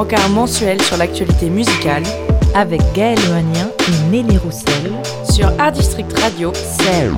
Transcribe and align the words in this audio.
rencard 0.00 0.30
mensuel 0.30 0.80
sur 0.80 0.96
l'actualité 0.96 1.50
musicale 1.50 2.02
avec 2.54 2.80
Gaël 2.94 3.18
Oanien 3.30 3.70
et 3.86 4.10
Nelly 4.10 4.38
Roussel 4.38 4.92
sur 5.30 5.52
Art 5.58 5.72
District 5.72 6.18
Radio. 6.18 6.52
C'est 6.54 7.10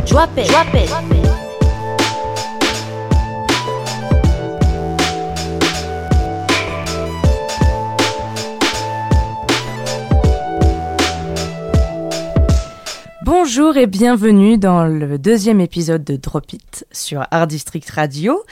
Bonjour 13.55 13.77
et 13.77 13.87
bienvenue 13.87 14.57
dans 14.57 14.87
le 14.87 15.19
deuxième 15.19 15.61
épisode 15.61 16.03
de 16.05 16.17
Drop 16.17 16.55
It 16.55 16.87
sur 16.91 17.27
Art 17.31 17.47
District 17.47 17.91
Radio, 17.91 18.43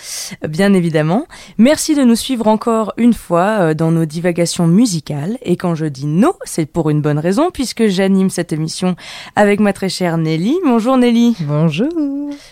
bien 0.47 0.75
évidemment. 0.75 1.25
Merci 1.57 1.95
de 1.95 2.03
nous 2.03 2.17
suivre 2.17 2.47
encore 2.49 2.93
une 2.99 3.15
fois 3.15 3.61
euh, 3.61 3.75
dans 3.75 3.93
nos 3.93 4.05
divagations 4.05 4.67
musicales. 4.67 5.39
Et 5.41 5.57
quand 5.57 5.75
je 5.75 5.87
dis 5.87 6.05
non, 6.05 6.35
c'est 6.45 6.67
pour 6.67 6.91
une 6.91 7.01
bonne 7.01 7.19
raison 7.19 7.49
puisque 7.51 7.87
j'anime 7.87 8.29
cette 8.29 8.53
émission 8.53 8.95
avec 9.37 9.59
ma 9.59 9.73
très 9.73 9.89
chère 9.89 10.19
Nelly. 10.19 10.55
Bonjour 10.67 10.99
Nelly. 10.99 11.35
Bonjour. 11.41 11.89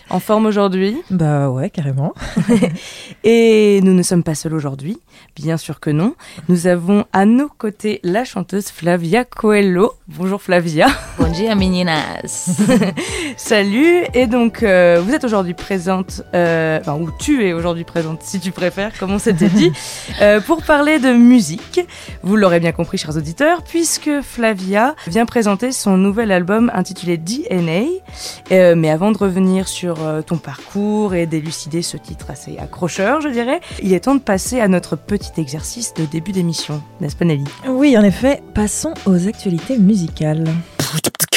En 0.09 0.19
forme 0.19 0.47
aujourd'hui? 0.47 0.97
Bah 1.11 1.51
ouais, 1.51 1.69
carrément. 1.69 2.15
et 3.23 3.79
nous 3.83 3.93
ne 3.93 4.01
sommes 4.01 4.23
pas 4.23 4.33
seuls 4.33 4.55
aujourd'hui, 4.55 4.97
bien 5.35 5.57
sûr 5.57 5.79
que 5.79 5.91
non. 5.91 6.15
Nous 6.47 6.65
avons 6.65 7.05
à 7.13 7.25
nos 7.25 7.47
côtés 7.47 7.99
la 8.01 8.25
chanteuse 8.25 8.69
Flavia 8.69 9.23
Coelho. 9.23 9.93
Bonjour 10.07 10.41
Flavia. 10.41 10.87
Bonjour 11.19 11.55
meninas. 11.55 12.38
Salut, 13.37 14.05
et 14.13 14.27
donc 14.27 14.63
euh, 14.63 15.01
vous 15.03 15.13
êtes 15.13 15.23
aujourd'hui 15.23 15.53
présente, 15.53 16.21
euh, 16.33 16.79
enfin 16.79 16.95
ou 16.95 17.09
tu 17.19 17.45
es 17.45 17.53
aujourd'hui 17.53 17.83
présente 17.83 18.21
si 18.23 18.39
tu 18.39 18.51
préfères, 18.51 18.97
comme 18.97 19.11
on 19.11 19.19
s'était 19.19 19.49
dit, 19.49 19.71
euh, 20.21 20.39
pour 20.39 20.63
parler 20.63 20.99
de 20.99 21.11
musique. 21.11 21.81
Vous 22.23 22.35
l'aurez 22.35 22.59
bien 22.59 22.71
compris 22.71 22.97
chers 22.97 23.17
auditeurs, 23.17 23.63
puisque 23.63 24.21
Flavia 24.21 24.95
vient 25.07 25.25
présenter 25.25 25.71
son 25.71 25.97
nouvel 25.97 26.31
album 26.31 26.71
intitulé 26.73 27.17
DNA. 27.17 28.75
mais 28.75 28.89
avant 28.89 29.11
de 29.11 29.17
revenir 29.17 29.67
sur 29.67 29.97
ton 30.25 30.37
parcours 30.37 31.13
et 31.13 31.25
d'élucider 31.25 31.81
ce 31.81 31.97
titre 31.97 32.27
assez 32.29 32.57
accrocheur, 32.57 33.21
je 33.21 33.29
dirais, 33.29 33.59
il 33.81 33.93
est 33.93 34.01
temps 34.01 34.15
de 34.15 34.19
passer 34.19 34.59
à 34.59 34.67
notre 34.67 34.95
petit 34.95 35.39
exercice 35.39 35.93
de 35.93 36.05
début 36.05 36.31
d'émission, 36.31 36.81
n'est-ce 37.01 37.15
pas 37.15 37.25
Nelly? 37.25 37.45
Oui, 37.67 37.97
en 37.97 38.03
effet, 38.03 38.41
passons 38.53 38.93
aux 39.05 39.27
actualités 39.27 39.77
musicales. 39.77 40.45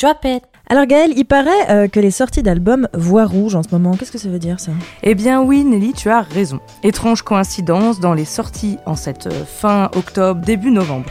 Drop 0.00 0.24
it. 0.24 0.42
Alors 0.68 0.86
Gaël, 0.86 1.12
il 1.14 1.26
paraît 1.26 1.68
euh, 1.68 1.86
que 1.86 2.00
les 2.00 2.10
sorties 2.10 2.42
d'albums 2.42 2.88
voient 2.94 3.26
rouge 3.26 3.54
en 3.54 3.62
ce 3.62 3.68
moment. 3.70 3.96
Qu'est-ce 3.96 4.12
que 4.12 4.18
ça 4.18 4.30
veut 4.30 4.38
dire 4.38 4.58
ça? 4.58 4.72
Eh 5.02 5.14
bien 5.14 5.42
oui 5.42 5.62
Nelly, 5.62 5.92
tu 5.92 6.08
as 6.08 6.22
raison. 6.22 6.60
Étrange 6.82 7.20
coïncidence 7.20 8.00
dans 8.00 8.14
les 8.14 8.24
sorties 8.24 8.78
en 8.86 8.94
cette 8.96 9.26
euh, 9.26 9.44
fin 9.44 9.90
octobre, 9.94 10.40
début 10.40 10.70
novembre. 10.70 11.10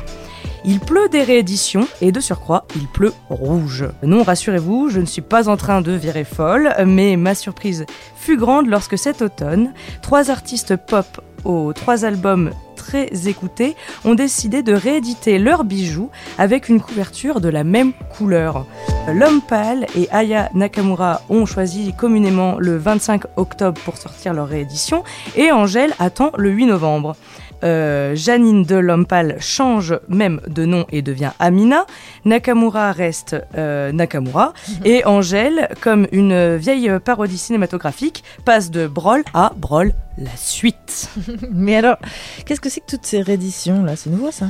Il 0.66 0.80
pleut 0.80 1.08
des 1.08 1.22
rééditions 1.22 1.88
et 2.02 2.12
de 2.12 2.20
surcroît, 2.20 2.66
il 2.76 2.88
pleut 2.88 3.14
rouge. 3.30 3.86
Non, 4.02 4.24
rassurez-vous, 4.24 4.90
je 4.90 5.00
ne 5.00 5.06
suis 5.06 5.22
pas 5.22 5.50
en 5.50 5.56
train 5.56 5.82
de 5.82 5.92
virer 5.92 6.24
folle, 6.24 6.74
mais 6.86 7.16
ma 7.16 7.36
surprise 7.36 7.86
fut 8.16 8.38
grande 8.38 8.68
lorsque 8.68 8.98
cet 8.98 9.22
automne, 9.22 9.72
trois 10.02 10.32
artistes 10.32 10.76
pop 10.76 11.22
aux 11.46 11.74
trois 11.74 12.06
albums 12.06 12.52
très 12.90 13.30
écoutés 13.30 13.76
ont 14.04 14.16
décidé 14.16 14.64
de 14.64 14.74
rééditer 14.74 15.38
leurs 15.38 15.64
bijoux 15.64 16.10
avec 16.40 16.70
une 16.70 16.82
couverture 16.82 17.40
de 17.40 17.48
la 17.48 17.64
même 17.64 17.94
couleur. 18.18 18.66
L'homme 19.08 19.42
pâle 19.42 19.86
et 19.96 20.10
Aya 20.10 20.50
Nakamura 20.56 21.22
ont 21.30 21.46
choisi 21.46 21.94
communément 21.94 22.58
le 22.58 22.78
25 22.78 23.26
octobre 23.38 23.80
pour 23.86 23.98
sortir 23.98 24.34
leur 24.34 24.48
réédition 24.48 25.04
et 25.36 25.52
Angèle 25.52 25.94
attend 26.00 26.32
le 26.38 26.50
8 26.50 26.66
novembre. 26.66 27.16
Euh, 27.64 28.16
Janine 28.16 28.64
de 28.64 28.76
Lompal 28.76 29.38
change 29.40 30.00
même 30.08 30.42
de 30.48 30.66
nom 30.66 30.86
et 30.92 31.02
devient 31.02 31.32
Amina. 31.40 31.86
Nakamura 32.26 32.92
reste 32.92 33.36
euh, 33.58 33.92
Nakamura. 33.92 34.54
Mhm. 34.68 34.76
Et 34.86 35.06
Angèle, 35.06 35.70
comme 35.82 36.08
une 36.12 36.56
vieille 36.56 36.92
parodie 37.04 37.38
cinématographique, 37.38 38.24
passe 38.46 38.72
de 38.72 38.88
Brawl 38.88 39.24
à 39.34 39.54
Brawl 39.56 39.94
la 40.18 40.36
suite. 40.36 41.10
Mais 41.52 41.76
alors, 41.76 41.98
qu'est-ce 42.46 42.62
que 42.62 42.70
c'est 42.70 42.82
que 42.82 42.88
toutes 42.90 43.06
ces 43.06 43.22
rééditions 43.22 43.84
là 43.84 43.96
C'est 43.96 44.10
nouveau 44.10 44.32
ça? 44.32 44.48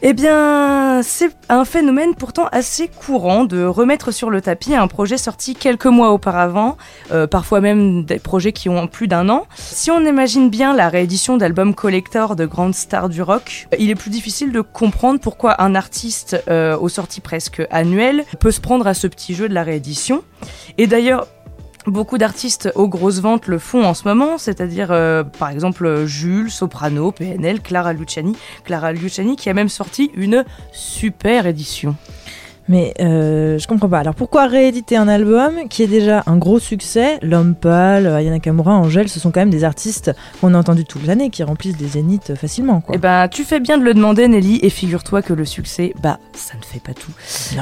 Eh 0.00 0.12
bien, 0.12 1.00
c'est 1.02 1.30
un 1.48 1.64
phénomène 1.64 2.14
pourtant 2.14 2.46
assez 2.52 2.86
courant 2.86 3.44
de 3.44 3.64
remettre 3.64 4.12
sur 4.12 4.30
le 4.30 4.40
tapis 4.40 4.76
un 4.76 4.86
projet 4.86 5.18
sorti 5.18 5.54
quelques 5.54 5.86
mois 5.86 6.12
auparavant, 6.12 6.76
euh, 7.10 7.26
parfois 7.26 7.60
même 7.60 8.04
des 8.04 8.20
projets 8.20 8.52
qui 8.52 8.68
ont 8.68 8.86
plus 8.86 9.08
d'un 9.08 9.28
an. 9.28 9.46
Si 9.56 9.90
on 9.90 10.00
imagine 10.04 10.50
bien 10.50 10.72
la 10.72 10.88
réédition 10.88 11.36
d'albums 11.36 11.74
collector 11.74 12.36
de 12.36 12.46
grandes 12.46 12.76
stars 12.76 13.08
du 13.08 13.22
rock, 13.22 13.66
il 13.76 13.90
est 13.90 13.96
plus 13.96 14.10
difficile 14.10 14.52
de 14.52 14.60
comprendre 14.60 15.18
pourquoi 15.18 15.60
un 15.60 15.74
artiste 15.74 16.40
euh, 16.48 16.78
aux 16.78 16.88
sorties 16.88 17.20
presque 17.20 17.62
annuelles 17.72 18.24
peut 18.38 18.52
se 18.52 18.60
prendre 18.60 18.86
à 18.86 18.94
ce 18.94 19.08
petit 19.08 19.34
jeu 19.34 19.48
de 19.48 19.54
la 19.54 19.64
réédition. 19.64 20.22
Et 20.76 20.86
d'ailleurs, 20.86 21.26
Beaucoup 21.86 22.18
d'artistes 22.18 22.70
aux 22.74 22.88
grosses 22.88 23.20
ventes 23.20 23.46
le 23.46 23.58
font 23.58 23.84
en 23.84 23.94
ce 23.94 24.06
moment, 24.06 24.36
c'est-à-dire 24.36 24.88
euh, 24.90 25.24
par 25.24 25.48
exemple 25.48 26.04
Jules, 26.04 26.50
Soprano, 26.50 27.12
PNL, 27.12 27.62
Clara 27.62 27.92
Luciani. 27.92 28.36
Clara 28.64 28.92
Luciani 28.92 29.36
qui 29.36 29.48
a 29.48 29.54
même 29.54 29.68
sorti 29.68 30.10
une 30.14 30.44
super 30.72 31.46
édition. 31.46 31.96
Mais 32.68 32.94
euh, 33.00 33.58
je 33.58 33.66
comprends 33.66 33.88
pas. 33.88 34.00
Alors 34.00 34.14
pourquoi 34.14 34.46
rééditer 34.46 34.96
un 34.96 35.08
album 35.08 35.68
qui 35.68 35.82
est 35.82 35.86
déjà 35.86 36.22
un 36.26 36.36
gros 36.36 36.58
succès? 36.58 37.18
L'Homme 37.22 37.54
Pâle, 37.54 38.06
Ayana 38.06 38.38
Kamura, 38.38 38.74
Angèle, 38.74 39.08
ce 39.08 39.18
sont 39.18 39.30
quand 39.30 39.40
même 39.40 39.50
des 39.50 39.64
artistes 39.64 40.12
qu'on 40.40 40.54
a 40.54 40.58
entendus 40.58 40.84
toute 40.84 41.06
l'année, 41.06 41.30
qui 41.30 41.42
remplissent 41.42 41.76
des 41.76 41.88
zéniths 41.88 42.34
facilement. 42.34 42.80
Quoi. 42.80 42.94
Eh 42.96 42.98
ben, 42.98 43.28
tu 43.28 43.44
fais 43.44 43.60
bien 43.60 43.78
de 43.78 43.84
le 43.84 43.94
demander, 43.94 44.28
Nelly, 44.28 44.60
et 44.62 44.70
figure-toi 44.70 45.22
que 45.22 45.32
le 45.32 45.44
succès, 45.44 45.94
bah, 46.02 46.18
ça 46.34 46.54
ne 46.58 46.64
fait 46.64 46.80
pas 46.80 46.92
tout. 46.92 47.12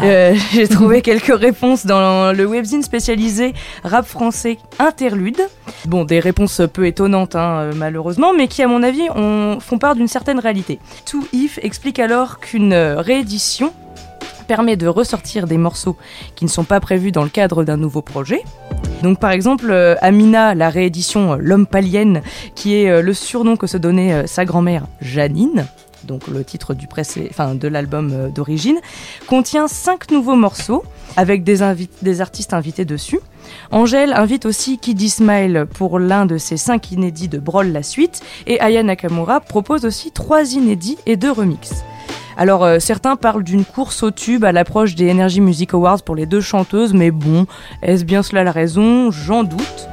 Euh, 0.03 0.35
J'ai 0.53 0.69
trouvé 0.69 1.03
quelques 1.03 1.37
réponses 1.37 1.87
dans 1.87 2.33
le 2.33 2.47
webzine 2.47 2.83
spécialisé 2.83 3.55
rap 3.85 4.07
français 4.07 4.59
interlude. 4.79 5.41
Bon, 5.87 6.05
des 6.05 6.21
réponses 6.21 6.63
peu 6.73 6.87
étonnantes, 6.87 7.37
hein, 7.37 7.59
euh, 7.61 7.73
malheureusement, 7.77 8.33
mais 8.37 8.49
qui, 8.49 8.63
à 8.63 8.69
mon 8.69 8.83
avis, 8.83 9.09
ont, 9.15 9.59
font 9.61 9.79
part 9.79 9.95
d'une 9.95 10.09
certaine 10.09 10.41
réalité. 10.41 10.79
Too 11.05 11.27
If 11.33 11.59
explique 11.63 11.99
alors 11.99 12.41
qu'une 12.41 12.75
réédition 12.75 13.73
permet 14.47 14.77
de 14.77 14.87
ressortir 14.87 15.47
des 15.47 15.59
morceaux 15.59 15.97
qui 16.35 16.45
ne 16.45 16.51
sont 16.51 16.65
pas 16.65 16.81
prévus 16.81 17.13
dans 17.13 17.25
le 17.25 17.29
cadre 17.29 17.65
d'un 17.65 17.77
nouveau 17.77 18.03
projet. 18.03 18.43
Donc 19.03 19.21
par 19.21 19.31
exemple, 19.31 19.71
euh, 19.71 19.95
Amina, 20.01 20.55
la 20.55 20.71
réédition 20.71 21.35
euh, 21.35 21.37
L'homme 21.39 21.67
palienne, 21.67 22.23
qui 22.55 22.75
est 22.75 22.89
euh, 22.89 23.03
le 23.03 23.15
surnom 23.15 23.57
que 23.57 23.67
se 23.67 23.77
donnait 23.77 24.27
sa 24.27 24.45
grand-mère 24.45 24.87
Janine, 25.01 25.67
donc 26.05 26.29
le 26.29 26.45
titre 26.45 26.75
du 26.75 26.87
de 26.87 27.69
l'album 27.69 28.31
d'origine, 28.35 28.79
contient 29.27 29.69
cinq 29.69 30.11
nouveaux 30.11 30.37
morceaux 30.37 30.85
avec 31.17 31.43
des, 31.43 31.63
artistes 32.21 32.55
invités 32.55 32.85
dessus. 32.85 33.19
Angèle 33.71 34.13
invite 34.13 34.47
aussi 34.47 34.79
Kid 34.79 35.01
Smile 35.09 35.67
pour 35.75 35.99
l'un 35.99 36.27
de 36.27 36.39
ses 36.39 36.57
cinq 36.57 36.93
inédits 36.93 37.29
de 37.29 37.39
Brawl 37.39 37.73
la 37.73 37.83
suite 37.83 38.23
et 38.47 38.61
Aya 38.61 38.83
Nakamura 38.83 39.41
propose 39.41 39.85
aussi 39.85 40.11
trois 40.13 40.53
inédits 40.53 40.99
et 41.07 41.17
deux 41.17 41.33
remixes. 41.33 41.85
Alors 42.37 42.65
euh, 42.65 42.79
certains 42.79 43.17
parlent 43.17 43.43
d'une 43.43 43.65
course 43.65 44.03
au 44.03 44.11
tube 44.11 44.45
à 44.45 44.53
l'approche 44.53 44.95
des 44.95 45.11
Energy 45.11 45.41
Music 45.41 45.73
Awards 45.73 46.03
pour 46.03 46.15
les 46.15 46.27
deux 46.27 46.43
chanteuses, 46.43 46.93
mais 46.93 47.11
bon, 47.11 47.47
est-ce 47.83 48.05
bien 48.05 48.23
cela 48.23 48.45
la 48.45 48.53
raison? 48.53 49.11
J'en 49.11 49.43
doute 49.43 49.89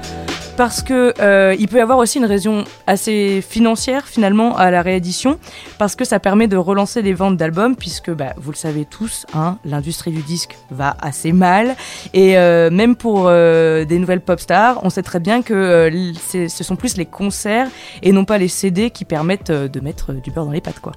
parce 0.56 0.84
que 0.84 1.14
euh, 1.20 1.56
il 1.58 1.68
peut 1.68 1.78
y 1.78 1.82
avoir 1.82 1.98
aussi 1.98 2.20
une 2.20 2.26
raison 2.26 2.64
assez 2.86 3.42
financière 3.42 4.08
finalement 4.08 4.56
à 4.56 4.72
la 4.72 4.82
réédition, 4.82 5.40
parce 5.78 5.96
que 5.96 6.06
ça 6.06 6.20
permet 6.20 6.48
de 6.48 6.58
relancer 6.58 7.02
les 7.02 7.14
ventes 7.14 7.38
d'albums, 7.38 7.76
puisque 7.76 8.12
bah, 8.12 8.34
vous 8.38 8.52
le 8.52 8.58
savez 8.58 8.86
tous, 8.86 9.26
hein, 9.34 9.58
l'industrie 9.66 10.12
du 10.12 10.22
disque 10.22 10.58
va 10.70 10.96
assez 11.02 11.32
mal, 11.32 11.76
et 12.14 12.38
euh, 12.38 12.70
même 12.70 12.96
pour 12.96 13.26
euh, 13.28 13.86
des 13.86 13.98
nouvelles 13.98 14.22
pop 14.22 14.40
stars, 14.40 14.80
on 14.84 14.90
sait 14.90 15.04
très 15.04 15.20
bien 15.20 15.42
que 15.42 15.90
ce 16.28 16.64
sont 16.64 16.76
plus 16.76 16.98
les 16.98 17.06
concerts 17.06 17.68
et 18.02 18.12
non 18.12 18.26
pas 18.26 18.38
les 18.38 18.48
CD 18.48 18.90
qui 18.92 19.06
permettent 19.06 19.52
de 19.52 19.80
mettre 19.80 20.14
du 20.14 20.32
beurre 20.32 20.46
dans 20.46 20.52
les 20.52 20.62
pattes, 20.62 20.80
quoi. 20.80 20.94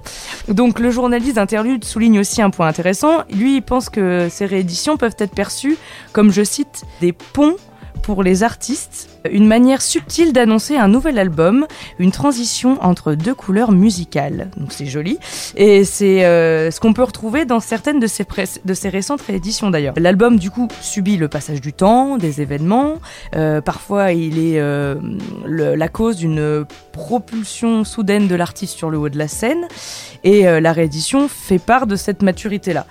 Donc 0.47 0.79
le 0.79 0.91
journaliste 0.91 1.35
d'Interlude 1.35 1.83
souligne 1.83 2.19
aussi 2.19 2.41
un 2.41 2.49
point 2.49 2.67
intéressant. 2.67 3.23
Lui, 3.31 3.57
il 3.57 3.61
pense 3.61 3.89
que 3.89 4.27
ces 4.29 4.45
rééditions 4.45 4.97
peuvent 4.97 5.15
être 5.17 5.33
perçues 5.33 5.77
comme, 6.13 6.31
je 6.31 6.43
cite, 6.43 6.83
des 7.01 7.13
ponts 7.13 7.55
pour 8.07 8.23
les 8.23 8.41
artistes, 8.43 9.09
une 9.29 9.45
manière 9.45 9.81
subtile 9.81 10.31
d'annoncer 10.31 10.77
un 10.77 10.87
nouvel 10.87 11.19
album, 11.19 11.67
une 11.99 12.11
transition 12.11 12.81
entre 12.81 13.15
deux 13.15 13.35
couleurs 13.35 13.73
musicales. 13.73 14.49
Donc 14.55 14.71
c'est 14.71 14.85
joli. 14.85 15.19
Et 15.57 15.83
c'est 15.83 16.23
euh, 16.23 16.71
ce 16.71 16.79
qu'on 16.79 16.93
peut 16.93 17.03
retrouver 17.03 17.43
dans 17.43 17.59
certaines 17.59 17.99
de 17.99 18.07
ces, 18.07 18.25
de 18.63 18.73
ces 18.73 18.87
récentes 18.87 19.19
rééditions 19.23 19.71
d'ailleurs. 19.71 19.93
L'album 19.97 20.39
du 20.39 20.49
coup 20.49 20.69
subit 20.79 21.17
le 21.17 21.27
passage 21.27 21.59
du 21.59 21.73
temps, 21.73 22.17
des 22.17 22.39
événements. 22.39 22.93
Euh, 23.35 23.59
parfois 23.59 24.13
il 24.13 24.39
est 24.39 24.61
euh, 24.61 24.95
la 25.45 25.89
cause 25.89 26.15
d'une 26.15 26.63
propulsion 26.93 27.83
soudaine 27.83 28.29
de 28.29 28.35
l'artiste 28.35 28.77
sur 28.77 28.89
le 28.89 28.97
haut 28.97 29.09
de 29.09 29.17
la 29.17 29.27
scène. 29.27 29.67
Et 30.23 30.43
la 30.43 30.71
réédition 30.71 31.27
fait 31.27 31.59
part 31.59 31.87
de 31.87 31.97
cette 31.97 32.21
maturité-là. 32.21 32.85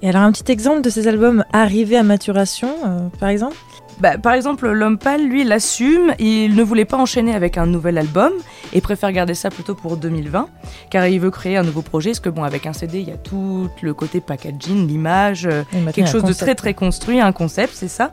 Et 0.00 0.08
alors 0.08 0.22
un 0.22 0.32
petit 0.32 0.50
exemple 0.50 0.80
de 0.80 0.88
ces 0.88 1.08
albums 1.08 1.44
arrivés 1.52 1.98
à 1.98 2.02
maturation, 2.02 2.70
par 3.18 3.28
exemple? 3.28 3.54
Bah, 4.00 4.18
Par 4.18 4.34
exemple, 4.34 4.70
L'Homme 4.70 4.98
Pâle, 4.98 5.26
lui, 5.26 5.44
l'assume. 5.44 6.14
Il 6.18 6.54
ne 6.54 6.62
voulait 6.62 6.84
pas 6.84 6.96
enchaîner 6.96 7.34
avec 7.34 7.58
un 7.58 7.66
nouvel 7.66 7.98
album 7.98 8.32
et 8.72 8.80
préfère 8.80 9.12
garder 9.12 9.34
ça 9.34 9.50
plutôt 9.50 9.74
pour 9.74 9.96
2020, 9.96 10.48
car 10.90 11.06
il 11.06 11.20
veut 11.20 11.30
créer 11.30 11.56
un 11.56 11.62
nouveau 11.62 11.82
projet. 11.82 12.10
Parce 12.10 12.20
que, 12.20 12.28
bon, 12.28 12.44
avec 12.44 12.66
un 12.66 12.72
CD, 12.72 13.00
il 13.00 13.08
y 13.08 13.12
a 13.12 13.16
tout 13.16 13.68
le 13.82 13.94
côté 13.94 14.20
packaging, 14.20 14.86
l'image, 14.86 15.46
euh, 15.46 15.62
quelque 15.92 16.08
chose 16.08 16.24
de 16.24 16.32
très 16.32 16.54
très 16.54 16.74
construit, 16.74 17.20
un 17.20 17.32
concept, 17.32 17.72
c'est 17.74 17.88
ça. 17.88 18.10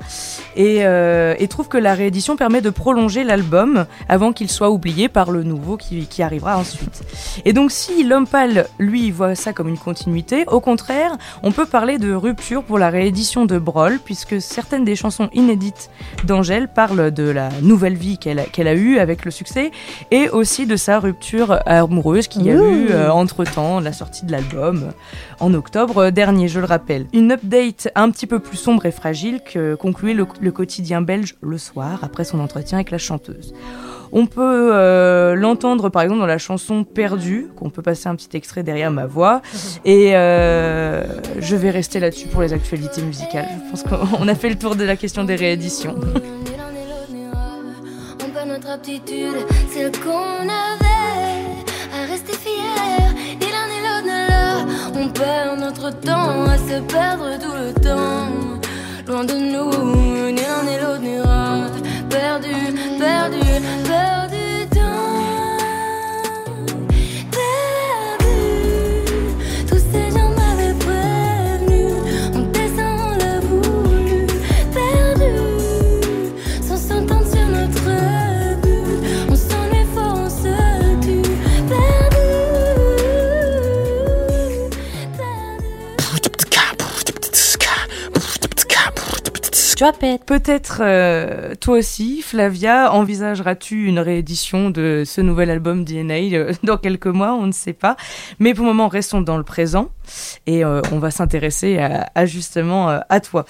Et, 0.56 0.86
euh, 0.86 1.36
et, 1.40 1.48
trouve 1.48 1.68
que 1.68 1.78
la 1.78 1.94
réédition 1.94 2.36
permet 2.36 2.62
de 2.62 2.70
prolonger 2.70 3.24
l'album 3.24 3.86
avant 4.10 4.34
qu'il 4.34 4.50
soit 4.50 4.70
oublié 4.70 5.10
par 5.10 5.32
le 5.32 5.44
nouveau 5.44 5.78
qui, 5.78 6.06
qui 6.08 6.22
arrivera 6.22 6.58
ensuite. 6.58 7.04
Et 7.46 7.54
donc, 7.54 7.72
si 7.72 8.04
L'Homme 8.04 8.28
Pâle, 8.28 8.68
lui, 8.80 9.12
voit 9.12 9.36
ça 9.36 9.54
comme 9.54 9.68
une 9.68 9.78
continuité, 9.78 10.44
au 10.48 10.60
contraire, 10.60 11.18
on 11.44 11.52
peut 11.52 11.66
parler 11.66 11.98
de 11.98 12.14
rupture 12.14 12.64
pour 12.64 12.78
la 12.78 12.90
réédition 12.90 13.46
de 13.46 13.58
Broll, 13.58 14.00
puisque 14.04 14.42
certaines 14.42 14.84
des 14.84 14.96
chansons 14.96 15.30
inédites 15.34 15.77
d'Angèle 16.24 16.68
parlent 16.68 17.12
de 17.12 17.30
la 17.30 17.50
nouvelle 17.62 17.96
vie 17.96 18.18
qu'elle 18.18 18.40
a, 18.40 18.44
a 18.44 18.74
eue 18.74 19.00
avec 19.00 19.26
le 19.26 19.32
succès 19.32 19.72
et 20.12 20.30
aussi 20.30 20.66
de 20.66 20.76
sa 20.76 21.00
rupture 21.00 21.60
amoureuse 21.66 22.28
qu'il 22.28 22.44
y 22.44 22.50
a 22.50 22.56
eu 22.56 22.90
euh, 22.92 23.10
entre-temps, 23.12 23.80
la 23.80 23.94
sortie 23.94 24.26
de 24.26 24.32
l'album 24.32 24.92
en 25.40 25.54
octobre 25.54 26.10
dernier, 26.10 26.48
je 26.48 26.60
le 26.60 26.66
rappelle. 26.66 27.08
Une 27.14 27.32
update 27.32 27.90
un 27.96 28.10
petit 28.10 28.28
peu 28.28 28.40
plus 28.40 28.58
sombre 28.58 28.86
et 28.86 28.92
fragile 28.92 29.42
que 29.42 29.76
concluait 29.76 30.14
le 30.14 30.52
quotidien 30.52 31.02
belge 31.02 31.36
le 31.42 31.58
soir 31.58 32.00
après 32.04 32.24
son 32.24 32.40
entretien 32.40 32.78
avec 32.78 32.92
la 32.92 32.98
chanteuse. 32.98 33.54
On 34.12 34.26
peut 34.26 34.70
euh, 34.74 35.36
l'entendre 35.36 35.90
par 35.90 36.02
exemple 36.02 36.20
dans 36.20 36.26
la 36.26 36.38
chanson 36.38 36.84
Perdue, 36.84 37.48
qu'on 37.56 37.70
peut 37.70 37.82
passer 37.82 38.08
un 38.08 38.16
petit 38.16 38.36
extrait 38.36 38.64
derrière 38.64 38.92
ma 38.92 39.06
voix. 39.06 39.42
Et 39.86 40.16
euh, 40.16 41.04
je 41.40 41.56
vais 41.56 41.70
rester 41.70 42.00
là-dessus 42.00 42.28
pour 42.28 42.42
les 42.42 42.54
actualités 42.54 43.02
musicales. 43.02 43.48
Je 43.66 43.72
pense 43.72 43.84
qu'on 43.84 44.28
a 44.28 44.36
fait 44.36 44.50
le 44.50 44.56
tour 44.58 44.76
de 44.76 44.84
la 44.84 44.96
question 44.96 45.24
des 45.24 45.36
rééditions. 45.36 45.96
On 48.26 48.30
perd 48.30 48.50
notre 48.50 48.70
aptitude, 48.70 49.46
celle 49.74 49.92
qu'on 49.92 50.44
avait 50.44 51.44
à 51.94 52.06
rester 52.10 52.34
fier. 52.34 53.14
Ni 53.40 53.48
l'un 53.48 53.68
ni 53.68 53.80
l'autre 53.84 54.08
là. 54.08 54.66
On 54.96 55.10
perd 55.10 55.60
notre 55.60 55.92
temps 56.00 56.46
à 56.46 56.58
se 56.58 56.80
perdre 56.82 57.38
tout 57.40 57.54
le 57.54 57.74
temps. 57.82 58.28
Loin 59.08 59.24
de 59.24 59.34
nous, 59.34 60.32
ni 60.32 60.42
l'un 60.42 60.64
ni 60.64 60.78
l'autre 60.82 61.02
n'ira 61.02 61.68
perdu, 62.10 62.54
perdu, 63.00 63.40
perdu 63.40 63.87
Peut-être 89.78 90.82
euh, 90.82 91.54
toi 91.54 91.78
aussi, 91.78 92.24
Flavia, 92.24 92.92
envisageras-tu 92.92 93.86
une 93.86 94.00
réédition 94.00 94.72
de 94.72 95.04
ce 95.06 95.22
nouvel 95.22 95.52
album 95.52 95.86
DNA 95.86 96.36
euh, 96.36 96.54
dans 96.64 96.78
quelques 96.78 97.06
mois 97.06 97.36
On 97.36 97.46
ne 97.46 97.52
sait 97.52 97.74
pas. 97.74 97.96
Mais 98.40 98.56
pour 98.56 98.66
le 98.66 98.72
moment, 98.72 98.88
restons 98.88 99.22
dans 99.22 99.38
le 99.38 99.44
présent 99.44 99.90
et 100.48 100.66
euh, 100.66 100.82
on 100.92 100.98
va 100.98 101.12
s'intéresser 101.12 101.78
à, 101.78 102.26
justement 102.26 102.88
à 102.88 103.20
toi. 103.20 103.46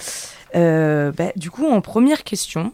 Bah, 0.53 1.31
du 1.37 1.49
coup, 1.49 1.65
en 1.65 1.79
première 1.79 2.25
question, 2.25 2.73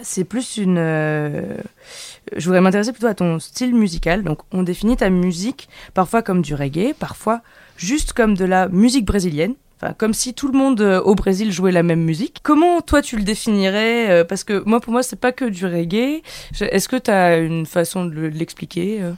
c'est 0.00 0.24
plus 0.24 0.56
une. 0.56 0.76
je 0.76 2.44
voudrais 2.44 2.60
m'intéresser 2.60 2.92
plutôt 2.92 3.08
à 3.08 3.14
ton 3.14 3.40
style 3.40 3.74
musical. 3.74 4.22
Donc, 4.22 4.42
on 4.52 4.62
définit 4.62 4.96
ta 4.96 5.10
musique 5.10 5.68
parfois 5.92 6.22
comme 6.22 6.40
du 6.40 6.54
reggae, 6.54 6.94
parfois 6.96 7.40
juste 7.76 8.12
comme 8.12 8.36
de 8.36 8.44
la 8.44 8.68
musique 8.68 9.06
brésilienne 9.06 9.54
comme 9.98 10.14
si 10.14 10.34
tout 10.34 10.48
le 10.48 10.58
monde 10.58 10.80
euh, 10.80 11.00
au 11.00 11.14
Brésil 11.14 11.52
jouait 11.52 11.72
la 11.72 11.82
même 11.82 12.02
musique. 12.02 12.38
Comment 12.42 12.80
toi 12.80 13.02
tu 13.02 13.16
le 13.16 13.22
définirais 13.22 14.10
euh, 14.10 14.24
Parce 14.24 14.44
que 14.44 14.62
moi, 14.66 14.80
pour 14.80 14.92
moi, 14.92 15.02
c'est 15.02 15.18
pas 15.18 15.32
que 15.32 15.44
du 15.44 15.66
reggae. 15.66 16.22
Est-ce 16.60 16.88
que 16.88 16.96
tu 16.96 17.10
as 17.10 17.38
une 17.38 17.66
façon 17.66 18.04
de 18.04 18.26
l'expliquer 18.26 19.02
euh? 19.02 19.12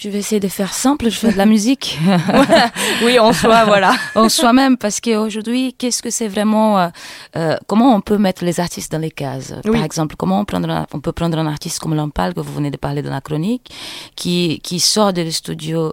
je 0.00 0.08
vais 0.08 0.18
essayer 0.18 0.40
de 0.40 0.48
faire 0.48 0.72
simple, 0.72 1.10
je 1.10 1.16
fais 1.16 1.30
de 1.30 1.36
la 1.36 1.44
musique. 1.44 1.98
oui, 3.04 3.18
en 3.18 3.34
soi, 3.34 3.66
voilà. 3.66 3.94
en 4.14 4.30
soi-même, 4.30 4.78
parce 4.78 4.98
qu'aujourd'hui, 4.98 5.74
qu'est-ce 5.74 6.02
que 6.02 6.08
c'est 6.08 6.26
vraiment, 6.26 6.90
comment 7.66 7.94
on 7.94 8.00
peut 8.00 8.16
mettre 8.16 8.44
les 8.44 8.60
artistes 8.60 8.90
dans 8.90 8.98
les 8.98 9.10
cases? 9.10 9.52
Par 9.62 9.84
exemple, 9.84 10.16
comment 10.16 10.40
on, 10.40 10.46
prendre 10.46 10.86
on 10.92 11.00
peut 11.00 11.12
prendre 11.12 11.38
un 11.38 11.46
artiste 11.46 11.80
comme 11.80 11.94
Lampal, 11.94 12.32
que 12.32 12.40
vous 12.40 12.54
venez 12.54 12.70
de 12.70 12.78
parler 12.78 13.02
dans 13.02 13.12
la 13.12 13.20
chronique, 13.20 13.70
qui, 14.16 14.58
qui 14.64 14.80
sort 14.80 15.12
de 15.12 15.28
studio 15.30 15.92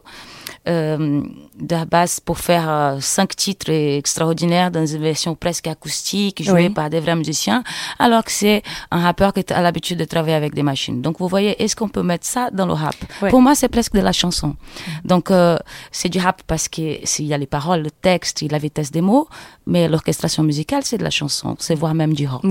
euh, 0.67 1.23
de 1.59 1.85
base 1.85 2.19
pour 2.19 2.37
faire 2.37 2.69
euh, 2.69 2.97
cinq 2.99 3.35
titres 3.35 3.71
extraordinaires 3.71 4.69
dans 4.71 4.85
une 4.85 5.01
version 5.01 5.35
presque 5.35 5.67
acoustique, 5.67 6.43
jouée 6.43 6.69
par 6.69 6.89
des 6.89 6.99
vrais 6.99 7.15
musiciens, 7.15 7.63
alors 7.97 8.23
que 8.23 8.31
c'est 8.31 8.61
un 8.91 8.99
rappeur 9.01 9.33
qui 9.33 9.41
a 9.51 9.61
l'habitude 9.61 9.97
de 9.97 10.05
travailler 10.05 10.35
avec 10.35 10.53
des 10.53 10.63
machines. 10.63 11.01
Donc 11.01 11.19
vous 11.19 11.27
voyez, 11.27 11.61
est-ce 11.61 11.75
qu'on 11.75 11.89
peut 11.89 12.03
mettre 12.03 12.25
ça 12.25 12.51
dans 12.51 12.65
le 12.65 12.73
rap? 12.73 12.95
Pour 13.29 13.41
moi, 13.41 13.55
c'est 13.55 13.69
presque 13.69 13.93
de 13.93 14.01
la 14.01 14.11
chanson. 14.11 14.55
Donc 15.03 15.31
euh, 15.31 15.57
c'est 15.91 16.09
du 16.09 16.19
rap 16.19 16.41
parce 16.45 16.67
qu'il 16.67 17.01
y 17.19 17.33
a 17.33 17.37
les 17.37 17.47
paroles, 17.47 17.81
le 17.81 17.91
texte, 17.91 18.43
la 18.49 18.57
vitesse 18.57 18.91
des 18.91 19.01
mots, 19.01 19.27
mais 19.65 19.87
l'orchestration 19.87 20.43
musicale, 20.43 20.83
c'est 20.83 20.97
de 20.97 21.03
la 21.03 21.09
chanson, 21.09 21.55
c'est 21.59 21.75
voire 21.75 21.93
même 21.93 22.13
du 22.13 22.27
rock. 22.27 22.43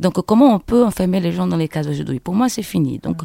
Donc 0.00 0.14
comment 0.26 0.54
on 0.54 0.58
peut 0.58 0.84
enfermer 0.84 1.20
les 1.20 1.32
gens 1.32 1.46
dans 1.46 1.56
les 1.56 1.68
cases 1.68 1.86
aujourd'hui? 1.86 2.20
Pour 2.20 2.34
moi, 2.34 2.48
c'est 2.48 2.62
fini. 2.62 2.98
Donc 2.98 3.18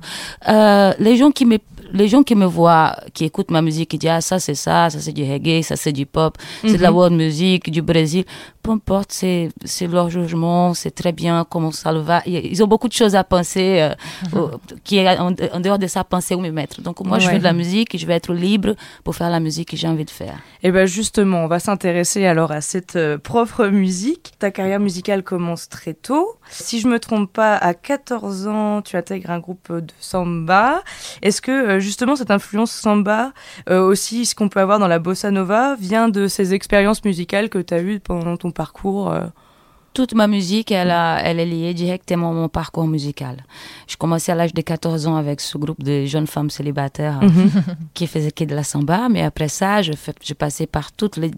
euh, 0.47 0.93
les 0.99 1.17
gens 1.17 1.31
qui 1.31 1.45
me 1.45 1.59
les 1.93 2.07
gens 2.07 2.23
qui 2.23 2.35
me 2.35 2.45
voient, 2.45 2.95
qui 3.13 3.23
écoutent 3.23 3.51
ma 3.51 3.61
musique, 3.61 3.91
qui 3.91 3.97
disent 3.97 4.09
ah 4.11 4.21
ça 4.21 4.39
c'est 4.39 4.55
ça, 4.55 4.89
ça 4.89 4.99
c'est 4.99 5.13
du 5.13 5.23
reggae, 5.23 5.61
ça 5.61 5.75
c'est 5.75 5.91
du 5.91 6.05
pop, 6.05 6.37
c'est 6.61 6.77
de 6.77 6.81
la 6.81 6.89
mhm. 6.89 6.97
world 6.97 7.15
music, 7.15 7.69
du 7.71 7.81
Brésil, 7.81 8.25
peu 8.63 8.71
importe, 8.71 9.11
c'est 9.11 9.49
c'est 9.63 9.87
leur 9.87 10.09
jugement, 10.09 10.73
c'est 10.73 10.91
très 10.91 11.11
bien 11.11 11.45
comment 11.49 11.71
ça 11.71 11.91
le 11.91 11.99
va. 11.99 12.21
Ils 12.25 12.63
ont 12.63 12.67
beaucoup 12.67 12.87
de 12.87 12.93
choses 12.93 13.15
à 13.15 13.23
penser, 13.23 13.81
euh, 13.81 13.93
mhm. 14.33 14.57
qui 14.83 14.97
est 14.97 15.17
en, 15.19 15.31
dehors 15.31 15.79
de 15.79 15.87
ça 15.87 16.03
penser 16.03 16.33
où 16.33 16.41
me 16.41 16.49
mettre. 16.49 16.81
Donc 16.81 16.99
moi 17.01 17.19
je 17.19 17.29
fais 17.29 17.39
de 17.39 17.43
la 17.43 17.53
musique, 17.53 17.97
je 17.97 18.05
vais 18.05 18.15
être 18.15 18.33
libre 18.33 18.75
pour 19.03 19.15
faire 19.15 19.29
la 19.29 19.39
musique 19.39 19.69
que 19.69 19.77
j'ai 19.77 19.87
envie 19.87 20.05
de 20.05 20.09
faire. 20.09 20.39
Et 20.63 20.69
eh 20.69 20.71
ben 20.71 20.87
justement, 20.87 21.43
on 21.43 21.47
va 21.47 21.59
s'intéresser 21.59 22.25
alors 22.25 22.51
à 22.51 22.61
cette 22.61 22.95
euh, 22.95 23.17
propre 23.17 23.67
musique. 23.67 24.31
Ta 24.39 24.49
carrière 24.49 24.79
musicale 24.79 25.21
commence 25.21 25.69
très 25.69 25.93
tôt. 25.93 26.37
Si 26.49 26.79
je 26.79 26.87
me 26.87 26.99
trompe 26.99 27.31
pas, 27.31 27.55
à 27.57 27.73
14 27.73 28.47
ans, 28.47 28.81
tu 28.81 28.95
intègres 28.95 29.31
un 29.31 29.39
groupe 29.39 29.71
de 29.71 29.91
samba. 29.99 30.81
Est-ce 31.21 31.41
que 31.41 31.51
euh, 31.51 31.79
justement 31.83 32.15
cette 32.15 32.31
influence 32.31 32.71
samba, 32.71 33.31
euh, 33.69 33.81
aussi 33.81 34.25
ce 34.25 34.33
qu'on 34.33 34.49
peut 34.49 34.59
avoir 34.59 34.79
dans 34.79 34.87
la 34.87 34.99
bossa 34.99 35.31
nova, 35.31 35.75
vient 35.75 36.09
de 36.09 36.27
ces 36.27 36.53
expériences 36.53 37.03
musicales 37.05 37.49
que 37.49 37.59
tu 37.59 37.73
as 37.73 37.81
eues 37.81 37.99
pendant 37.99 38.37
ton 38.37 38.51
parcours 38.51 39.11
euh 39.11 39.25
toute 39.93 40.13
ma 40.13 40.27
musique, 40.27 40.71
elle, 40.71 40.91
a, 40.91 41.19
elle 41.23 41.39
est 41.39 41.45
liée 41.45 41.73
directement 41.73 42.31
à 42.31 42.33
mon 42.33 42.49
parcours 42.49 42.87
musical. 42.87 43.45
Je 43.87 43.95
commençais 43.95 44.31
à 44.31 44.35
l'âge 44.35 44.53
de 44.53 44.61
14 44.61 45.07
ans 45.07 45.15
avec 45.15 45.39
ce 45.39 45.57
groupe 45.57 45.81
de 45.83 46.05
jeunes 46.05 46.27
femmes 46.27 46.49
célibataires 46.49 47.21
mhm. 47.21 47.51
qui 47.93 48.07
faisaient 48.07 48.31
que 48.31 48.43
de 48.43 48.55
la 48.55 48.63
samba, 48.63 49.07
mais 49.09 49.21
après 49.21 49.47
ça, 49.47 49.81
je, 49.81 49.93
je 50.23 50.33
passais 50.33 50.67
par 50.67 50.91
toutes 50.91 51.17
les 51.17 51.31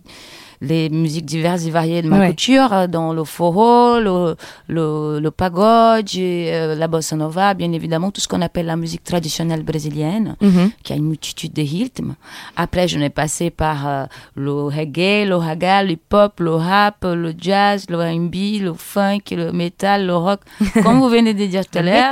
les 0.65 0.89
musiques 0.89 1.25
diverses 1.25 1.65
et 1.65 1.71
variées 1.71 2.01
de 2.01 2.09
ma 2.09 2.27
culture, 2.27 2.73
euh, 2.73 2.87
dans 2.87 3.13
le 3.13 3.23
foro, 3.23 3.99
le, 3.99 4.35
le, 4.67 5.19
le 5.19 5.31
pagode, 5.31 6.07
euh, 6.17 6.75
la 6.75 6.87
bossa 6.87 7.15
nova, 7.15 7.53
bien 7.53 7.71
évidemment, 7.71 8.11
tout 8.11 8.21
ce 8.21 8.27
qu'on 8.27 8.41
appelle 8.41 8.65
la 8.65 8.75
musique 8.75 9.03
traditionnelle 9.03 9.63
brésilienne, 9.63 10.35
mhm. 10.41 10.71
qui 10.83 10.93
a 10.93 10.95
une 10.95 11.07
multitude 11.07 11.53
de 11.53 11.61
rythmes. 11.61 12.15
Après, 12.55 12.87
je 12.87 12.97
n'ai 12.97 13.09
passé 13.09 13.49
par 13.49 13.87
euh, 13.87 14.05
le 14.35 14.51
reggae, 14.53 15.27
le 15.27 15.35
raga, 15.35 15.83
le 15.83 15.95
pop, 15.97 16.39
le 16.39 16.55
rap, 16.55 17.03
le 17.03 17.33
jazz, 17.37 17.85
le 17.89 17.97
R&B, 17.97 18.61
le 18.61 18.73
funk, 18.73 19.19
le 19.31 19.51
metal, 19.51 20.07
le 20.07 20.15
rock. 20.15 20.41
Comme 20.83 20.99
vous 20.99 21.09
venez 21.09 21.33
de 21.33 21.45
dire 21.45 21.65
tout 21.65 21.77
à 21.79 21.81
l'heure. 21.81 22.11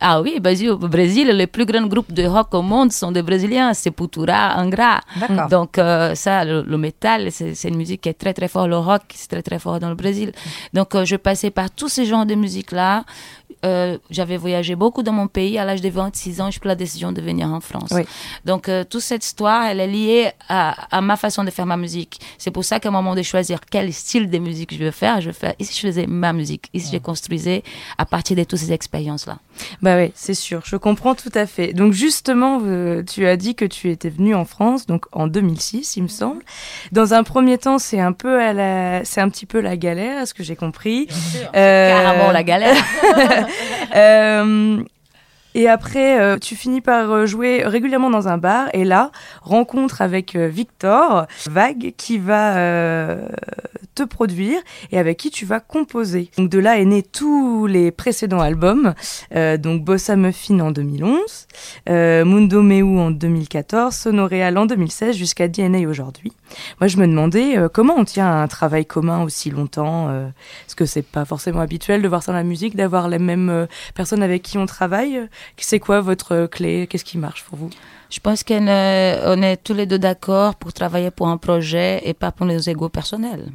Ah 0.00 0.20
oui, 0.20 0.38
bah, 0.40 0.50
au 0.70 0.76
Brésil, 0.76 1.28
les 1.28 1.46
plus 1.46 1.64
grands 1.66 1.86
groupes 1.86 2.12
de 2.12 2.24
rock 2.26 2.52
au 2.54 2.62
monde 2.62 2.92
sont 2.92 3.12
des 3.12 3.22
Brésiliens, 3.22 3.72
c'est 3.74 3.92
Sepultura, 3.92 4.54
Angra. 4.56 5.00
Donc 5.50 5.78
ça, 6.14 6.44
le, 6.44 6.62
le 6.62 6.78
métal, 6.78 7.28
c'est 7.30 7.68
une 7.68 7.76
musique 7.76 7.91
qui 7.98 8.08
est 8.08 8.14
très 8.14 8.34
très 8.34 8.48
fort, 8.48 8.68
le 8.68 8.78
rock 8.78 9.02
c'est 9.14 9.28
très 9.28 9.42
très 9.42 9.58
fort 9.58 9.80
dans 9.80 9.88
le 9.88 9.94
Brésil. 9.94 10.32
Donc 10.72 10.94
euh, 10.94 11.04
je 11.04 11.16
passais 11.16 11.50
par 11.50 11.70
tous 11.70 11.88
ces 11.88 12.06
genres 12.06 12.26
de 12.26 12.34
musique-là. 12.34 13.04
Euh, 13.64 13.96
j'avais 14.10 14.36
voyagé 14.36 14.74
beaucoup 14.74 15.02
dans 15.02 15.12
mon 15.12 15.28
pays. 15.28 15.56
À 15.58 15.64
l'âge 15.64 15.80
de 15.80 15.88
26 15.88 16.40
ans, 16.40 16.50
j'ai 16.50 16.58
pris 16.58 16.68
la 16.68 16.74
décision 16.74 17.12
de 17.12 17.20
venir 17.20 17.46
en 17.48 17.60
France. 17.60 17.92
Donc 18.44 18.68
euh, 18.68 18.82
toute 18.82 19.02
cette 19.02 19.24
histoire, 19.24 19.64
elle 19.66 19.78
est 19.78 19.86
liée 19.86 20.30
à, 20.48 21.00
ma 21.00 21.16
façon 21.16 21.44
de 21.44 21.50
faire 21.50 21.66
ma 21.66 21.76
musique. 21.76 22.20
C'est 22.38 22.50
pour 22.50 22.64
ça 22.64 22.80
qu'à 22.80 22.88
un 22.88 22.92
moment 22.92 23.14
de 23.14 23.22
choisir 23.22 23.60
quel 23.70 23.92
style 23.92 24.28
de 24.28 24.38
musique 24.38 24.74
je 24.74 24.82
veux 24.82 24.90
faire, 24.90 25.20
je 25.20 25.30
fais 25.30 25.54
ici 25.58 25.78
je 25.80 25.86
faisais 25.86 26.06
ma 26.06 26.32
musique, 26.32 26.68
ici 26.74 26.90
je 26.92 26.98
construisais 26.98 27.62
à 27.98 28.04
partir 28.04 28.36
de 28.36 28.44
toutes 28.44 28.58
ces 28.58 28.72
expériences-là. 28.72 29.38
Bah 29.80 29.96
oui, 29.96 30.12
c'est 30.14 30.34
sûr, 30.34 30.62
je 30.64 30.76
comprends 30.76 31.14
tout 31.14 31.32
à 31.34 31.46
fait. 31.46 31.72
Donc 31.72 31.92
justement, 31.92 32.60
euh, 32.64 33.02
tu 33.02 33.26
as 33.26 33.36
dit 33.36 33.54
que 33.54 33.64
tu 33.64 33.90
étais 33.90 34.10
venu 34.10 34.34
en 34.34 34.44
France, 34.44 34.86
donc 34.86 35.06
en 35.12 35.26
2006, 35.26 35.96
il 35.96 36.04
me 36.04 36.08
semble. 36.08 36.42
Dans 36.92 37.14
un 37.14 37.22
premier 37.22 37.58
temps, 37.58 37.78
c'est 37.78 38.00
un 38.00 38.12
peu 38.12 38.40
à 38.40 38.52
la, 38.52 39.04
c'est 39.04 39.20
un 39.20 39.28
petit 39.28 39.46
peu 39.46 39.60
la 39.60 39.76
galère, 39.76 40.22
à 40.22 40.26
ce 40.26 40.34
que 40.34 40.42
j'ai 40.42 40.56
compris. 40.56 41.08
Euh... 41.54 41.90
Carrément 41.90 42.32
la 42.32 42.42
galère. 42.42 42.76
euh, 43.96 44.82
et 45.54 45.68
après, 45.68 46.20
euh, 46.20 46.38
tu 46.38 46.56
finis 46.56 46.80
par 46.80 47.10
euh, 47.10 47.26
jouer 47.26 47.62
régulièrement 47.64 48.10
dans 48.10 48.28
un 48.28 48.38
bar. 48.38 48.68
Et 48.72 48.84
là, 48.84 49.10
rencontre 49.42 50.00
avec 50.00 50.34
euh, 50.34 50.48
Victor 50.48 51.26
Vague 51.46 51.92
qui 51.96 52.18
va 52.18 52.52
te 53.94 54.02
produire 54.02 54.60
et 54.90 54.98
avec 54.98 55.18
qui 55.18 55.30
tu 55.30 55.44
vas 55.44 55.60
composer. 55.60 56.30
Donc 56.38 56.48
de 56.48 56.58
là 56.58 56.78
est 56.78 56.84
né 56.84 57.02
tous 57.02 57.66
les 57.66 57.90
précédents 57.90 58.40
albums. 58.40 58.94
donc 59.58 59.84
Bossa 59.84 60.16
Muffin 60.16 60.60
en 60.60 60.70
2011, 60.70 61.46
Mundo 62.24 62.62
Meu 62.62 62.98
en 62.98 63.10
2014, 63.10 63.94
Sonoreal 63.94 64.56
en 64.56 64.66
2016 64.66 65.16
jusqu'à 65.16 65.48
DNA 65.48 65.88
aujourd'hui. 65.88 66.32
Moi, 66.80 66.88
je 66.88 66.96
me 66.96 67.06
demandais 67.06 67.56
comment 67.72 67.94
on 67.96 68.04
tient 68.04 68.42
un 68.42 68.48
travail 68.48 68.86
commun 68.86 69.22
aussi 69.22 69.50
longtemps. 69.50 70.10
Est-ce 70.10 70.76
que 70.76 70.86
c'est 70.86 71.02
pas 71.06 71.24
forcément 71.24 71.60
habituel 71.60 72.02
de 72.02 72.08
voir 72.08 72.22
ça 72.22 72.32
dans 72.32 72.38
la 72.38 72.44
musique, 72.44 72.76
d'avoir 72.76 73.08
les 73.08 73.18
mêmes 73.18 73.66
personnes 73.94 74.22
avec 74.22 74.42
qui 74.42 74.58
on 74.58 74.66
travaille 74.66 75.20
c'est 75.56 75.80
quoi 75.80 76.00
votre 76.00 76.46
clé? 76.46 76.86
Qu'est-ce 76.88 77.04
qui 77.04 77.18
marche 77.18 77.44
pour 77.44 77.58
vous? 77.58 77.70
Je 78.10 78.20
pense 78.20 78.44
qu'on 78.44 78.66
est, 78.66 79.56
tous 79.64 79.74
les 79.74 79.86
deux 79.86 79.98
d'accord 79.98 80.54
pour 80.56 80.72
travailler 80.72 81.10
pour 81.10 81.28
un 81.28 81.38
projet 81.38 82.02
et 82.04 82.12
pas 82.12 82.30
pour 82.30 82.46
nos 82.46 82.58
égos 82.58 82.90
personnels. 82.90 83.46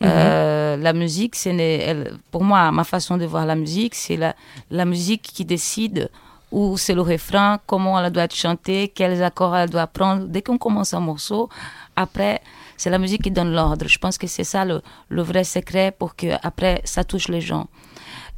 Mhm. 0.00 0.08
Euh, 0.08 0.76
la 0.76 0.92
musique, 0.92 1.36
c'est 1.36 1.94
pour 2.30 2.42
moi, 2.42 2.72
ma 2.72 2.84
façon 2.84 3.16
de 3.16 3.26
voir 3.26 3.44
la 3.44 3.54
musique, 3.54 3.94
c'est 3.94 4.16
la, 4.16 4.34
la 4.70 4.84
musique 4.84 5.22
qui 5.22 5.44
décide 5.44 6.10
où 6.52 6.76
c'est 6.76 6.94
le 6.94 7.00
refrain, 7.00 7.58
comment 7.66 7.98
elle 7.98 8.12
doit 8.12 8.24
être 8.24 8.36
chantée, 8.36 8.92
quels 8.94 9.22
accords 9.22 9.56
elle 9.56 9.70
doit 9.70 9.86
prendre. 9.86 10.26
Dès 10.26 10.42
qu'on 10.42 10.58
commence 10.58 10.92
un 10.94 11.00
morceau, 11.00 11.48
après, 11.96 12.40
c'est 12.76 12.90
la 12.90 12.98
musique 12.98 13.22
qui 13.22 13.30
donne 13.30 13.52
l'ordre. 13.52 13.86
Je 13.88 13.98
pense 13.98 14.18
que 14.18 14.26
c'est 14.26 14.44
ça 14.44 14.64
le, 14.64 14.82
le, 15.08 15.22
vrai 15.22 15.44
secret 15.44 15.94
pour 15.98 16.14
que 16.14 16.26
après 16.42 16.80
ça 16.84 17.04
touche 17.04 17.28
les 17.28 17.40
gens. 17.40 17.68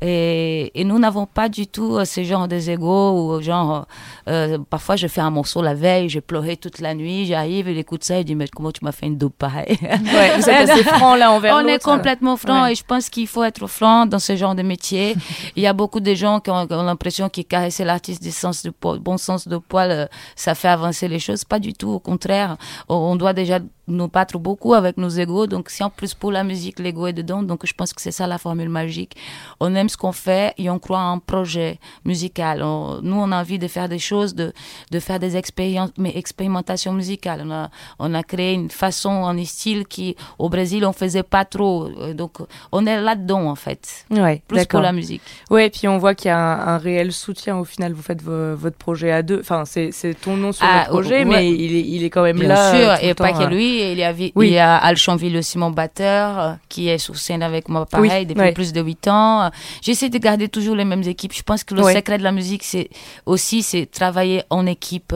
Et, 0.00 0.70
et 0.78 0.84
nous 0.84 0.98
n'avons 0.98 1.24
pas 1.24 1.48
du 1.48 1.66
tout 1.66 1.96
euh, 1.96 2.04
ce 2.04 2.22
genre 2.24 2.48
des 2.48 2.70
égaux 2.70 3.12
où, 3.12 3.40
genre, 3.40 3.86
euh, 4.28 4.58
parfois 4.68 4.96
je 4.96 5.06
fais 5.06 5.20
un 5.20 5.30
morceau 5.30 5.62
la 5.62 5.74
veille, 5.74 6.08
j'ai 6.08 6.20
pleuré 6.20 6.56
toute 6.56 6.80
la 6.80 6.94
nuit, 6.94 7.26
j'arrive, 7.26 7.68
il 7.68 7.78
écoute 7.78 8.04
ça, 8.04 8.18
il 8.18 8.24
dit, 8.24 8.34
mais 8.34 8.46
comment 8.48 8.72
tu 8.72 8.84
m'as 8.84 8.92
fait 8.92 9.06
une 9.06 9.16
dope 9.16 9.36
pareille? 9.38 9.78
Ouais, 9.80 10.36
Vous 10.36 10.48
êtes 10.50 10.68
assez 10.70 10.82
franc 10.82 11.14
là 11.16 11.32
envers 11.32 11.54
On 11.54 11.66
est 11.66 11.82
complètement 11.82 12.36
franc 12.36 12.66
et 12.66 12.74
je 12.74 12.84
pense 12.84 13.08
qu'il 13.08 13.26
faut 13.26 13.44
être 13.44 13.66
franc 13.66 14.06
dans 14.06 14.18
ce 14.18 14.36
genre 14.36 14.54
de 14.54 14.62
métier. 14.62 15.14
il 15.56 15.62
y 15.62 15.66
a 15.66 15.72
beaucoup 15.72 16.00
de 16.00 16.14
gens 16.14 16.40
qui 16.40 16.50
ont, 16.50 16.66
l'impression 16.68 17.28
qu'ils 17.28 17.46
caresser 17.46 17.84
l'artiste 17.84 18.22
du 18.22 18.30
sens 18.30 18.62
de 18.62 18.72
bon 18.80 19.16
sens 19.16 19.48
de 19.48 19.56
poil, 19.56 19.90
euh, 19.90 20.06
ça 20.36 20.54
fait 20.54 20.68
avancer 20.68 21.08
les 21.08 21.18
choses. 21.18 21.44
Pas 21.44 21.58
du 21.58 21.72
tout, 21.72 21.90
au 21.90 22.00
contraire. 22.00 22.56
On 22.88 23.16
doit 23.16 23.32
déjà 23.32 23.60
nous 23.86 24.08
battre 24.08 24.38
beaucoup 24.38 24.74
avec 24.74 24.96
nos 24.96 25.08
égos. 25.08 25.46
Donc, 25.46 25.70
si 25.70 25.82
en 25.82 25.90
plus 25.90 26.14
pour 26.14 26.32
la 26.32 26.44
musique, 26.44 26.78
l'ego 26.78 27.06
est 27.06 27.12
dedans, 27.12 27.42
donc 27.42 27.66
je 27.66 27.72
pense 27.74 27.92
que 27.92 28.00
c'est 28.00 28.12
ça 28.12 28.26
la 28.26 28.38
formule 28.38 28.68
magique. 28.68 29.16
On 29.60 29.74
aime 29.84 29.88
ce 29.88 29.96
qu'on 29.96 30.12
fait 30.12 30.54
et 30.58 30.70
on 30.70 30.78
croit 30.78 30.98
en 30.98 31.14
un 31.14 31.18
projet 31.18 31.78
musical. 32.04 32.58
nous, 32.60 33.16
on 33.16 33.32
a 33.32 33.40
envie 33.40 33.58
de 33.58 33.68
faire 33.68 33.88
des 33.88 33.98
choses, 33.98 34.34
de, 34.34 34.52
de 34.90 35.00
faire 35.00 35.18
des 35.18 35.36
expériences, 35.36 35.90
mais 35.98 36.12
expérimentations 36.16 36.92
musicales. 36.92 37.42
On 37.46 37.50
a, 37.50 37.70
on 37.98 38.14
a 38.14 38.22
créé 38.22 38.54
une 38.54 38.70
façon, 38.70 39.26
un 39.26 39.44
style 39.44 39.86
qui, 39.86 40.16
au 40.38 40.48
Brésil, 40.48 40.84
on 40.84 40.92
faisait 40.92 41.22
pas 41.22 41.44
trop. 41.44 41.88
Euh, 41.98 42.14
donc, 42.14 42.38
on 42.72 42.86
est 42.86 43.00
là-dedans, 43.00 43.48
en 43.48 43.54
fait. 43.54 44.06
Ouais, 44.10 44.42
plus 44.48 44.66
pour 44.66 44.80
la 44.80 44.92
musique. 44.92 45.22
Ouais, 45.50 45.66
et 45.66 45.70
puis 45.70 45.86
on 45.88 45.98
voit 45.98 46.14
qu'il 46.14 46.28
y 46.28 46.32
a 46.32 46.38
un, 46.38 46.78
réel 46.78 47.12
soutien. 47.12 47.56
Au 47.56 47.64
final, 47.64 47.92
vous 47.92 48.02
faites 48.02 48.22
votre 48.22 48.76
projet 48.76 49.12
à 49.12 49.22
deux. 49.22 49.40
Enfin, 49.40 49.64
c'est 49.64 49.92
ton 50.20 50.36
nom 50.36 50.52
sur 50.52 50.66
ah, 50.66 50.84
le 50.84 50.90
projet, 50.90 51.24
mais 51.24 51.50
il 51.50 51.76
est, 51.76 51.80
il 51.80 52.04
est 52.04 52.10
quand 52.10 52.22
même 52.22 52.38
Bien 52.38 52.48
là. 52.48 52.72
Bien 52.72 52.96
sûr, 52.96 53.08
et 53.08 53.14
pas 53.14 53.32
que 53.32 53.44
lui 53.44 53.92
il 53.92 53.98
y 53.98 54.04
a, 54.04 54.12
oui. 54.12 54.32
il 54.36 54.52
y 54.52 54.58
a 54.58 54.76
Alchonville, 54.76 55.32
le 55.32 55.42
Simon 55.42 55.70
Batteur, 55.70 56.38
euh, 56.38 56.52
qui 56.68 56.88
est 56.88 56.98
sur 56.98 57.16
scène 57.16 57.42
avec 57.42 57.68
moi 57.68 57.86
pareil 57.86 58.26
depuis 58.26 58.52
plus 58.52 58.72
de 58.72 58.80
8 58.80 59.08
ans. 59.08 59.50
J'essaie 59.82 60.08
de 60.08 60.18
garder 60.18 60.48
toujours 60.48 60.76
les 60.76 60.84
mêmes 60.84 61.02
équipes. 61.02 61.32
Je 61.32 61.42
pense 61.42 61.64
que 61.64 61.74
le 61.74 61.82
secret 61.82 62.18
de 62.18 62.22
la 62.22 62.32
musique, 62.32 62.64
c'est 62.64 62.90
aussi 63.26 63.62
c'est 63.62 63.86
travailler 63.86 64.42
en 64.50 64.66
équipe 64.66 65.14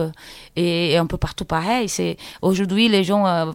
et, 0.55 0.97
un 0.97 1.05
peu 1.05 1.17
partout 1.17 1.45
pareil. 1.45 1.89
C'est 1.89 2.17
aujourd'hui 2.41 2.87
les 2.87 3.03
gens 3.03 3.25
euh, 3.27 3.51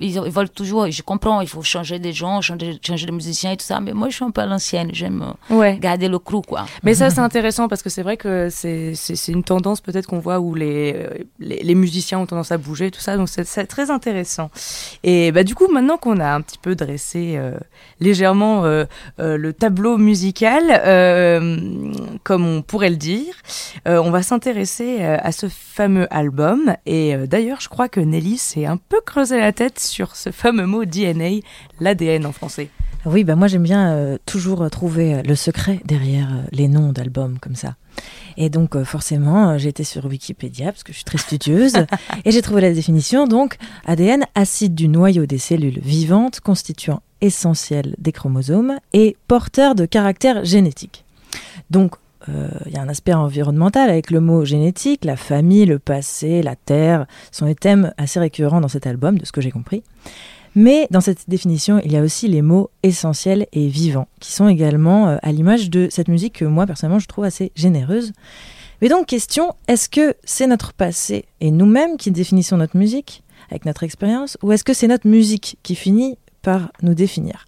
ils, 0.00 0.20
veulent 0.30 0.48
toujours, 0.48 0.90
je 0.90 1.02
comprends, 1.02 1.40
il 1.40 1.48
faut 1.48 1.62
changer 1.62 1.98
des 1.98 2.12
gens, 2.12 2.40
changer, 2.40 2.78
changer 2.84 3.06
de 3.06 3.12
musiciens 3.12 3.52
et 3.52 3.56
tout 3.56 3.64
ça, 3.64 3.80
mais 3.80 3.92
moi 3.92 4.08
je 4.08 4.14
suis 4.14 4.24
un 4.24 4.30
peu 4.30 4.40
à 4.40 4.46
l'ancienne, 4.46 4.90
j'aime 4.92 5.34
euh, 5.50 5.72
garder 5.78 6.08
le 6.08 6.18
crew 6.18 6.42
quoi. 6.46 6.66
Mais 6.84 6.94
ça 6.94 7.10
c'est 7.10 7.20
intéressant 7.20 7.68
parce 7.68 7.82
que 7.82 7.90
c'est 7.90 8.02
vrai 8.02 8.16
que 8.16 8.48
c'est 8.50 8.94
une 9.28 9.42
tendance 9.42 9.80
peut-être 9.80 10.06
qu'on 10.06 10.20
voit 10.20 10.38
où 10.38 10.54
les, 10.54 10.94
euh, 10.94 11.24
les, 11.40 11.62
les, 11.62 11.74
musiciens 11.74 12.20
ont 12.20 12.26
tendance 12.26 12.52
à 12.52 12.58
bouger, 12.58 12.90
tout 12.90 13.00
ça, 13.00 13.16
donc 13.16 13.28
c'est 13.28 13.66
très 13.66 13.90
intéressant. 13.90 14.50
Et 15.02 15.32
bah 15.32 15.42
du 15.42 15.54
coup 15.54 15.66
maintenant 15.68 15.96
qu'on 15.96 16.20
a 16.20 16.32
un 16.32 16.40
petit 16.42 16.58
peu 16.58 16.76
dressé 16.76 17.34
euh, 17.36 17.58
légèrement 18.00 18.62
le 19.18 19.52
tableau 19.52 19.98
musical, 19.98 20.62
comme 22.22 22.46
on 22.46 22.62
pourrait 22.62 22.90
le 22.90 22.96
dire, 22.96 23.34
on 23.86 24.10
va 24.10 24.22
s'intéresser 24.22 25.02
à 25.02 25.32
ce 25.32 25.48
fameux 25.48 26.06
album 26.10 26.74
et 26.86 27.16
d'ailleurs 27.26 27.60
je 27.60 27.68
crois 27.68 27.88
que 27.88 28.00
Nelly 28.00 28.38
s'est 28.38 28.66
un 28.66 28.76
peu 28.76 29.00
creusé 29.00 29.38
la 29.38 29.52
tête 29.52 29.87
sur 29.88 30.16
ce 30.16 30.30
fameux 30.30 30.66
mot 30.66 30.84
DNA, 30.84 31.40
l'ADN 31.80 32.26
en 32.26 32.32
français. 32.32 32.68
Oui, 33.06 33.24
bah 33.24 33.36
moi 33.36 33.46
j'aime 33.46 33.62
bien 33.62 33.92
euh, 33.92 34.18
toujours 34.26 34.68
trouver 34.70 35.14
euh, 35.14 35.22
le 35.22 35.34
secret 35.34 35.80
derrière 35.84 36.28
euh, 36.32 36.42
les 36.52 36.68
noms 36.68 36.92
d'albums 36.92 37.38
comme 37.38 37.54
ça. 37.54 37.76
Et 38.36 38.50
donc 38.50 38.80
forcément, 38.84 39.58
j'ai 39.58 39.70
été 39.70 39.82
sur 39.82 40.04
Wikipédia 40.04 40.66
parce 40.66 40.84
que 40.84 40.92
je 40.92 40.98
suis 40.98 41.04
très 41.04 41.18
studieuse 41.18 41.74
et 42.24 42.30
j'ai 42.30 42.42
trouvé 42.42 42.60
la 42.60 42.72
définition. 42.72 43.26
Donc 43.26 43.56
ADN, 43.86 44.24
acide 44.34 44.74
du 44.74 44.88
noyau 44.88 45.26
des 45.26 45.38
cellules 45.38 45.80
vivantes, 45.80 46.40
constituant 46.40 47.02
essentiel 47.20 47.94
des 47.98 48.12
chromosomes 48.12 48.78
et 48.92 49.16
porteur 49.26 49.74
de 49.74 49.86
caractère 49.86 50.44
génétique. 50.44 51.04
Donc 51.70 51.94
euh, 51.94 51.96
il 52.66 52.72
y 52.72 52.76
a 52.76 52.82
un 52.82 52.88
aspect 52.88 53.12
environnemental 53.12 53.90
avec 53.90 54.10
le 54.10 54.20
mot 54.20 54.44
génétique, 54.44 55.04
la 55.04 55.16
famille, 55.16 55.66
le 55.66 55.78
passé, 55.78 56.42
la 56.42 56.56
terre, 56.56 57.06
sont 57.32 57.46
des 57.46 57.54
thèmes 57.54 57.92
assez 57.96 58.20
récurrents 58.20 58.60
dans 58.60 58.68
cet 58.68 58.86
album, 58.86 59.18
de 59.18 59.24
ce 59.24 59.32
que 59.32 59.40
j'ai 59.40 59.50
compris. 59.50 59.82
Mais 60.54 60.88
dans 60.90 61.00
cette 61.00 61.28
définition, 61.28 61.80
il 61.84 61.92
y 61.92 61.96
a 61.96 62.02
aussi 62.02 62.26
les 62.26 62.42
mots 62.42 62.70
essentiels 62.82 63.46
et 63.52 63.68
vivants, 63.68 64.08
qui 64.20 64.32
sont 64.32 64.48
également 64.48 65.08
euh, 65.08 65.16
à 65.22 65.30
l'image 65.30 65.70
de 65.70 65.88
cette 65.90 66.08
musique 66.08 66.38
que 66.38 66.44
moi, 66.44 66.66
personnellement, 66.66 66.98
je 66.98 67.06
trouve 67.06 67.24
assez 67.24 67.52
généreuse. 67.54 68.12
Mais 68.80 68.88
donc, 68.88 69.06
question, 69.06 69.54
est-ce 69.66 69.88
que 69.88 70.14
c'est 70.24 70.46
notre 70.46 70.72
passé 70.72 71.26
et 71.40 71.50
nous-mêmes 71.50 71.96
qui 71.96 72.10
définissons 72.10 72.56
notre 72.56 72.76
musique 72.76 73.22
avec 73.50 73.66
notre 73.66 73.82
expérience, 73.84 74.36
ou 74.42 74.52
est-ce 74.52 74.64
que 74.64 74.74
c'est 74.74 74.88
notre 74.88 75.06
musique 75.06 75.58
qui 75.62 75.74
finit 75.74 76.18
par 76.42 76.72
nous 76.82 76.94
définir? 76.94 77.46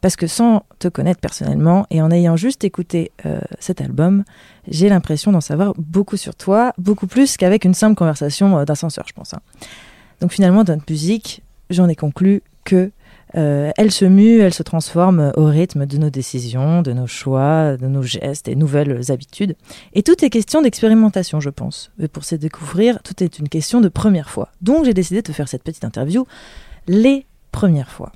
Parce 0.00 0.16
que 0.16 0.26
sans 0.26 0.64
te 0.78 0.88
connaître 0.88 1.20
personnellement 1.20 1.86
et 1.90 2.00
en 2.02 2.10
ayant 2.10 2.36
juste 2.36 2.64
écouté 2.64 3.12
euh, 3.26 3.40
cet 3.58 3.80
album, 3.80 4.24
j'ai 4.68 4.88
l'impression 4.88 5.32
d'en 5.32 5.40
savoir 5.40 5.74
beaucoup 5.76 6.16
sur 6.16 6.34
toi, 6.34 6.72
beaucoup 6.78 7.06
plus 7.06 7.36
qu'avec 7.36 7.64
une 7.64 7.74
simple 7.74 7.96
conversation 7.96 8.58
euh, 8.58 8.64
d'ascenseur, 8.64 9.04
je 9.06 9.12
pense. 9.12 9.34
Hein. 9.34 9.40
Donc 10.20 10.32
finalement, 10.32 10.64
dans 10.64 10.74
notre 10.74 10.90
musique, 10.90 11.42
j'en 11.70 11.88
ai 11.88 11.96
conclu 11.96 12.42
que 12.64 12.90
euh, 13.36 13.70
elle 13.76 13.92
se 13.92 14.04
mue, 14.04 14.40
elle 14.40 14.54
se 14.54 14.62
transforme 14.62 15.32
au 15.36 15.44
rythme 15.44 15.86
de 15.86 15.98
nos 15.98 16.10
décisions, 16.10 16.82
de 16.82 16.92
nos 16.92 17.06
choix, 17.06 17.76
de 17.76 17.86
nos 17.86 18.02
gestes 18.02 18.48
et 18.48 18.56
nouvelles 18.56 19.12
habitudes. 19.12 19.54
Et 19.92 20.02
tout 20.02 20.24
est 20.24 20.30
question 20.30 20.62
d'expérimentation, 20.62 21.40
je 21.40 21.50
pense. 21.50 21.92
Et 22.00 22.08
pour 22.08 22.24
se 22.24 22.34
découvrir, 22.34 23.00
tout 23.02 23.22
est 23.22 23.38
une 23.38 23.48
question 23.48 23.80
de 23.80 23.88
première 23.88 24.30
fois. 24.30 24.48
Donc 24.62 24.84
j'ai 24.84 24.94
décidé 24.94 25.22
de 25.22 25.32
faire 25.32 25.48
cette 25.48 25.62
petite 25.62 25.84
interview 25.84 26.26
les 26.88 27.26
premières 27.52 27.90
fois. 27.90 28.12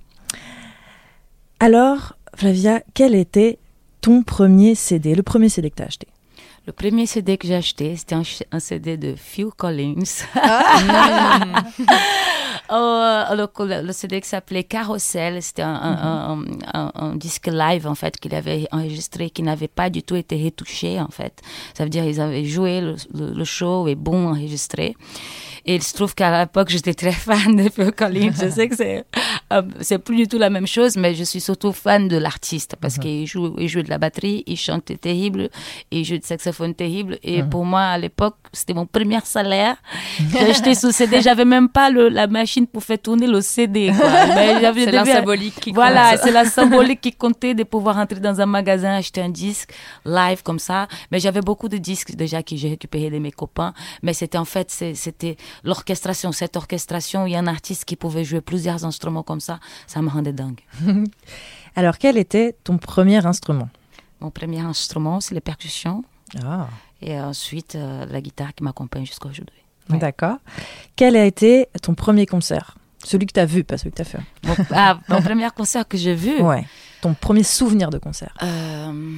Alors, 1.65 2.13
Flavia, 2.37 2.83
quel 2.93 3.15
était 3.15 3.59
ton 4.03 4.23
premier 4.23 4.75
CD, 4.75 5.15
le 5.15 5.23
premier 5.23 5.49
CD 5.49 5.71
que 5.71 5.77
tu 5.77 5.83
as 5.83 5.87
acheté? 5.87 6.07
Le 6.67 6.75
premier 6.75 7.07
CD 7.07 7.39
que 7.39 7.47
j'ai 7.47 7.55
acheté, 7.55 7.97
c'était 7.97 8.15
un, 8.15 8.61
CD 8.61 8.99
de 8.99 9.15
Phil 9.17 9.47
Collins. 9.57 10.27
Ah. 10.35 11.65
oh, 12.71 13.35
le, 13.35 13.93
CD 13.93 14.21
qui 14.21 14.29
s'appelait 14.29 14.65
Carousel, 14.65 15.43
c'était 15.43 15.63
un, 15.63 16.39
un, 16.75 17.17
disque 17.17 17.47
live 17.47 17.87
en 17.87 17.95
fait 17.95 18.19
qu'il 18.19 18.35
avait 18.35 18.67
enregistré, 18.71 19.31
qui 19.31 19.43
n'avait 19.43 19.67
pas 19.67 19.89
du 19.89 20.03
tout 20.03 20.17
été 20.17 20.37
retouché 20.45 21.01
en 21.01 21.09
fait. 21.09 21.41
Ça 21.73 21.85
veut 21.85 21.91
dire 21.91 22.05
qu'ils 22.05 22.21
avaient 22.21 22.45
joué 22.45 22.83
le, 22.83 22.97
le 23.15 23.45
show 23.45 23.89
et 23.89 23.95
bon 23.95 24.29
enregistré. 24.29 24.97
Et 25.67 25.77
il 25.77 25.83
se 25.83 25.95
trouve 25.95 26.15
qu'à 26.15 26.41
l'époque, 26.41 26.69
j'étais 26.71 26.95
très 26.95 27.13
fan 27.27 27.57
de 27.57 27.69
Phil 27.69 27.93
Collins. 27.93 28.33
je 28.41 28.49
sais 28.49 28.69
que 28.69 28.77
c'est, 28.77 29.05
euh, 29.53 29.63
c'est 29.81 29.99
plus 29.99 30.17
du 30.17 30.29
tout 30.29 30.39
la 30.39 30.51
même 30.51 30.67
chose, 30.67 30.97
mais 30.97 31.15
je 31.15 31.25
suis 31.25 31.41
surtout 31.41 31.73
fan 31.73 32.09
de 32.09 32.17
l'artiste 32.17 32.77
parce 32.81 32.97
mhm. 32.97 33.03
qu'il 33.03 33.27
joue, 33.27 33.55
il 33.59 33.69
joue 33.69 33.83
de 33.83 33.91
la 33.91 33.99
batterie, 33.99 34.45
il 34.47 34.57
chante 34.57 34.93
terrible, 35.01 35.51
il 35.91 36.05
joue 36.05 36.19
de 36.19 36.25
saxophone 36.25 36.75
terrible. 36.75 37.19
Et 37.23 37.43
mhm. 37.43 37.51
pour 37.51 37.65
moi, 37.65 37.83
à 37.83 37.99
l'époque, 37.99 38.37
c'était 38.53 38.75
mon 38.75 38.87
premier 38.87 39.19
salaire. 39.25 39.77
J'ai 40.33 40.51
acheté 40.51 40.75
sous 40.75 40.93
CD. 40.93 41.21
J'avais 41.21 41.45
même 41.45 41.69
pas 41.69 41.91
le, 41.91 42.09
la 42.09 42.27
machine 42.27 42.45
machine 42.45 42.67
pour 42.67 42.83
faire 42.83 42.99
tourner 42.99 43.27
le 43.27 43.41
CD. 43.41 43.91
c'est 44.75 44.91
la 44.91 45.05
symbolique 45.05 45.59
qui 45.61 45.73
Voilà, 45.73 46.17
c'est 46.19 46.31
la 46.31 46.45
symbolique 46.45 47.01
qui 47.01 47.13
comptait 47.13 47.55
de 47.55 47.65
pouvoir 47.65 47.97
entrer 47.97 48.21
dans 48.21 48.39
un 48.41 48.47
magasin, 48.47 48.97
acheter 48.97 49.23
un 49.23 49.31
disque 49.31 49.71
live 50.05 50.43
comme 50.43 50.59
ça. 50.59 50.87
Mais 51.11 51.21
j'avais 51.21 51.41
beaucoup 51.41 51.69
de 51.69 51.79
disques 51.79 52.15
déjà 52.15 52.43
que 52.43 52.55
j'ai 52.55 52.69
récupérés 52.69 53.11
de 53.11 53.19
mes 53.19 53.33
copains. 53.33 53.73
Mais 54.03 54.13
c'était 54.13 54.39
en 54.39 54.45
fait, 54.45 54.71
c'était 54.71 55.37
l'orchestration, 55.63 56.33
cette 56.33 56.57
orchestration. 56.57 57.27
Il 57.27 57.33
y 57.33 57.37
a 57.37 57.39
un 57.39 57.47
artiste 57.47 57.85
qui 57.85 57.97
pouvait 57.97 58.25
jouer 58.25 58.41
plusieurs 58.41 58.85
instruments 58.85 59.23
comme 59.23 59.41
ça. 59.41 59.61
Ça 59.87 60.03
me 60.03 60.09
rendait 60.09 60.33
dingue. 60.33 60.61
Alors, 61.77 61.99
quel 61.99 62.17
était 62.17 62.57
ton 62.65 62.79
premier 62.79 63.25
instrument? 63.25 63.69
Mon 64.21 64.31
premier 64.31 64.61
instrument, 64.61 65.21
c'est 65.21 65.35
les 65.35 65.41
percussions. 65.41 66.05
Ah. 66.45 66.69
Et 67.03 67.21
ensuite, 67.21 67.75
euh, 67.75 68.07
la 68.07 68.21
guitare 68.21 68.55
qui 68.55 68.65
m'accompagne 68.65 69.05
jusqu'à 69.05 69.29
aujourd'hui. 69.29 69.59
D'accord. 69.89 70.39
Quel 70.97 71.17
a 71.17 71.25
été 71.25 71.69
ton 71.83 71.95
premier 71.95 72.27
concert? 72.27 72.77
Celui 73.05 73.27
que 73.27 73.33
tu 73.33 73.41
as 73.41 73.45
vu, 73.45 73.65
pas 73.65 73.77
celui 73.77 73.91
que 73.91 73.97
tu 73.97 74.03
as 74.03 74.07
fait. 74.07 74.21
Mon, 74.45 74.55
ah, 74.73 74.99
mon 75.09 75.21
premier 75.23 75.47
concert 75.55 75.87
que 75.87 75.99
j'ai 75.99 76.15
vu 76.15 76.41
Ouais. 76.41 76.65
Ton 77.03 77.13
premier 77.13 77.43
souvenir 77.43 77.91
de 77.91 77.99
concert 77.99 78.35
euh, 78.43 79.17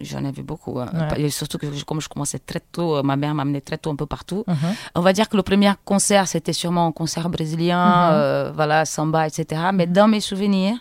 J'en 0.00 0.24
ai 0.24 0.32
vu 0.32 0.42
beaucoup. 0.42 0.78
Hein. 0.80 0.90
Surtout 1.28 1.58
que 1.58 1.66
comme 1.84 2.00
je 2.00 2.08
commençais 2.08 2.38
très 2.38 2.60
tôt, 2.60 2.96
euh, 2.96 3.02
ma 3.02 3.16
mère 3.16 3.34
m'amenait 3.34 3.60
très 3.60 3.76
tôt 3.78 3.90
un 3.90 3.96
peu 3.96 4.06
partout. 4.06 4.44
Mhm. 4.46 4.56
On 4.94 5.00
va 5.00 5.12
dire 5.12 5.28
que 5.28 5.36
le 5.36 5.42
premier 5.42 5.72
concert, 5.84 6.26
c'était 6.26 6.52
sûrement 6.54 6.86
un 6.86 6.92
concert 6.92 7.28
brillant, 7.28 7.78
Mhm. 7.78 8.10
euh, 8.14 8.52
voilà, 8.54 8.84
samba, 8.84 9.26
etc. 9.26 9.60
Mais 9.74 9.86
dans 9.86 10.08
mes 10.08 10.20
souvenirs, 10.20 10.76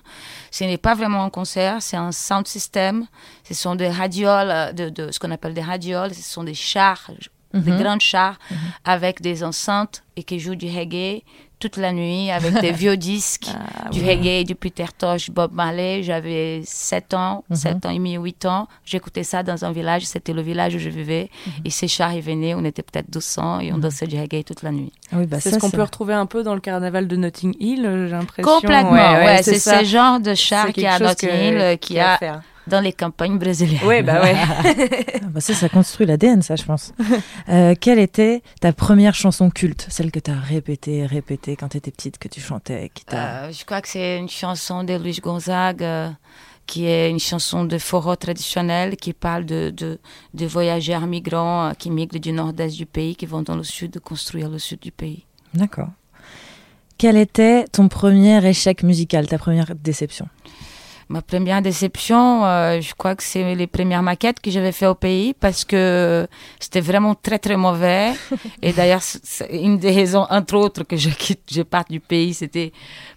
ce 0.52 0.64
n'est 0.64 0.78
pas 0.78 0.96
vraiment 0.96 1.24
un 1.24 1.30
concert, 1.30 1.82
c'est 1.82 1.98
un 1.98 2.12
sound 2.12 2.48
system. 2.48 3.06
Ce 3.44 3.54
sont 3.54 3.76
des 3.76 3.90
radioles, 3.90 4.50
euh, 4.52 4.72
de, 4.74 4.90
de 4.90 5.12
ce 5.12 5.20
qu'on 5.20 5.32
appelle 5.32 5.54
des 5.54 5.62
radioles. 5.62 6.14
Ce 6.14 6.24
sont 6.24 6.44
des 6.44 6.54
chars, 6.54 7.10
des 7.54 7.72
Mhm. 7.72 7.82
grands 7.82 8.00
chars 8.00 8.38
avec 8.86 9.22
des 9.22 9.44
enceintes 9.44 10.04
et 10.16 10.24
qui 10.24 10.40
jouent 10.40 10.56
du 10.56 10.68
reggae 10.68 11.24
toute 11.60 11.78
la 11.78 11.92
nuit 11.92 12.32
avec 12.32 12.54
des 12.62 12.72
vieux 12.84 12.98
disques 12.98 13.48
Ah, 13.54 13.90
du 13.90 14.02
reggae, 14.04 14.44
du 14.46 14.56
Peter 14.56 14.86
Tosh, 14.98 15.30
Bob 15.30 15.52
Marley. 15.54 16.04
J'avais 16.04 16.62
7 16.66 17.14
ans, 17.14 17.44
Mhm. 17.50 17.56
7 17.56 17.86
ans 17.86 17.90
et 17.90 17.96
demi, 17.96 18.16
8 18.16 18.46
ans. 18.46 18.68
J'écoutais 18.86 19.24
ça 19.24 19.44
dans 19.44 19.66
un 19.66 19.72
village, 19.72 20.06
c'était 20.06 20.34
le 20.34 20.42
village 20.42 20.76
où 20.76 20.80
je 20.80 20.90
vivais. 20.90 21.30
Mhm. 21.46 21.52
Et 21.66 21.70
ces 21.70 21.88
chars, 21.88 22.14
ils 22.14 22.22
venaient, 22.22 22.54
on 22.56 22.64
était 22.64 22.82
peut-être 22.84 23.10
200 23.12 23.60
et 23.60 23.74
on 23.74 23.78
dansait 23.78 24.08
du 24.08 24.20
reggae 24.20 24.44
toute 24.44 24.64
la 24.64 24.72
nuit. 24.72 24.92
Ah 25.12 25.18
oui, 25.20 25.26
bah 25.26 25.38
c'est 25.40 25.50
ça, 25.50 25.56
ce 25.58 25.60
qu'on 25.62 25.70
peut 25.72 25.82
retrouver 25.84 26.14
un 26.14 26.26
peu 26.26 26.44
dans 26.44 26.54
le 26.56 26.62
carnaval 26.62 27.08
de 27.08 27.16
Notting 27.16 27.56
Hill, 27.60 27.86
euh, 27.86 28.06
j'ai 28.08 28.12
l'impression. 28.14 28.52
Complètement, 28.52 28.92
Ouais, 28.92 29.26
ouais, 29.26 29.44
c'est 29.44 29.60
ça. 29.60 29.80
ce 29.80 29.86
genre 29.86 30.20
de 30.20 30.34
char 30.36 30.68
C'est 30.68 30.74
qui 30.74 30.86
a 30.86 30.94
à 30.96 31.00
Notting 31.00 31.30
que- 31.30 31.36
Hill, 31.36 31.56
euh, 31.58 31.76
qui 31.76 31.88
qu'il 31.90 31.96
y 31.98 32.00
a 32.00 32.12
à 32.12 32.16
a 32.16 32.18
faire. 32.18 32.42
Dans 32.70 32.80
les 32.80 32.94
campagnes 32.94 33.38
brésiliennes. 33.38 33.86
Ouais, 33.86 34.02
bah 34.04 34.22
ouais. 34.22 34.36
Ah 35.22 35.28
bah 35.30 35.42
ça, 35.42 35.54
ça 35.54 35.70
construit 35.70 36.06
l'ADN, 36.08 36.42
ça, 36.42 36.56
je 36.56 36.64
pense. 36.64 36.94
Euh, 37.50 37.74
quelle 37.80 37.98
était 38.00 38.44
ta 38.62 38.74
première 38.74 39.16
chanson 39.16 39.50
culte? 39.50 39.88
Celle 39.90 40.12
que 40.12 40.20
tu 40.20 40.30
as 40.30 40.40
répétée, 40.40 41.06
répétée 41.06 41.56
quand 41.56 41.70
tu 41.70 41.78
étais 41.78 41.90
petite, 41.90 42.18
que 42.20 42.28
tu 42.28 42.40
chantais 42.42 42.92
qui. 42.94 43.04
Euh, 43.14 43.52
je 43.52 43.66
crois 43.66 43.82
que 43.82 43.88
c'est 43.88 44.18
une 44.20 44.30
chanson 44.30 44.84
de 44.84 44.94
Luis 44.96 45.20
Gonzague, 45.22 45.82
euh, 45.82 46.10
qui 46.68 46.86
est 46.86 47.10
une 47.10 47.20
chanson 47.20 47.66
de 47.66 47.78
forró 47.80 48.16
traditionnelle, 48.16 48.98
qui 48.98 49.14
parle 49.14 49.46
de, 49.46 49.72
de, 49.76 50.00
de 50.36 50.46
voyageurs 50.46 51.08
migrants 51.08 51.70
euh, 51.70 51.72
qui 51.74 51.90
migrent 51.90 52.20
du 52.20 52.32
nord-est 52.32 52.78
du 52.78 52.86
pays, 52.86 53.16
qui 53.16 53.26
vont 53.26 53.42
dans 53.42 53.56
le 53.56 53.64
sud 53.64 54.00
construire 54.00 54.50
le 54.50 54.60
sud 54.60 54.80
du 54.80 54.92
pays. 54.92 55.26
D'accord. 55.56 55.90
Quel 57.00 57.18
était 57.18 57.66
ton 57.72 57.88
premier 57.88 58.46
échec 58.46 58.84
musical, 58.84 59.28
ta 59.28 59.38
première 59.40 59.74
déception? 59.74 60.28
Ma 61.12 61.24
première 61.24 61.64
déception, 61.64 62.46
euh, 62.46 62.82
je 62.82 62.94
crois 62.94 63.16
que 63.16 63.24
c'est 63.24 63.56
les 63.56 63.66
premières 63.66 64.04
maquettes 64.04 64.40
que 64.40 64.52
j'avais 64.52 64.72
fait 64.72 64.86
au 64.86 64.94
pays 64.94 65.34
parce 65.34 65.66
que 65.66 66.28
c'était 66.60 66.82
vraiment 66.82 67.16
très 67.16 67.40
très 67.40 67.58
mauvais. 67.58 68.14
Et 68.62 68.74
d'ailleurs, 68.74 69.02
une 69.52 69.80
des 69.80 69.90
raisons, 69.92 70.28
entre 70.30 70.54
autres, 70.56 70.84
que 70.84 70.98
je 70.98 71.10
quitte, 71.10 71.42
je 71.52 71.64
parte 71.64 71.90
du 71.90 72.00
pays, 72.00 72.36
c'était 72.36 72.72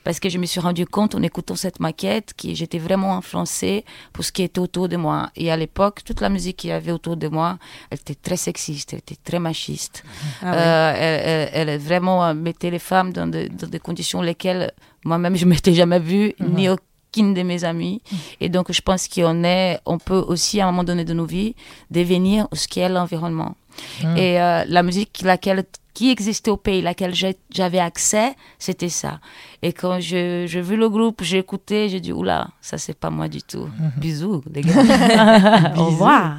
parce 0.05 0.21
que 0.21 0.31
je 0.31 0.39
me 0.39 0.47
suis 0.47 0.59
rendu 0.59 0.87
compte 0.87 1.15
en 1.15 1.23
écoutant 1.23 1.55
cette 1.55 1.81
maquette 1.81 2.33
que 2.33 2.55
j'étais 2.55 2.79
vraiment 2.79 3.15
influencée 3.19 3.85
pour 4.15 4.25
ce 4.25 4.33
qui 4.33 4.43
était 4.43 4.59
autour 4.59 4.89
de 4.89 4.97
moi. 4.97 5.29
Et 5.37 5.53
à 5.53 5.57
l'époque, 5.59 6.03
toute 6.03 6.23
la 6.23 6.31
musique 6.31 6.57
qu'il 6.57 6.71
y 6.71 6.73
avait 6.73 6.93
autour 6.93 7.19
de 7.19 7.29
moi, 7.29 7.59
elle 7.91 7.99
était 7.99 8.15
très 8.15 8.39
sexiste, 8.39 8.95
elle 8.95 9.01
était 9.01 9.17
très 9.23 9.39
machiste. 9.39 10.03
Ah 10.41 10.51
ouais. 10.51 10.57
Euh, 10.57 10.93
elle, 10.97 11.51
elle- 11.53 11.69
elle 11.69 11.79
vraiment 11.79 12.25
euh, 12.25 12.33
mettait 12.33 12.71
les 12.71 12.79
femmes 12.79 13.13
dans, 13.13 13.27
de- 13.27 13.49
dans 13.49 13.69
des 13.69 13.79
conditions 13.81 14.23
lesquelles 14.23 14.73
moi-même 15.05 15.37
je 15.37 15.45
m'étais 15.45 15.75
jamais 15.75 15.99
vue, 16.01 16.33
ni 16.41 16.69
aucune 17.13 17.35
de 17.35 17.43
mes 17.43 17.65
amies. 17.65 18.01
Et 18.41 18.49
donc 18.49 18.73
je 18.73 18.81
pense 18.81 19.09
qu'on 19.09 19.45
est, 19.45 19.81
on 19.87 19.99
peut 19.99 20.25
aussi 20.27 20.61
à 20.61 20.67
un 20.67 20.71
moment 20.71 20.85
donné 20.85 21.05
de 21.05 21.13
nos 21.13 21.27
vies 21.27 21.55
devenir 21.91 22.49
ce 22.53 22.67
qu'est 22.69 22.89
l'environnement. 22.89 23.55
Mm. 24.03 24.17
Et 24.17 24.41
euh, 24.41 24.65
la 24.67 24.83
musique 24.83 25.21
laquelle 25.23 25.65
qui 25.95 26.11
existait 26.11 26.51
au 26.51 26.57
pays, 26.57 26.81
laquelle 26.81 27.15
j'avais 27.51 27.79
accès, 27.79 28.35
c'était 28.59 28.89
ça. 28.89 29.21
Et 29.61 29.75
quand 29.75 30.01
je, 30.01 30.47
je 30.47 30.59
vu 30.59 30.77
le 30.77 30.89
groupe, 30.89 31.23
j'ai 31.23 31.39
écouté, 31.39 31.91
j'ai 31.91 32.01
dit, 32.01 32.13
oula, 32.15 32.49
ça 32.63 32.79
c'est 32.79 32.99
pas 32.99 33.11
moi 33.11 33.29
du 33.29 33.43
tout. 33.43 33.69
Bisous, 33.99 34.43
les 34.51 34.63
gars. 34.63 35.73
Au 35.77 35.85
revoir. 35.87 36.37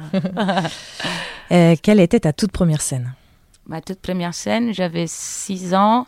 Euh, 1.52 1.76
Quelle 1.80 2.00
était 2.00 2.20
ta 2.20 2.32
toute 2.32 2.50
première 2.50 2.80
scène? 2.80 3.14
Ma 3.66 3.80
toute 3.80 4.00
première 4.00 4.34
scène, 4.34 4.74
j'avais 4.74 5.06
6 5.06 5.72
ans, 5.74 6.06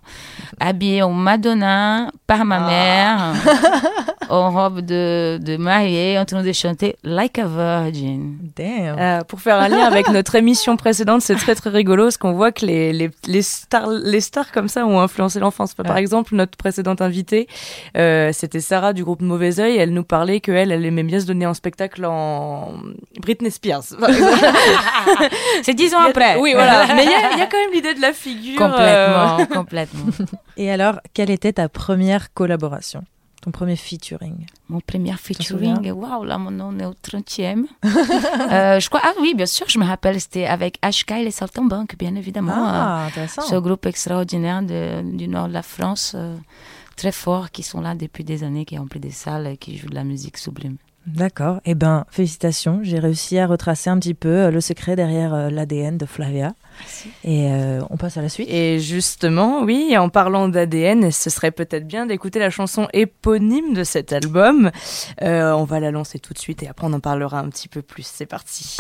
habillée 0.61 1.02
en 1.02 1.12
Madonna 1.12 2.11
par 2.26 2.44
ma 2.44 2.61
mère, 2.61 3.35
en 4.29 4.51
robe 4.51 4.81
de, 4.81 5.39
de 5.43 5.57
mariée, 5.57 6.19
en 6.19 6.25
train 6.25 6.43
de 6.43 6.53
chanter 6.53 6.97
Like 7.05 7.39
a 7.39 7.47
Virgin. 7.47 8.37
Damn. 8.57 8.99
Euh, 8.99 9.21
pour 9.25 9.41
faire 9.41 9.57
un 9.57 9.69
lien 9.69 9.85
avec 9.85 10.09
notre 10.09 10.35
émission 10.35 10.77
précédente, 10.77 11.23
c'est 11.23 11.35
très 11.37 11.55
très 11.55 11.71
rigolo 11.71 12.05
parce 12.05 12.17
qu'on 12.17 12.33
voit 12.33 12.53
que 12.53 12.65
les, 12.67 12.93
les, 12.93 13.11
les, 13.27 13.43
stars, 13.43 13.89
les 13.91 14.21
stars 14.21 14.53
comme 14.53 14.69
ça 14.69 14.87
ont 14.87 15.01
influencé 15.01 15.39
l'enfance. 15.41 15.75
Par 15.75 15.87
Ouais. 15.87 16.01
exemple, 16.01 16.35
notre 16.35 16.57
précédente 16.57 17.01
invitée, 17.01 17.47
euh, 17.97 18.31
c'était 18.33 18.61
Sarah 18.61 18.93
du 18.93 19.05
groupe 19.05 19.23
Mauvais 19.23 19.61
Oeil. 19.61 19.77
Elle 19.77 19.93
nous 19.93 20.05
parlait 20.05 20.41
qu'elle, 20.41 20.73
elle 20.73 20.85
aimait 20.85 21.03
bien 21.03 21.21
se 21.21 21.27
donner 21.27 21.47
en 21.47 21.55
spectacle 21.55 22.05
en 22.05 22.75
Britney 23.21 23.51
Spears. 23.51 23.83
C'est 25.62 25.75
10 25.75 25.95
ans 25.95 26.01
après. 26.09 26.37
Oui, 26.39 26.53
voilà. 26.55 26.87
Mais 26.95 27.05
il 27.05 27.11
y 27.11 27.15
a, 27.15 27.33
il 27.33 27.39
y 27.39 27.43
a 27.43 27.47
quand 27.47 27.59
même 27.59 27.73
l'idée 27.73 27.95
de 27.95 28.01
la 28.01 28.12
figure. 28.12 28.61
euh, 28.62 29.37
Complètement, 29.37 29.57
complètement. 29.61 30.27
Et 30.57 30.71
alors, 30.71 31.01
quelle 31.15 31.31
était 31.31 31.53
ta 31.55 31.69
première 31.69 32.33
collaboration? 32.33 33.03
Ton 33.46 33.52
premier 33.52 33.76
featuring? 33.76 34.44
Mon 34.68 34.80
premier 34.80 35.12
featuring, 35.12 35.92
waouh, 35.92 36.24
là, 36.24 36.37
mon 36.37 36.50
nom 36.50 36.76
est 36.80 36.85
au 36.85 36.94
30e. 36.94 37.66
Euh, 38.50 38.80
je 38.80 38.88
crois, 38.88 39.00
ah 39.04 39.12
oui, 39.20 39.35
bien 39.37 39.46
sûr, 39.46 39.68
je 39.68 39.78
me 39.78 39.85
rappelle, 39.85 40.20
c'était 40.20 40.46
avec 40.46 40.80
HK 40.82 41.12
et 41.12 41.24
les 41.24 41.30
Saltimbanques, 41.30 41.96
bien 41.96 42.16
évidemment. 42.16 42.52
Euh, 42.52 42.70
Ah, 42.72 43.04
intéressant. 43.06 43.42
ce 43.42 43.54
groupe 43.56 43.87
extraordinaire 43.87 44.62
de- 44.62 45.02
du 45.16 45.28
nord 45.28 45.46
de 45.46 45.52
la 45.52 45.62
France, 45.62 46.12
euh, 46.16 46.35
très 46.96 47.12
fort, 47.12 47.52
qui 47.52 47.62
sont 47.62 47.80
là 47.80 47.94
depuis 47.94 48.24
des 48.24 48.42
années, 48.42 48.64
qui 48.64 48.76
remplissent 48.78 49.02
des 49.02 49.11
salles 49.12 49.46
et 49.46 49.56
qui 49.56 49.76
jouent 49.78 49.90
de 49.90 49.94
la 49.94 50.04
musique 50.04 50.38
sublime. 50.38 50.76
D'accord. 51.07 51.61
Eh 51.64 51.75
ben, 51.75 52.05
félicitations. 52.11 52.81
J'ai 52.83 52.99
réussi 52.99 53.38
à 53.38 53.47
retracer 53.47 53.90
un 53.90 53.99
petit 53.99 54.14
peu 54.14 54.29
euh, 54.29 54.51
le 54.51 54.61
secret 54.61 54.97
derrière 54.97 55.35
euh, 55.35 55.51
l'ADN 55.51 55.97
de 55.97 56.05
Flavia. 56.05 56.55
Et 57.25 57.53
euh, 57.53 57.81
on 57.90 57.97
passe 57.97 58.16
à 58.16 58.23
la 58.23 58.29
suite. 58.29 58.49
Et 58.51 58.81
justement, 58.81 59.62
oui, 59.62 59.97
en 59.97 60.09
parlant 60.09 60.49
d'ADN, 60.49 61.11
ce 61.12 61.31
serait 61.31 61.53
peut-être 61.53 61.87
bien 61.87 62.07
d'écouter 62.07 62.38
la 62.38 62.51
chanson 62.51 62.88
éponyme 62.92 63.73
de 63.73 63.85
cet 63.85 64.12
album. 64.12 64.71
Euh, 65.23 65.53
on 65.53 65.64
va 65.64 65.81
la 65.81 65.90
lancer 65.90 66.19
tout 66.19 66.35
de 66.35 66.38
suite 66.38 66.62
et 66.62 66.69
après 66.69 66.87
on 66.87 66.92
en 66.92 67.01
parlera 67.01 67.38
un 67.38 67.49
petit 67.51 67.69
peu 67.69 67.83
plus. 67.83 68.07
C'est 68.07 68.27
parti. 68.27 68.77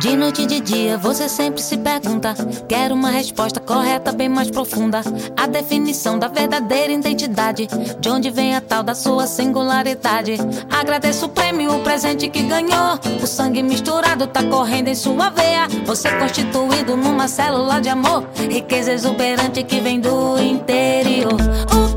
De 0.00 0.14
noite 0.14 0.42
e 0.42 0.46
de 0.46 0.60
dia 0.60 0.98
você 0.98 1.28
sempre 1.28 1.62
se 1.62 1.76
pergunta. 1.78 2.34
Quero 2.68 2.94
uma 2.94 3.10
resposta 3.10 3.60
correta, 3.60 4.12
bem 4.12 4.28
mais 4.28 4.50
profunda. 4.50 5.00
A 5.36 5.46
definição 5.46 6.18
da 6.18 6.28
verdadeira 6.28 6.92
identidade. 6.92 7.66
De 7.98 8.08
onde 8.08 8.30
vem 8.30 8.54
a 8.54 8.60
tal 8.60 8.82
da 8.82 8.94
sua 8.94 9.26
singularidade. 9.26 10.36
Agradeço 10.70 11.26
o 11.26 11.28
prêmio, 11.30 11.74
o 11.74 11.80
presente 11.80 12.28
que 12.28 12.42
ganhou. 12.42 12.98
O 13.22 13.26
sangue 13.26 13.62
misturado 13.62 14.26
tá 14.26 14.42
correndo 14.44 14.88
em 14.88 14.94
sua 14.94 15.30
veia. 15.30 15.66
Você 15.86 16.10
constituído 16.10 16.96
numa 16.96 17.26
célula 17.26 17.80
de 17.80 17.88
amor. 17.88 18.28
Riqueza 18.34 18.92
exuberante 18.92 19.62
que 19.62 19.80
vem 19.80 19.98
do 19.98 20.38
interior. 20.38 21.32
O 21.72 21.95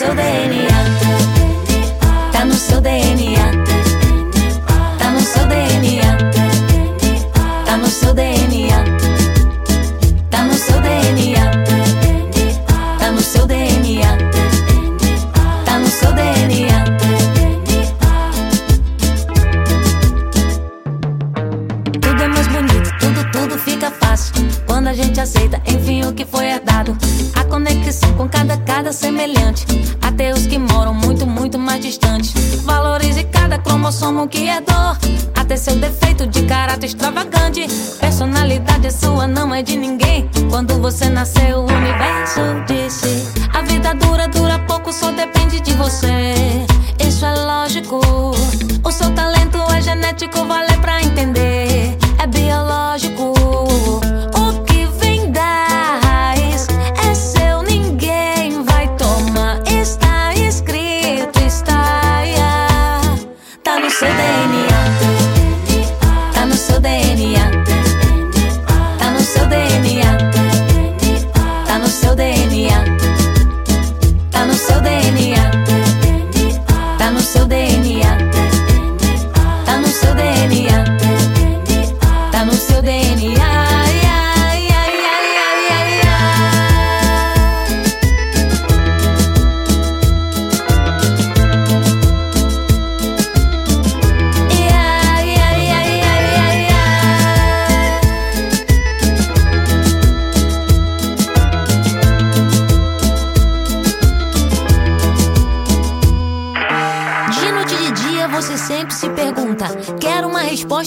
so 0.00 0.14
they 0.14 0.48
need 0.48 0.79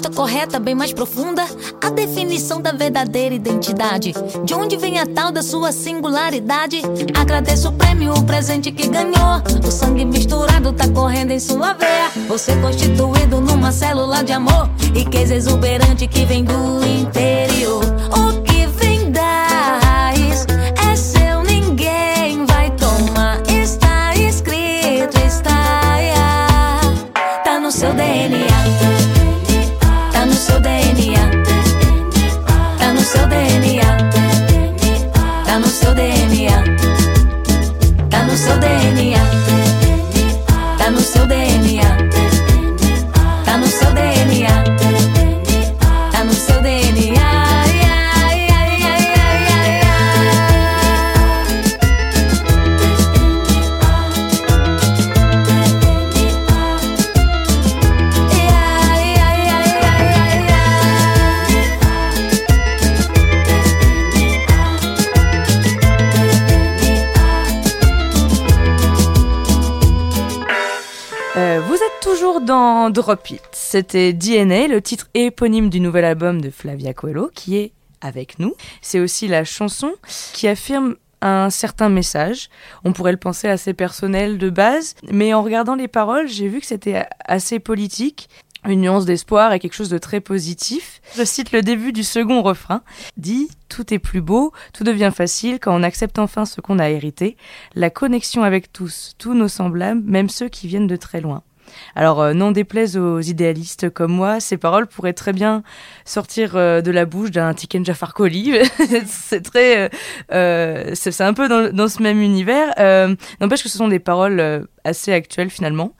resposta 0.04 0.10
correta, 0.10 0.60
bem 0.60 0.76
mais 0.76 0.92
profunda. 0.92 1.44
A 1.82 1.90
definição 1.90 2.62
da 2.62 2.72
verdadeira 2.72 3.36
identidade. 3.36 4.14
De 4.44 4.54
onde 4.54 4.76
vem 4.78 5.00
a 5.00 5.06
tal 5.06 5.32
da 5.32 5.42
sua 5.42 5.72
singularidade? 5.72 6.82
Agradeço 7.14 7.70
o 7.70 7.72
prêmio, 7.72 8.14
o 8.14 8.24
presente 8.24 8.72
que 8.72 8.88
ganhou. 8.88 9.42
O 9.66 9.72
sangue 9.72 10.06
misturado 10.06 10.74
tá 10.74 10.88
correndo 10.90 11.32
em 11.32 11.40
sua 11.40 11.74
veia. 11.74 12.10
Você 12.28 12.56
constituído 12.58 13.40
numa 13.40 13.72
célula 13.72 14.24
de 14.24 14.34
amor. 14.34 14.70
Riqueza 14.94 15.36
exuberante 15.36 16.08
que 16.08 16.26
vem 16.26 16.44
do 16.44 16.84
interior. 16.86 17.84
O 18.12 18.42
que 18.42 18.68
vem 18.68 19.12
da 19.12 19.80
raiz 19.84 20.46
é 20.92 20.96
seu, 20.96 21.44
ninguém 21.44 22.46
vai 22.46 22.72
tomar. 22.72 23.42
Está 23.48 24.16
escrito, 24.16 25.18
está. 25.26 25.98
yeah. 25.98 26.82
Tá 27.44 27.60
no 27.60 27.72
seu 27.72 27.94
DNA. 27.94 28.53
Toujours 72.14 72.42
dans 72.42 72.92
Drop 72.92 73.28
It. 73.32 73.42
C'était 73.54 74.14
DNA, 74.14 74.68
le 74.68 74.84
titre 74.84 75.10
éponyme 75.16 75.72
du 75.72 75.80
nouvel 75.80 76.06
album 76.06 76.42
de 76.42 76.52
Flavia 76.52 76.94
Coelho, 76.94 77.32
qui 77.34 77.58
est 77.58 77.72
avec 78.02 78.38
nous. 78.38 78.54
C'est 78.84 79.00
aussi 79.00 79.28
la 79.28 79.44
chanson 79.44 79.94
qui 80.32 80.48
affirme 80.48 80.96
un 81.22 81.50
certain 81.50 81.90
message. 81.90 82.50
On 82.84 82.94
pourrait 82.94 83.14
le 83.14 83.18
penser 83.18 83.48
assez 83.48 83.74
personnel 83.74 84.38
de 84.38 84.52
base, 84.52 84.94
mais 85.12 85.34
en 85.34 85.42
regardant 85.42 85.74
les 85.74 85.88
paroles, 85.88 86.28
j'ai 86.28 86.48
vu 86.48 86.60
que 86.60 86.68
c'était 86.68 87.04
assez 87.26 87.58
politique. 87.58 88.30
Une 88.64 88.82
nuance 88.82 89.06
d'espoir 89.06 89.52
et 89.52 89.60
quelque 89.60 89.74
chose 89.74 89.90
de 89.90 89.98
très 89.98 90.22
positif. 90.22 91.02
Je 91.18 91.24
cite 91.24 91.52
le 91.52 91.64
début 91.64 91.94
du 91.94 92.04
second 92.04 92.44
refrain. 92.44 92.84
Dit 93.18 93.50
Tout 93.70 93.92
est 93.92 94.00
plus 94.00 94.22
beau, 94.22 94.54
tout 94.72 94.84
devient 94.84 95.12
facile 95.14 95.60
quand 95.60 95.76
on 95.76 95.82
accepte 95.82 96.20
enfin 96.20 96.46
ce 96.46 96.62
qu'on 96.62 96.78
a 96.78 96.92
hérité. 96.92 97.38
La 97.74 97.90
connexion 97.90 98.44
avec 98.44 98.72
tous, 98.72 99.16
tous 99.18 99.34
nos 99.34 99.48
semblables, 99.48 100.04
même 100.06 100.30
ceux 100.30 100.48
qui 100.48 100.68
viennent 100.68 100.86
de 100.86 100.96
très 100.96 101.20
loin. 101.20 101.42
Alors, 101.96 102.22
euh, 102.22 102.34
n'en 102.34 102.52
déplaise 102.52 102.98
aux 102.98 103.20
idéalistes 103.20 103.90
comme 103.90 104.12
moi, 104.12 104.40
ces 104.40 104.58
paroles 104.58 104.88
pourraient 104.88 105.14
très 105.14 105.34
bien 105.34 105.64
sortir 106.06 106.56
euh, 106.56 106.82
de 106.82 106.92
la 106.92 107.06
bouche 107.06 107.32
d'un 107.32 107.54
Tiken 107.54 107.86
Jafar 107.86 108.14
Koli. 108.14 108.54
c'est 109.06 109.42
très, 109.42 109.86
euh, 109.86 109.90
euh, 110.32 110.92
c'est 110.94 111.22
un 111.22 111.34
peu 111.34 111.48
dans, 111.48 111.88
ce 111.88 112.02
même 112.02 112.22
univers. 112.22 112.74
Euh, 112.80 113.16
N'empêche 113.40 113.64
que 113.64 113.70
ce 113.70 113.78
sont 113.78 113.88
des 113.88 114.00
paroles 114.00 114.68
assez 114.84 115.14
actuelles 115.14 115.50
finalement 115.50 115.94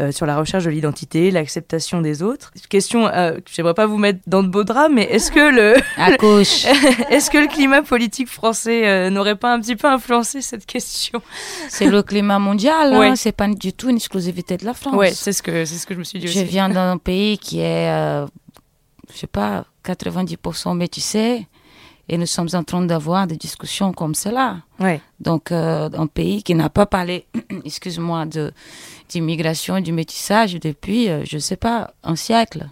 euh, 0.00 0.12
sur 0.12 0.26
la 0.26 0.36
recherche 0.36 0.64
de 0.64 0.70
l'identité, 0.70 1.30
l'acceptation 1.30 2.00
des 2.00 2.22
autres. 2.22 2.52
Question, 2.68 3.06
euh, 3.08 3.38
j'aimerais 3.50 3.74
pas 3.74 3.86
vous 3.86 3.98
mettre 3.98 4.20
dans 4.26 4.42
de 4.42 4.48
beaux 4.48 4.64
draps, 4.64 4.92
mais 4.92 5.04
est-ce 5.04 5.30
que 5.30 5.54
le, 5.54 5.74
est-ce 7.12 7.30
que 7.30 7.38
le 7.38 7.46
climat 7.46 7.82
politique 7.82 8.28
français 8.28 8.88
euh, 8.88 9.10
n'aurait 9.10 9.36
pas 9.36 9.52
un 9.52 9.60
petit 9.60 9.76
peu 9.76 9.88
influencé 9.88 10.40
cette 10.40 10.66
question? 10.66 11.22
C'est 11.68 11.86
le 11.86 12.02
climat 12.02 12.38
mondial, 12.38 12.94
hein. 12.94 12.98
Ouais. 12.98 13.16
c'est 13.16 13.32
pas 13.32 13.48
du 13.48 13.72
tout 13.72 13.88
une 13.90 13.96
exclusivité 13.96 14.56
de 14.56 14.64
la 14.64 14.74
France. 14.74 14.94
Ouais, 14.94 15.12
c'est 15.12 15.32
ce 15.32 15.42
que 15.42 15.64
c'est 15.64 15.76
ce 15.76 15.86
que 15.86 15.94
je 15.94 15.98
me 15.98 16.04
suis 16.04 16.18
dit 16.18 16.26
Je 16.26 16.38
aussi. 16.40 16.44
viens 16.44 16.68
d'un 16.68 16.98
pays 16.98 17.38
qui 17.38 17.60
est, 17.60 17.90
euh, 17.90 18.26
je 19.12 19.18
sais 19.18 19.26
pas, 19.26 19.66
90% 19.84 20.76
métissé, 20.76 21.46
et 22.08 22.18
nous 22.18 22.26
sommes 22.26 22.48
en 22.52 22.62
train 22.62 22.82
d'avoir 22.82 23.26
des 23.26 23.36
discussions 23.36 23.92
comme 23.92 24.14
cela. 24.14 24.58
Ouais. 24.78 25.00
Donc, 25.20 25.52
euh, 25.52 25.88
un 25.96 26.06
pays 26.06 26.42
qui 26.42 26.54
n'a 26.54 26.68
pas 26.68 26.86
parlé, 26.86 27.26
excuse-moi, 27.64 28.26
d'immigration 29.08 29.76
et 29.76 29.82
du 29.82 29.92
métissage 29.92 30.54
depuis, 30.54 31.08
euh, 31.08 31.22
je 31.24 31.38
sais 31.38 31.56
pas, 31.56 31.92
un 32.02 32.16
siècle. 32.16 32.68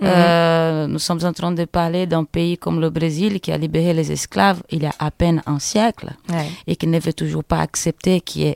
Mhm. 0.00 0.08
Euh, 0.08 0.86
nous 0.86 0.98
sommes 0.98 1.24
en 1.24 1.32
train 1.32 1.52
de 1.52 1.64
parler 1.64 2.06
d'un 2.06 2.24
pays 2.24 2.58
comme 2.58 2.80
le 2.80 2.90
Brésil 2.90 3.40
qui 3.40 3.50
a 3.50 3.56
libéré 3.58 3.94
les 3.94 4.12
esclaves 4.12 4.62
il 4.70 4.82
y 4.82 4.86
a 4.86 4.92
à 4.98 5.10
peine 5.10 5.42
un 5.46 5.58
siècle 5.58 6.12
Ouais. 6.28 6.48
et 6.66 6.76
qui 6.76 6.86
ne 6.86 7.00
veut 7.00 7.12
toujours 7.12 7.44
pas 7.44 7.60
accepter 7.60 8.20
qu'il 8.20 8.54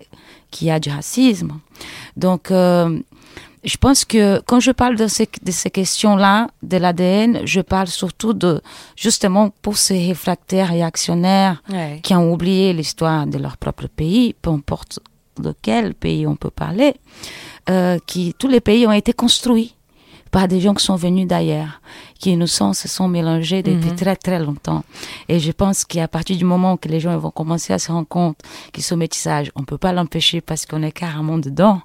y, 0.61 0.71
a 0.71 0.79
du 0.79 0.91
racisme. 0.91 1.53
Donc, 2.17 2.51
euh, 2.51 2.99
je 3.64 3.77
pense 3.77 4.05
que 4.05 4.40
quand 4.46 4.61
je 4.61 4.70
parle 4.70 4.96
de 4.96 5.07
ces, 5.07 5.29
de 5.42 5.51
ces 5.51 5.70
questions-là, 5.70 6.49
de 6.62 6.77
l'ADN, 6.79 7.40
je 7.44 7.61
parle 7.61 7.88
surtout 7.88 8.33
de, 8.33 8.61
justement, 8.96 9.51
pour 9.62 9.77
ces 9.77 10.07
réfractaires 10.09 10.68
réactionnaires 10.68 11.62
Ouais. 11.70 12.01
qui 12.03 12.14
ont 12.14 12.33
oublié 12.33 12.73
l'histoire 12.73 13.27
de 13.27 13.38
leur 13.38 13.57
propre 13.59 13.87
pays, 13.87 14.35
peu 14.40 14.51
importe 14.51 15.01
de 15.38 15.55
quel 15.62 15.94
pays 15.94 16.27
on 16.27 16.37
peut 16.37 16.51
parler, 16.51 16.94
euh, 17.68 17.99
qui, 18.07 18.35
tous 18.38 18.49
les 18.49 18.61
pays 18.61 18.87
ont 18.87 18.92
été 18.92 19.12
construits 19.12 19.75
par 20.31 20.46
des 20.49 20.61
gens 20.61 20.75
qui 20.75 20.85
sont 20.85 20.96
venus 20.96 21.27
d'ailleurs, 21.27 21.81
qui 22.21 22.37
nous 22.37 22.47
sont, 22.47 22.73
se 22.75 22.87
sont 22.87 23.09
mélangés 23.09 23.63
depuis 23.63 23.91
Mhm. 23.91 23.97
très 23.97 24.15
très 24.15 24.39
longtemps. 24.39 24.85
Et 25.29 25.41
je 25.41 25.51
pense 25.53 25.85
qu'à 25.85 26.07
partir 26.07 26.37
du 26.37 26.45
moment 26.45 26.77
que 26.77 26.87
les 26.89 27.01
gens 27.01 27.17
vont 27.19 27.31
commencer 27.31 27.73
à 27.73 27.79
se 27.79 27.91
rendre 27.91 28.07
compte 28.07 28.37
que 28.73 28.83
ce 28.83 28.95
métissage, 28.95 29.51
on 29.57 29.65
peut 29.65 29.79
pas 29.79 29.93
l'empêcher 29.93 30.41
parce 30.41 30.67
qu'on 30.67 30.83
est 30.83 30.93
carrément 30.93 31.39
dedans, 31.39 31.81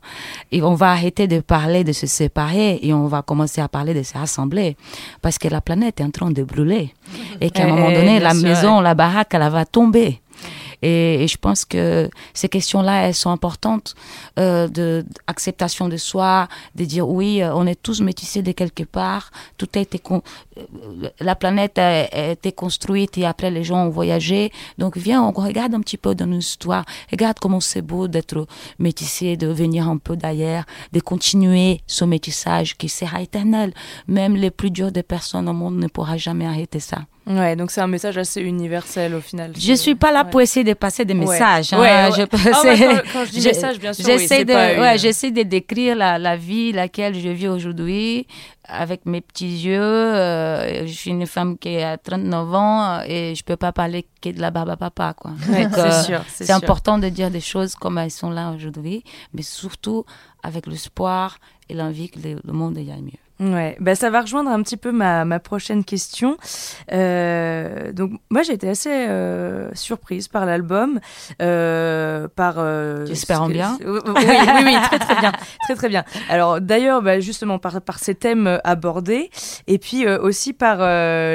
et 0.51 0.61
on 0.61 0.75
va 0.75 0.91
arrêter 0.91 1.27
de 1.27 1.39
parler 1.39 1.83
de 1.83 1.93
se 1.93 2.05
séparer 2.05 2.79
et 2.83 2.93
on 2.93 3.07
va 3.07 3.21
commencer 3.21 3.61
à 3.61 3.67
parler 3.69 3.93
de 3.93 4.03
se 4.03 4.13
rassembler 4.17 4.75
parce 5.21 5.37
que 5.37 5.47
la 5.47 5.61
planète 5.61 6.01
est 6.01 6.03
en 6.03 6.11
train 6.11 6.31
de 6.31 6.43
brûler 6.43 6.93
et 7.41 7.49
qu'à 7.49 7.63
un 7.63 7.67
Ouais, 7.67 7.71
moment 7.71 7.91
donné, 7.91 8.19
bien 8.19 8.29
la 8.29 8.33
sûr, 8.35 8.43
maison, 8.43 8.81
la 8.81 8.93
baraque, 8.93 9.33
elle 9.33 9.49
va 9.49 9.65
tomber. 9.65 10.21
Et, 10.81 11.25
je 11.27 11.37
pense 11.37 11.65
que 11.65 12.09
ces 12.33 12.49
questions-là, 12.49 13.07
elles 13.07 13.15
sont 13.15 13.31
importantes 13.31 13.95
euh, 14.39 14.67
de 14.67 15.05
acceptation 15.27 15.89
de 15.89 15.97
soi, 15.97 16.47
de 16.75 16.85
dire 16.85 17.07
oui, 17.07 17.41
euh, 17.41 17.53
on 17.53 17.65
est 17.65 17.81
tous 17.81 18.01
métissés 18.01 18.41
de 18.41 18.51
quelque 18.51 18.83
part. 18.83 19.31
Tout 19.57 19.67
a 19.75 19.79
été 19.79 20.01
euh, 20.11 21.09
la 21.19 21.35
planète 21.35 21.77
a, 21.79 22.31
été 22.31 22.51
construite 22.51 23.17
et 23.17 23.25
après 23.25 23.51
les 23.51 23.63
gens 23.63 23.85
ont 23.85 23.89
voyagé. 23.89 24.51
Donc 24.77 24.97
viens, 24.97 25.23
on 25.23 25.31
regarde 25.31 25.73
un 25.73 25.81
petit 25.81 25.97
peu 25.97 26.15
dans 26.15 26.27
nos 26.27 26.41
histoire. 26.45 26.85
Regarde 27.11 27.39
comment 27.39 27.59
c'est 27.59 27.81
beau 27.81 28.07
d'être 28.07 28.47
métissé, 28.79 29.37
de 29.37 29.47
venir 29.47 29.87
un 29.87 29.97
peu 29.97 30.15
d'ailleurs, 30.15 30.65
de 30.93 30.99
continuer 30.99 31.81
ce 31.87 32.05
métissage 32.05 32.77
qui 32.77 32.89
sera 32.89 33.21
éternel. 33.21 33.73
Même 34.07 34.35
les 34.35 34.51
plus 34.51 34.71
durs 34.71 34.91
des 34.91 35.03
personnes 35.03 35.49
au 35.49 35.53
monde 35.53 35.77
ne 35.77 35.87
pourra 35.87 36.17
jamais 36.17 36.45
arrêter 36.45 36.79
ça. 36.79 36.99
Ouais, 37.27 37.55
donc 37.55 37.71
c'est 37.71 37.81
un 37.81 37.87
message 37.87 38.17
assez 38.19 38.39
universel 38.39 39.15
au 39.15 39.21
final. 39.21 39.53
Je 39.57 39.73
suis 39.73 39.95
pas 39.95 40.11
là 40.11 40.25
pour 40.25 40.41
essayer 40.41 40.63
de 40.63 40.73
passer 40.73 41.05
des 41.05 41.15
messages. 41.15 41.73
Hein. 41.73 41.79
Ouais. 41.79 42.11
Je, 42.15 42.21
ah 42.21 43.03
quand, 43.11 43.25
je 43.25 43.31
dis 43.31 43.41
message, 43.47 43.79
bien 43.79 43.93
sûr, 43.93 44.05
j'essaie 44.05 44.45
de, 44.45 44.53
ouais, 44.53 44.97
j'essaie 44.99 45.31
de 45.31 45.41
décrire 45.41 45.95
la, 45.95 46.19
la 46.19 46.35
vie 46.35 46.71
laquelle 46.71 47.19
je 47.19 47.29
vis 47.29 47.47
aujourd'hui 47.47 48.27
avec 48.67 49.07
mes 49.07 49.21
petits 49.21 49.65
yeux. 49.65 49.81
Euh, 49.81 50.85
je 50.85 50.91
suis 50.91 51.09
une 51.09 51.25
femme 51.25 51.57
qui 51.57 51.77
a 51.77 51.97
39 51.97 52.53
ans 52.53 53.01
et 53.07 53.33
je 53.33 53.43
peux 53.43 53.57
pas 53.57 53.71
parler 53.71 54.05
que 54.21 54.29
de 54.29 54.39
la 54.39 54.51
barbe 54.51 54.69
à 54.69 54.77
papa, 54.77 55.15
quoi. 55.17 55.31
c'est 55.45 55.79
euh, 55.79 56.03
sûr. 56.03 56.21
C'est 56.27 56.51
important 56.51 56.99
de 56.99 57.09
dire 57.09 57.31
des 57.31 57.41
choses 57.41 57.73
comme 57.73 57.97
elles 57.97 58.11
sont 58.11 58.29
là 58.29 58.51
aujourd'hui, 58.51 59.03
mais 59.33 59.41
surtout 59.41 60.05
avec 60.43 60.67
l'espoir 60.67 61.39
et 61.69 61.73
l'envie 61.73 62.09
que 62.09 62.19
le, 62.19 62.39
le 62.43 62.53
monde 62.53 62.77
aille 62.77 63.01
mieux. 63.01 63.24
Ouais, 63.39 63.75
bah 63.81 63.95
ça 63.95 64.09
va 64.09 64.21
rejoindre 64.21 64.49
un 64.49 64.63
petit 64.63 64.77
peu 64.77 64.93
ma, 64.93 65.25
ma 65.25 65.39
prochaine 65.39 65.83
question. 65.83 66.37
Euh, 66.93 67.91
donc 67.91 68.11
moi 68.29 68.43
j'ai 68.43 68.53
été 68.53 68.69
assez 68.69 68.89
euh, 68.89 69.69
surprise 69.73 70.29
par 70.29 70.45
l'album, 70.45 71.01
euh, 71.41 72.29
par. 72.33 72.55
J'espère 73.05 73.41
en 73.41 73.49
bien. 73.49 73.77
Oui, 73.85 73.91
oui, 74.05 74.63
oui, 74.63 74.75
très 74.83 74.99
très 74.99 75.15
bien, 75.19 75.31
très 75.63 75.75
très 75.75 75.89
bien. 75.89 76.05
Alors 76.29 76.61
d'ailleurs, 76.61 77.01
bah, 77.01 77.19
justement 77.19 77.59
par 77.59 77.81
par 77.81 77.99
ces 77.99 78.15
thèmes 78.15 78.59
abordés 78.63 79.29
et 79.67 79.79
puis 79.79 80.07
aussi 80.07 80.53
par 80.53 80.77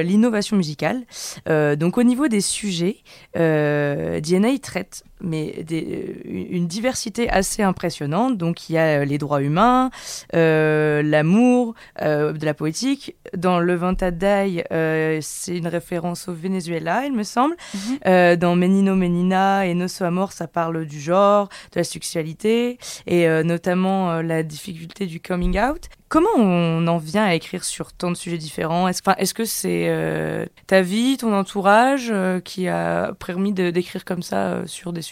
l'innovation 0.02 0.56
musicale. 0.56 1.02
donc 1.46 1.98
au 1.98 2.02
niveau 2.02 2.28
des 2.28 2.40
sujets, 2.40 2.96
DNA 3.34 4.58
traite 4.62 5.04
mais 5.22 5.62
des, 5.64 6.22
une 6.24 6.66
diversité 6.66 7.28
assez 7.30 7.62
impressionnante. 7.62 8.36
Donc 8.36 8.68
il 8.68 8.74
y 8.74 8.78
a 8.78 9.00
euh, 9.00 9.04
les 9.04 9.18
droits 9.18 9.42
humains, 9.42 9.90
euh, 10.34 11.02
l'amour, 11.02 11.74
euh, 12.02 12.32
de 12.32 12.44
la 12.44 12.54
poétique. 12.54 13.16
Dans 13.36 13.60
Le 13.60 13.74
Ventadai, 13.74 14.64
euh, 14.72 15.18
c'est 15.22 15.56
une 15.56 15.68
référence 15.68 16.28
au 16.28 16.32
Venezuela, 16.32 17.04
il 17.06 17.12
me 17.12 17.22
semble. 17.22 17.56
Mhm. 17.74 17.98
euh, 18.06 18.36
dans 18.36 18.56
Menino 18.56 18.94
Menina 18.94 19.66
et 19.66 19.74
Nosso 19.74 20.04
Amor, 20.04 20.32
ça 20.32 20.46
parle 20.46 20.86
du 20.86 21.00
genre, 21.00 21.48
de 21.72 21.80
la 21.80 21.84
sexualité 21.84 22.78
et 23.06 23.28
euh, 23.28 23.42
notamment 23.42 24.10
euh, 24.10 24.22
la 24.22 24.42
difficulté 24.42 25.06
du 25.06 25.20
coming 25.20 25.58
out. 25.58 25.88
Comment 26.08 26.28
on 26.36 26.88
en 26.88 26.98
vient 26.98 27.22
à 27.24 27.34
écrire 27.34 27.62
sur 27.62 27.92
tant 27.92 28.10
de 28.10 28.16
sujets 28.16 28.36
différents? 28.36 28.88
Est-ce 28.88 29.00
est 29.16 29.32
que 29.32 29.44
c'est 29.44 29.86
euh, 29.88 30.44
ta 30.66 30.82
vie, 30.82 31.16
ton 31.16 31.32
entourage 31.32 32.08
euh, 32.10 32.40
qui 32.40 32.66
a 32.66 33.12
permis 33.24 33.52
d'écrire 33.52 34.04
comme 34.04 34.22
ça 34.22 34.48
euh, 34.48 34.66
sur 34.66 34.92
des 34.92 35.02
sujets 35.02 35.09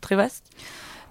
très 0.00 0.16
vastes 0.16 0.46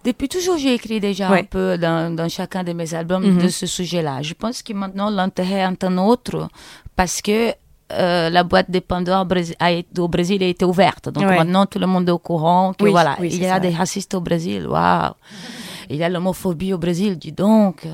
depuis 0.04 0.28
toujours, 0.30 0.58
j'ai 0.58 0.74
écrit 0.74 1.00
déjà 1.00 1.30
un 1.30 1.44
peu 1.44 1.78
dans, 1.78 2.15
dans, 2.15 2.28
chacun 2.28 2.63
de 2.63 2.74
mes 2.74 2.94
albums 2.96 3.24
mm 3.24 3.38
-hmm. 3.38 3.44
de 3.44 3.50
ce 3.50 3.67
sujet-là. 3.67 4.22
Je 4.24 4.34
pense 4.34 4.63
que 4.63 4.74
maintenant, 4.74 5.10
l'intérêt 5.12 5.62
est 5.72 5.84
un 5.84 5.98
autre 6.12 6.48
parce 6.96 7.22
que 7.22 7.54
euh, 7.91 8.30
la 8.30 8.44
boîte 8.44 8.72
de 8.72 8.80
Pandore 8.80 9.22
au 10.06 10.08
Brésil 10.08 10.41
a 10.44 10.48
été 10.48 10.65
ouverte. 10.65 11.10
Donc 11.10 11.24
ouais. 11.24 11.38
maintenant, 11.38 11.65
tout 11.65 11.80
le 11.80 11.88
monde 11.88 12.08
est 12.10 12.12
au 12.12 12.24
courant 12.30 12.74
que 12.74 12.84
oui, 12.86 12.91
voilà, 12.91 13.15
oui, 13.20 13.30
il 13.32 13.41
y 13.41 13.46
a 13.46 13.56
ça. 13.56 13.60
des 13.60 13.74
racistes 13.82 14.13
au 14.13 14.22
Brésil. 14.22 14.65
Waouh! 14.67 15.13
Il 15.91 15.97
y 15.97 16.04
a 16.04 16.10
l'homophobie 16.10 16.73
au 16.73 16.77
Brésil, 16.77 17.17
dis 17.17 17.32
donc. 17.32 17.88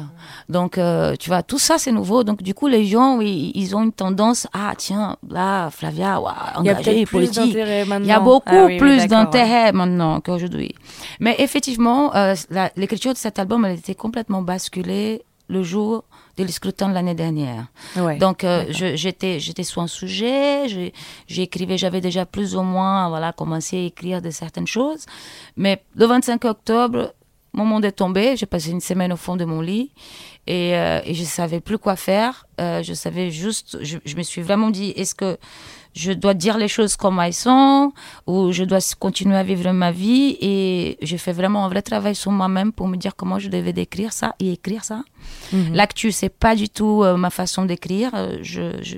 Donc, 0.49 0.77
euh, 0.77 1.15
tu 1.19 1.29
vois, 1.29 1.43
tout 1.43 1.60
ça, 1.60 1.77
c'est 1.77 1.91
nouveau. 1.91 2.23
Donc, 2.23 2.43
du 2.43 2.53
coup, 2.53 2.67
les 2.67 2.86
gens, 2.86 3.19
ils, 3.19 3.51
ils 3.55 3.75
ont 3.75 3.83
une 3.83 3.91
tendance, 3.91 4.47
ah, 4.53 4.73
tiens, 4.77 5.17
là, 5.29 5.69
Flavia, 5.69 6.19
wow, 6.19 6.29
engagée, 6.55 7.05
politique. 7.05 7.55
Il 7.55 8.05
y 8.05 8.12
a 8.12 8.19
beaucoup 8.19 8.43
ah, 8.47 8.65
oui, 8.65 8.77
plus 8.77 9.07
d'intérêt 9.07 9.65
ouais. 9.65 9.71
maintenant 9.71 10.21
qu'aujourd'hui. 10.21 10.75
Mais 11.19 11.36
effectivement, 11.39 12.15
euh, 12.15 12.36
l'écriture 12.75 13.13
de 13.13 13.17
cet 13.17 13.39
album, 13.39 13.65
elle 13.65 13.77
était 13.77 13.95
complètement 13.95 14.41
basculée 14.41 15.23
le 15.49 15.63
jour 15.63 16.03
du 16.45 16.51
scrutin 16.51 16.89
de 16.89 16.93
l'année 16.93 17.15
dernière. 17.15 17.65
Ouais, 17.95 18.17
Donc 18.17 18.43
euh, 18.43 18.65
j'étais 18.69 19.39
j'étais 19.39 19.63
sur 19.63 19.81
un 19.81 19.88
sujet, 19.88 20.91
j'écrivais, 21.27 21.77
j'avais 21.77 22.01
déjà 22.01 22.25
plus 22.25 22.55
ou 22.55 22.62
moins 22.62 23.10
voilà 23.10 23.31
commencé 23.31 23.77
à 23.77 23.86
écrire 23.86 24.21
de 24.21 24.29
certaines 24.29 24.67
choses, 24.67 25.05
mais 25.55 25.83
le 25.95 26.05
25 26.05 26.45
octobre, 26.45 27.13
mon 27.53 27.65
monde 27.65 27.86
est 27.86 27.91
tombé. 27.91 28.36
J'ai 28.36 28.45
passé 28.45 28.71
une 28.71 28.81
semaine 28.81 29.12
au 29.13 29.17
fond 29.17 29.36
de 29.36 29.45
mon 29.45 29.62
lit 29.62 29.91
et, 30.45 30.75
euh, 30.75 31.01
et 31.03 31.13
je 31.13 31.23
savais 31.23 31.60
plus 31.60 31.77
quoi 31.77 31.95
faire. 31.95 32.47
Euh, 32.60 32.83
je 32.83 32.93
savais 32.93 33.31
juste, 33.31 33.77
je, 33.83 33.97
je 34.05 34.15
me 34.15 34.23
suis 34.23 34.41
vraiment 34.41 34.69
dit, 34.69 34.91
est-ce 34.91 35.15
que 35.15 35.38
je 36.03 36.12
dois 36.23 36.36
dire 36.45 36.55
les 36.63 36.71
choses 36.77 36.95
comme 37.01 37.17
elles 37.25 37.33
sont 37.47 37.91
ou 38.31 38.36
je 38.57 38.63
dois 38.71 38.79
continuer 39.05 39.38
à 39.43 39.45
vivre 39.51 39.71
ma 39.83 39.91
vie 40.03 40.27
et 40.51 40.97
j'ai 41.07 41.19
fait 41.25 41.33
vraiment 41.41 41.62
un 41.65 41.69
vrai 41.73 41.81
travail 41.91 42.15
sur 42.23 42.31
moi-même 42.41 42.71
pour 42.77 42.88
me 42.91 42.97
dire 43.03 43.13
comment 43.19 43.39
je 43.43 43.49
devais 43.55 43.73
décrire 43.83 44.12
ça 44.21 44.29
et 44.41 44.47
écrire 44.57 44.83
ça. 44.91 44.99
Mm 45.51 45.57
-hmm. 45.57 45.73
L'actu 45.79 46.07
c'est 46.19 46.33
pas 46.45 46.53
du 46.62 46.67
tout 46.77 46.95
euh, 47.03 47.17
ma 47.25 47.31
façon 47.39 47.62
d'écrire. 47.71 48.10
Je, 48.51 48.65
je, 48.89 48.97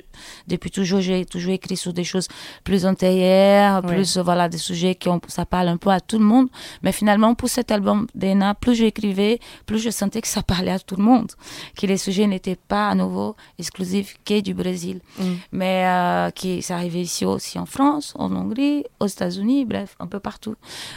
depuis 0.51 0.71
toujours 0.77 1.01
j'ai 1.07 1.19
toujours 1.33 1.53
écrit 1.59 1.77
sur 1.83 1.93
des 1.99 2.07
choses 2.11 2.27
plus 2.67 2.81
antérieures, 2.91 3.75
Ouais. 3.83 3.89
plus 3.93 4.09
euh, 4.17 4.23
voilà 4.29 4.45
des 4.55 4.61
sujets 4.69 4.95
qui 4.99 5.07
ont 5.13 5.21
ça 5.39 5.45
parle 5.55 5.69
un 5.75 5.79
peu 5.83 5.91
à 5.97 6.01
tout 6.09 6.19
le 6.23 6.27
monde. 6.33 6.47
Mais 6.83 6.93
finalement 7.01 7.31
pour 7.39 7.49
cet 7.57 7.67
album 7.77 7.99
d'Ena, 8.21 8.49
plus 8.63 8.75
j'écrivais, 8.81 9.33
plus 9.67 9.79
je 9.85 9.91
sentais 10.01 10.21
que 10.25 10.31
ça 10.37 10.41
parlait 10.53 10.75
à 10.79 10.81
tout 10.87 10.97
le 11.01 11.05
monde, 11.11 11.31
que 11.77 11.85
les 11.91 11.99
sujets 12.05 12.27
n'étaient 12.33 12.61
pas 12.73 12.85
à 12.93 12.95
nouveau 13.03 13.29
exclusifs 13.63 14.11
que 14.27 14.37
du 14.47 14.53
Brésil, 14.61 14.97
Mm. 15.19 15.23
mais 15.59 15.75
euh, 15.97 16.29
qui 16.39 16.51
ça 16.67 16.75
arrivait 16.89 17.01
ici 17.03 17.25
aussi 17.25 17.59
en 17.59 17.65
France, 17.65 18.13
en 18.17 18.35
Hongrie, 18.35 18.83
aux 18.99 19.05
États-Unis, 19.05 19.65
bref, 19.65 19.95
un 19.99 20.07
peu 20.07 20.19
partout. 20.19 20.55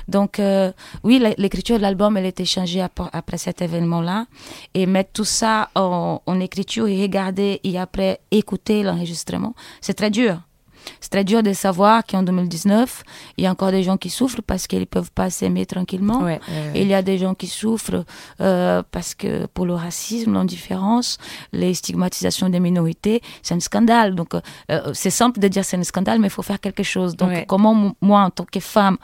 Donc 0.08 0.38
euh, 0.38 0.72
oui, 1.04 1.22
l'écriture 1.36 1.76
de 1.76 1.82
l'album, 1.82 2.16
elle 2.16 2.26
était 2.26 2.44
changée 2.46 2.80
ap- 2.80 3.10
après 3.12 3.38
cet 3.38 3.60
événement-là, 3.60 4.26
et 4.74 4.86
mettre 4.86 5.12
tout 5.12 5.24
ça 5.24 5.68
en 5.74 6.40
écriture 6.40 6.88
et 6.88 7.02
regarder 7.02 7.60
et 7.62 7.78
après 7.78 8.20
écouter 8.30 8.82
l'enregistrement, 8.82 9.54
c'est 9.80 9.94
très 9.94 10.10
dur. 10.10 10.40
C'est 11.00 11.10
très 11.10 11.24
dur 11.24 11.42
de 11.42 11.52
savoir 11.52 12.04
qu'en 12.04 12.22
2019, 12.22 13.02
il 13.36 13.44
y 13.44 13.46
a 13.46 13.50
encore 13.50 13.70
des 13.70 13.82
gens 13.82 13.96
qui 13.96 14.10
souffrent 14.10 14.42
parce 14.42 14.66
qu'ils 14.66 14.80
ne 14.80 14.84
peuvent 14.84 15.10
pas 15.12 15.30
s'aimer 15.30 15.66
tranquillement. 15.66 16.22
Ouais, 16.22 16.40
il 16.74 16.86
y 16.86 16.94
a 16.94 17.02
des 17.02 17.18
gens 17.18 17.34
qui 17.34 17.46
souffrent 17.46 18.04
euh, 18.40 18.82
parce 18.90 19.14
que 19.14 19.46
pour 19.46 19.66
le 19.66 19.74
racisme, 19.74 20.32
l'indifférence, 20.34 21.18
les 21.52 21.74
stigmatisations 21.74 22.48
des 22.48 22.60
minorités, 22.60 23.20
c'est 23.42 23.54
un 23.54 23.60
scandale. 23.60 24.14
Donc, 24.14 24.34
euh, 24.34 24.40
c'est 24.94 25.10
simple 25.10 25.40
de 25.40 25.48
dire 25.48 25.64
c'est 25.64 25.76
un 25.76 25.82
scandale, 25.84 26.18
mais 26.18 26.28
il 26.28 26.30
faut 26.30 26.42
faire 26.42 26.60
quelque 26.60 26.82
chose. 26.82 27.16
Donc, 27.16 27.30
Ouais. 27.30 27.44
comment 27.48 27.94
moi, 28.00 28.20
en 28.22 28.30
tant 28.30 28.44
que 28.44 28.60
femme 28.60 28.96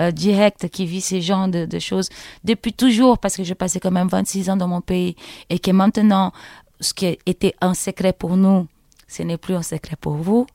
euh, 0.00 0.10
directe 0.10 0.68
qui 0.68 0.86
vit 0.86 1.00
ces 1.00 1.20
genres 1.20 1.48
de, 1.48 1.66
de 1.66 1.78
choses 1.78 2.08
depuis 2.44 2.72
toujours, 2.72 3.18
parce 3.18 3.36
que 3.36 3.44
j'ai 3.44 3.54
passé 3.54 3.80
quand 3.80 3.90
même 3.90 4.08
26 4.08 4.50
ans 4.50 4.56
dans 4.56 4.68
mon 4.68 4.80
pays 4.80 5.14
et 5.50 5.58
que 5.58 5.70
maintenant, 5.70 6.32
ce 6.80 6.92
qui 6.94 7.18
était 7.26 7.54
un 7.60 7.74
secret 7.74 8.12
pour 8.12 8.36
nous, 8.36 8.66
ce 9.08 9.22
n'est 9.22 9.38
plus 9.38 9.54
un 9.54 9.62
secret 9.62 9.96
pour 10.00 10.14
vous. 10.14 10.46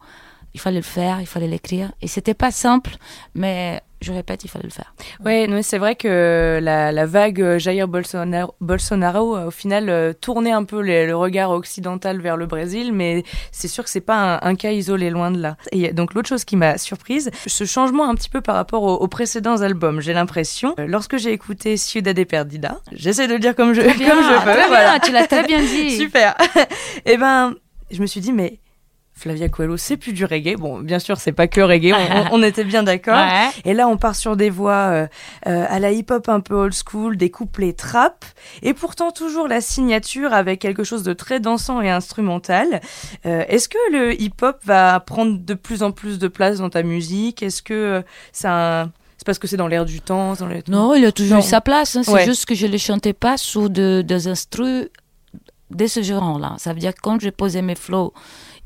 Il 0.53 0.59
fallait 0.59 0.77
le 0.77 0.83
faire, 0.83 1.19
il 1.21 1.27
fallait 1.27 1.47
l'écrire. 1.47 1.91
Et 2.01 2.07
c'était 2.07 2.33
pas 2.33 2.51
simple, 2.51 2.91
mais 3.35 3.81
je 4.01 4.11
répète, 4.11 4.43
il 4.43 4.47
fallait 4.49 4.65
le 4.65 4.71
faire. 4.71 4.93
Non, 5.47 5.61
c'est 5.61 5.77
vrai 5.77 5.95
que 5.95 6.59
la, 6.61 6.91
la 6.91 7.05
vague 7.05 7.39
euh, 7.41 7.59
Jair 7.59 7.87
Bolsonaro, 7.87 8.55
Bolsonaro 8.59 9.37
euh, 9.37 9.45
au 9.45 9.51
final, 9.51 9.89
euh, 9.89 10.11
tournait 10.11 10.51
un 10.51 10.63
peu 10.63 10.81
les- 10.81 11.05
le 11.05 11.15
regard 11.15 11.51
occidental 11.51 12.19
vers 12.19 12.35
le 12.35 12.47
Brésil, 12.47 12.91
mais 12.93 13.23
c'est 13.51 13.67
sûr 13.67 13.83
que 13.83 13.89
c'est 13.89 14.01
pas 14.01 14.39
un, 14.43 14.49
un 14.49 14.55
cas 14.55 14.71
isolé, 14.71 15.09
loin 15.11 15.29
de 15.31 15.39
là. 15.39 15.55
Et 15.71 15.93
donc 15.93 16.15
l'autre 16.15 16.27
chose 16.29 16.43
qui 16.43 16.55
m'a 16.57 16.77
surprise, 16.79 17.29
ce 17.47 17.63
changement 17.63 18.09
un 18.09 18.15
petit 18.15 18.29
peu 18.29 18.41
par 18.41 18.55
rapport 18.55 18.83
aux, 18.83 18.95
aux 18.95 19.07
précédents 19.07 19.61
albums, 19.61 20.01
j'ai 20.01 20.13
l'impression, 20.13 20.73
lorsque 20.79 21.17
j'ai 21.17 21.31
écouté 21.31 21.77
Ciudad 21.77 22.15
de 22.15 22.23
Perdida, 22.23 22.79
j'essaie 22.91 23.27
de 23.27 23.33
le 23.33 23.39
dire 23.39 23.55
comme 23.55 23.73
je, 23.73 23.81
comme 23.81 23.91
je 23.93 24.43
peux, 24.43 24.51
très 24.51 24.67
voilà. 24.67 24.89
bien, 24.89 24.99
tu 24.99 25.11
l'as 25.11 25.27
très 25.27 25.43
bien 25.43 25.59
dit. 25.61 25.91
Super. 25.97 26.35
Et 27.05 27.17
ben, 27.17 27.53
je 27.91 28.01
me 28.01 28.07
suis 28.07 28.19
dit, 28.21 28.33
mais 28.33 28.57
Flavia 29.21 29.49
Coelho, 29.49 29.77
c'est 29.77 29.97
plus 29.97 30.13
du 30.13 30.25
reggae. 30.25 30.55
Bon, 30.57 30.79
bien 30.79 30.97
sûr, 30.99 31.17
c'est 31.17 31.31
pas 31.31 31.47
que 31.47 31.61
reggae, 31.61 31.93
on, 32.31 32.41
était 32.41 32.63
bien 32.63 32.83
d'accord. 32.83 33.15
Ouais. 33.21 33.49
Et 33.65 33.73
là, 33.73 33.87
on 33.87 33.97
part 33.97 34.15
sur 34.15 34.35
des 34.35 34.49
voix 34.49 34.71
euh, 34.73 35.07
euh, 35.47 35.65
à 35.69 35.79
la 35.79 35.91
hip-hop 35.91 36.27
un 36.27 36.39
peu 36.39 36.55
old 36.55 36.73
school, 36.73 37.17
des 37.17 37.29
couplets 37.29 37.73
trap, 37.73 38.25
et 38.63 38.73
pourtant 38.73 39.11
toujours 39.11 39.47
la 39.47 39.61
signature 39.61 40.33
avec 40.33 40.59
quelque 40.59 40.83
chose 40.83 41.03
de 41.03 41.13
très 41.13 41.39
dansant 41.39 41.81
et 41.81 41.89
instrumental. 41.89 42.81
Euh, 43.25 43.43
Est-ce 43.47 43.69
que 43.69 43.77
le 43.91 44.19
hip-hop 44.19 44.57
va 44.63 44.99
prendre 44.99 45.37
de 45.39 45.53
plus 45.53 45.83
en 45.83 45.91
plus 45.91 46.17
de 46.19 46.27
place 46.27 46.57
dans 46.57 46.69
ta 46.69 46.81
musique? 46.83 47.43
Est-ce 47.43 47.61
que 47.61 47.73
euh, 47.73 48.01
c'est 48.33 49.25
parce 49.25 49.37
que 49.37 49.47
c'est 49.47 49.57
dans 49.57 49.67
l'air 49.67 49.85
du 49.85 50.01
temps 50.01 50.33
dans. 50.33 50.47
Non, 50.67 50.95
il 50.95 51.05
a 51.05 51.11
toujours 51.11 51.37
Non. 51.37 51.43
eu 51.43 51.47
sa 51.47 51.61
place. 51.61 51.95
hein. 51.95 52.01
C'est 52.03 52.11
Ouais. 52.11 52.25
juste 52.25 52.45
que 52.45 52.55
je 52.55 52.65
ne 52.65 52.71
le 52.71 52.79
chantais 52.79 53.13
pas 53.13 53.37
sous 53.37 53.69
de- 53.69 54.01
des 54.05 54.27
instrus 54.27 54.87
de 55.75 55.87
ce 55.87 56.01
genre-là. 56.03 56.55
Ça 56.57 56.73
veut 56.73 56.79
dire 56.79 56.93
que 56.93 57.01
quand 57.01 57.19
je 57.21 57.29
posais 57.29 57.61
mes 57.61 57.75
flows 57.75 58.13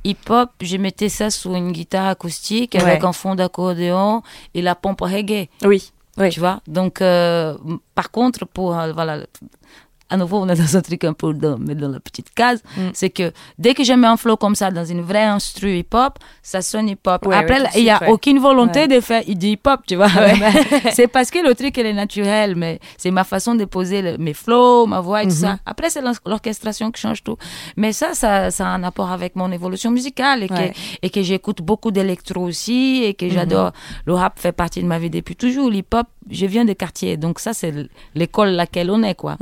hip-hop, 0.03 0.49
je 0.61 0.77
mettais 0.77 1.09
ça 1.09 1.29
sous 1.29 1.55
une 1.55 1.71
guitare 1.71 2.07
acoustique 2.07 2.75
avec 2.75 3.01
Ouais. 3.01 3.07
un 3.07 3.13
fond 3.13 3.35
d'accordéon 3.35 4.21
et 4.53 4.61
la 4.61 4.75
pompe 4.75 5.01
reggae. 5.01 5.49
Oui. 5.63 5.91
Tu 6.31 6.39
vois? 6.39 6.61
Donc, 6.67 7.01
euh, 7.01 7.57
par 7.93 8.09
contre, 8.11 8.45
pour 8.45 8.77
euh, 8.77 8.93
voilà, 8.93 9.19
à 10.09 10.17
nouveau, 10.17 10.37
on 10.37 10.47
est 10.49 10.55
dans 10.55 10.77
un 10.77 10.81
truc 10.81 11.03
un 11.03 11.13
peu 11.13 11.33
dans, 11.33 11.57
mais 11.57 11.73
dans 11.73 11.87
la 11.87 11.99
petite 11.99 12.31
case, 12.33 12.61
mm. 12.77 12.81
c'est 12.93 13.09
que 13.09 13.31
dès 13.57 13.73
que 13.73 13.83
je 13.83 13.93
mets 13.93 14.07
un 14.07 14.17
flow 14.17 14.37
comme 14.37 14.53
ça 14.53 14.69
dans 14.69 14.85
une 14.85 15.01
vraie 15.01 15.23
instru 15.23 15.77
hip-hop, 15.77 16.19
ça 16.43 16.61
sonne 16.61 16.89
hip-hop. 16.89 17.27
Après, 17.31 17.63
il 17.75 17.83
n'y 17.83 17.89
a 17.89 18.09
aucune 18.09 18.39
volonté 18.39 18.87
de 18.87 18.99
faire 18.99 19.23
du 19.25 19.47
hip-hop, 19.47 19.81
tu 19.87 19.95
vois. 19.95 20.09
c'est 20.93 21.07
parce 21.07 21.31
que 21.31 21.39
le 21.39 21.55
truc, 21.55 21.75
il 21.77 21.87
est 21.87 21.93
naturel, 21.93 22.55
mais 22.55 22.79
c'est 22.97 23.09
ma 23.09 23.23
façon 23.23 23.55
de 23.55 23.65
poser 23.65 24.17
mes 24.19 24.33
flows, 24.33 24.85
ma 24.85 24.99
voix 24.99 25.23
et 25.23 25.27
tout 25.27 25.31
ça. 25.31 25.53
Mm-hmm. 25.53 25.59
Après, 25.65 25.89
c'est 25.89 26.01
l'orchestration 26.25 26.91
qui 26.91 27.01
change 27.01 27.23
tout. 27.23 27.37
Mais 27.75 27.91
ça, 27.91 28.13
ça, 28.13 28.51
ça 28.51 28.67
a 28.67 28.69
un 28.69 28.81
rapport 28.81 29.11
avec 29.11 29.35
mon 29.35 29.51
évolution 29.51 29.89
musicale 29.89 30.43
et 30.43 30.49
que, 30.49 30.71
et 31.01 31.09
que 31.09 31.23
j'écoute 31.23 31.61
beaucoup 31.61 31.89
d'électro 31.89 32.41
aussi 32.41 33.03
et 33.03 33.15
que 33.15 33.25
mm-hmm. 33.25 33.31
j'adore. 33.33 33.71
Le 34.05 34.13
rap 34.13 34.37
fait 34.37 34.51
partie 34.51 34.83
de 34.83 34.87
ma 34.87 34.99
vie 34.99 35.09
depuis 35.09 35.35
toujours. 35.35 35.71
L'hip-hop, 35.71 36.05
je 36.29 36.45
viens 36.45 36.65
des 36.65 36.75
quartiers. 36.75 37.17
Donc 37.17 37.39
ça, 37.39 37.53
c'est 37.53 37.73
l'école 38.13 38.49
laquelle 38.49 38.91
on 38.91 39.01
est, 39.01 39.15
quoi. 39.15 39.37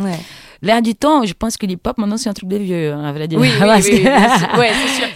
L'air 0.63 0.82
du 0.82 0.95
temps, 0.95 1.26
je 1.26 1.34
pense 1.34 1.58
que 1.58 1.65
l'hip-hop, 1.65 1.97
maintenant, 1.97 2.15
c'est 2.15 2.30
un 2.30 2.34
truc 2.34 2.47
de 2.47 2.56
vieux, 2.56 2.93
hein, 2.93 3.04
à 3.04 3.12
vrai 3.12 3.28
dire. 3.28 3.38
Oui, 3.38 3.49
oui, 3.49 3.67
oui, 3.67 3.69
ouais, 3.69 3.82
c'est 3.82 3.97
sûr. 3.97 5.08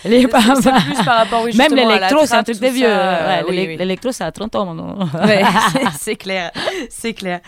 Plus 0.82 1.06
par 1.06 1.20
rapport, 1.20 1.42
oui, 1.46 1.56
Même 1.56 1.74
l'électro, 1.74 2.26
c'est 2.26 2.36
un 2.36 2.44
truc 2.44 2.60
de 2.60 2.68
vieux. 2.68 2.86
Ouais, 2.86 3.78
l'électro, 3.78 4.12
ça 4.12 4.26
a 4.26 4.32
30 4.34 4.56
ans, 4.58 4.74
maintenant. 4.74 5.08
Ouais, 5.26 5.44
c'est 5.98 6.18
clair, 6.18 6.52
c'est 6.90 7.14
clair. 7.14 7.40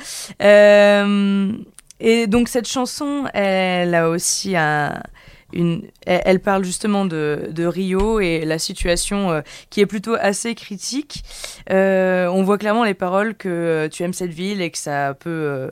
Euh, 0.42 1.52
et 2.00 2.28
donc, 2.28 2.48
cette 2.48 2.70
chanson, 2.70 3.26
elle 3.34 3.94
a 3.94 4.10
aussi 4.10 4.56
un... 4.56 5.04
Une, 5.52 5.82
elle, 6.06 6.42
parle 6.42 6.64
justement 6.64 7.06
de, 7.06 7.50
de, 7.50 7.66
Rio 7.66 8.20
et 8.20 8.46
la 8.46 8.60
situation 8.60 9.32
euh, 9.32 9.42
qui 9.72 9.82
est 9.82 9.88
plutôt 9.88 10.14
assez 10.14 10.54
critique. 10.54 11.24
Euh, 11.72 12.28
on 12.28 12.44
voit 12.44 12.60
clairement 12.60 12.84
les 12.84 12.94
paroles 12.94 13.34
que 13.34 13.90
tu 13.92 14.04
aimes 14.04 14.14
cette 14.14 14.32
ville 14.32 14.62
et 14.62 14.70
que 14.70 14.78
ça 14.78 15.16
peut 15.20 15.72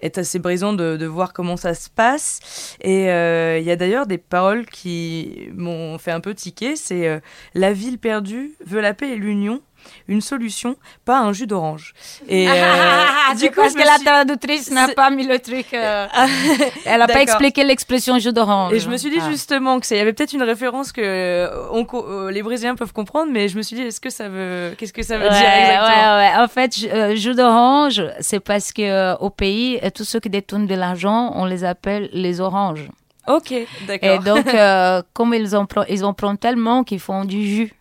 est 0.00 0.18
assez 0.18 0.38
brisant 0.38 0.72
de, 0.72 0.96
de, 0.96 1.06
voir 1.06 1.32
comment 1.32 1.56
ça 1.56 1.74
se 1.74 1.88
passe. 1.88 2.76
Et 2.80 3.10
euh, 3.10 3.58
il 3.58 3.64
y 3.64 3.70
a 3.70 3.76
d'ailleurs 3.76 4.06
des 4.06 4.18
paroles 4.18 4.66
qui 4.66 5.48
m'ont 5.54 5.98
fait 5.98 6.10
un 6.10 6.20
peu 6.20 6.34
tiquer. 6.34 6.76
C'est 6.76 7.08
euh, 7.08 7.20
La 7.54 7.72
ville 7.72 7.98
perdue 7.98 8.52
veut 8.64 8.80
la 8.80 8.94
paix 8.94 9.10
et 9.10 9.16
l'union 9.16 9.62
une 10.08 10.20
solution, 10.20 10.76
pas 11.04 11.20
un 11.20 11.32
jus 11.32 11.46
d'orange. 11.46 11.94
Et 12.28 12.48
euh, 12.50 13.34
du 13.38 13.48
coup, 13.50 13.60
parce 13.60 13.74
que 13.74 13.84
la 13.84 13.98
traductrice 13.98 14.70
n'a 14.70 14.88
pas 14.88 15.10
mis 15.10 15.26
le 15.26 15.38
truc. 15.38 15.66
Euh, 15.74 16.06
elle 16.84 16.98
n'a 16.98 17.06
pas 17.06 17.22
expliqué 17.22 17.64
l'expression 17.64 18.18
jus 18.18 18.32
d'orange. 18.32 18.72
Et 18.72 18.80
je 18.80 18.88
me 18.88 18.96
suis 18.96 19.10
dit 19.10 19.18
ah. 19.20 19.30
justement 19.30 19.80
que 19.80 19.86
il 19.90 19.96
y 19.96 20.00
avait 20.00 20.12
peut-être 20.12 20.32
une 20.32 20.42
référence 20.42 20.92
que 20.92 21.00
euh, 21.02 22.30
les 22.30 22.42
Brésiliens 22.42 22.74
peuvent 22.74 22.92
comprendre, 22.92 23.32
mais 23.32 23.48
je 23.48 23.56
me 23.56 23.62
suis 23.62 23.76
dit 23.76 23.82
est-ce 23.82 24.00
que 24.00 24.10
ça 24.10 24.28
veut, 24.28 24.74
qu'est-ce 24.76 24.92
que 24.92 25.02
ça 25.02 25.18
veut 25.18 25.28
dire 25.28 25.38
exactement 25.38 26.16
ouais, 26.16 26.30
ouais. 26.30 26.42
En 26.42 26.48
fait, 26.48 27.16
jus 27.16 27.34
d'orange, 27.34 28.02
c'est 28.20 28.40
parce 28.40 28.72
que 28.72 29.16
au 29.18 29.30
pays, 29.30 29.80
tous 29.94 30.04
ceux 30.04 30.20
qui 30.20 30.30
détournent 30.30 30.66
de 30.66 30.74
l'argent, 30.74 31.32
on 31.34 31.44
les 31.44 31.64
appelle 31.64 32.08
les 32.12 32.40
oranges. 32.40 32.88
Ok, 33.28 33.54
d'accord. 33.88 34.08
Et 34.08 34.18
donc, 34.18 34.46
comme 35.12 35.34
ils 35.34 35.56
en, 35.56 35.66
ils 35.88 36.04
en 36.04 36.14
prennent 36.14 36.38
tellement 36.38 36.84
qu'ils 36.84 37.00
font 37.00 37.24
du 37.24 37.44
jus. 37.46 37.72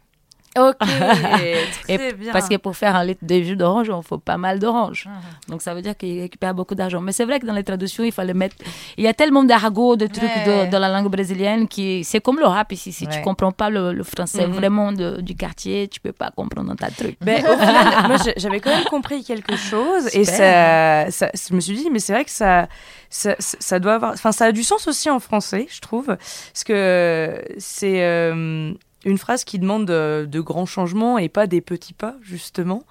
Ok, 0.58 0.78
très 1.84 2.14
bien. 2.14 2.32
Parce 2.32 2.48
que 2.48 2.56
pour 2.56 2.76
faire 2.78 2.96
un 2.96 3.04
litre 3.04 3.24
de 3.24 3.42
jus 3.42 3.58
d'orange, 3.58 3.88
il 3.94 4.04
faut 4.08 4.18
pas 4.18 4.38
mal 4.38 4.60
d'orange. 4.60 5.06
Ah. 5.08 5.20
Donc 5.50 5.62
ça 5.62 5.74
veut 5.74 5.82
dire 5.82 5.98
qu'il 5.98 6.22
récupère 6.22 6.54
beaucoup 6.54 6.76
d'argent. 6.76 7.02
Mais 7.02 7.12
c'est 7.12 7.26
vrai 7.26 7.40
que 7.40 7.46
dans 7.46 7.54
les 7.54 7.64
traductions, 7.64 8.04
il 8.04 8.14
fallait 8.14 8.34
mettre. 8.34 8.56
Il 8.98 9.04
y 9.04 9.08
a 9.08 9.14
tellement 9.14 9.44
d'argot, 9.44 9.98
de 9.98 10.08
trucs 10.08 10.30
dans 10.72 10.80
la 10.80 10.90
langue 10.90 11.12
brésilienne 11.12 11.68
qui 11.68 12.04
c'est 12.04 12.22
comme 12.22 12.40
le 12.40 12.46
rap 12.46 12.72
ici. 12.72 12.94
Si 12.94 13.06
tu 13.08 13.22
comprends 13.22 13.52
pas 13.52 13.70
le, 13.70 14.02
français 14.04 14.48
mhm. 14.48 14.54
vraiment 14.54 14.92
du 14.92 15.36
quartier, 15.36 15.88
tu 15.88 16.00
peux 16.00 16.14
pas 16.14 16.32
comprendre 16.32 16.74
ta 16.76 16.90
truc. 16.90 17.18
Mais 17.26 17.44
au 17.44 17.58
final, 17.58 17.88
moi 18.08 18.18
j'avais 18.38 18.60
quand 18.60 18.72
même 18.72 18.86
compris 18.86 19.24
quelque 19.24 19.58
chose 19.58 20.08
et 20.14 20.24
ça, 20.24 21.12
ça, 21.12 21.30
je 21.34 21.54
me 21.54 21.60
suis 21.60 21.76
dit 21.76 21.90
mais 21.92 22.00
c'est 22.00 22.14
vrai 22.14 22.24
que 22.24 22.32
ça, 22.32 22.68
ça, 23.10 23.36
ça, 23.40 23.80
doit 23.80 23.96
avoir, 23.96 24.14
enfin 24.14 24.32
ça 24.32 24.46
a 24.46 24.52
du 24.52 24.64
sens 24.64 24.88
aussi 24.88 25.10
en 25.10 25.20
français, 25.20 25.68
je 25.70 25.82
trouve, 25.82 26.06
parce 26.06 26.64
que 26.66 27.44
c'est 27.58 28.04
euh, 28.04 28.74
une 29.06 29.20
phrase 29.20 29.44
qui 29.44 29.60
demande 29.60 29.86
de, 29.86 30.40
grands 30.42 30.66
changements 30.66 31.18
et 31.18 31.30
pas 31.30 31.46
des 31.48 31.62
petits 31.62 31.94
pas, 31.94 32.16
justement. 32.22 32.84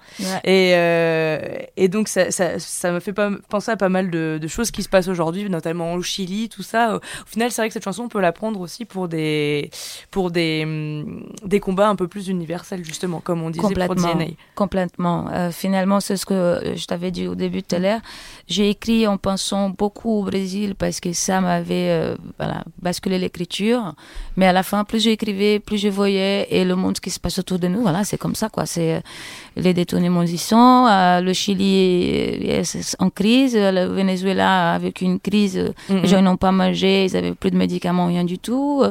Et, 0.45 0.71
euh, 0.75 1.39
et 1.75 1.89
donc, 1.89 2.07
ça, 2.07 2.31
ça, 2.31 2.57
ça, 2.57 2.91
me 2.91 3.01
fait 3.01 3.11
pas, 3.13 3.29
penser 3.49 3.71
à 3.71 3.77
pas 3.77 3.89
mal 3.89 4.09
de, 4.09 4.39
choses 4.47 4.71
qui 4.71 4.81
se 4.81 4.89
passent 4.89 5.09
aujourd'hui, 5.09 5.49
notamment 5.49 5.93
au 5.93 6.01
Chili, 6.01 6.47
tout 6.47 6.63
ça. 6.63 6.95
Au 6.95 6.99
final, 7.25 7.51
c'est 7.51 7.61
vrai 7.61 7.67
que 7.67 7.73
cette 7.73 7.83
chanson, 7.83 8.03
on 8.03 8.09
peut 8.09 8.21
la 8.21 8.31
prendre 8.31 8.61
aussi 8.61 8.85
pour 8.85 9.09
des, 9.09 9.69
pour 10.09 10.31
des, 10.31 10.61
hum, 10.63 11.25
des 11.43 11.59
combats 11.59 11.89
un 11.89 11.95
peu 11.95 12.07
plus 12.07 12.29
universels, 12.29 12.85
justement, 12.85 13.19
comme 13.19 13.43
on 13.43 13.49
disait 13.49 13.61
Complètement. 13.61 13.95
pour 13.95 14.15
DNA. 14.15 14.25
Complètement. 14.55 15.27
Euh, 15.31 15.51
finalement, 15.51 15.99
c'est 15.99 16.15
ce 16.15 16.25
que 16.25 16.73
je 16.75 16.85
t'avais 16.85 17.11
dit 17.11 17.27
au 17.27 17.35
début 17.35 17.61
tout 17.61 17.75
à 17.75 17.79
l'heure. 17.79 17.99
J'ai 18.47 18.69
écrit 18.69 19.05
en 19.05 19.17
pensant 19.17 19.69
beaucoup 19.69 20.11
au 20.11 20.23
Brésil 20.23 20.75
parce 20.75 21.01
que 21.01 21.11
ça 21.11 21.41
m'avait 21.41 21.89
euh, 21.89 22.15
voilà, 22.37 22.63
basculé 22.81 23.19
l'écriture. 23.19 23.95
Mais 24.37 24.47
à 24.47 24.53
la 24.53 24.63
fin, 24.63 24.85
plus 24.85 25.03
j'écrivais, 25.03 25.59
plus 25.59 25.77
je 25.77 25.89
voyais 25.89 26.04
et 26.13 26.63
le 26.65 26.75
monde 26.75 26.99
qui 26.99 27.09
se 27.09 27.19
passe 27.19 27.39
autour 27.39 27.59
de 27.59 27.67
nous. 27.67 27.81
Voilà, 27.81 28.03
c'est 28.03 28.17
comme 28.17 28.35
ça, 28.35 28.49
quoi. 28.49 28.65
C'est 28.65 28.95
euh, 28.95 28.99
les 29.55 29.73
détournements 29.73 30.23
du 30.23 30.37
sang, 30.37 30.87
euh, 30.87 31.21
le 31.21 31.33
Chili 31.33 31.83
est 31.83 32.95
en 32.99 33.09
crise, 33.09 33.55
le 33.55 33.85
Venezuela 33.85 34.73
avec 34.73 35.01
une 35.01 35.19
crise, 35.19 35.57
mm-hmm. 35.57 36.01
les 36.01 36.07
gens 36.07 36.21
n'ont 36.21 36.37
pas 36.37 36.51
mangé, 36.51 37.05
ils 37.05 37.17
avaient 37.17 37.33
plus 37.33 37.51
de 37.51 37.57
médicaments, 37.57 38.07
rien 38.07 38.23
du 38.23 38.39
tout. 38.39 38.83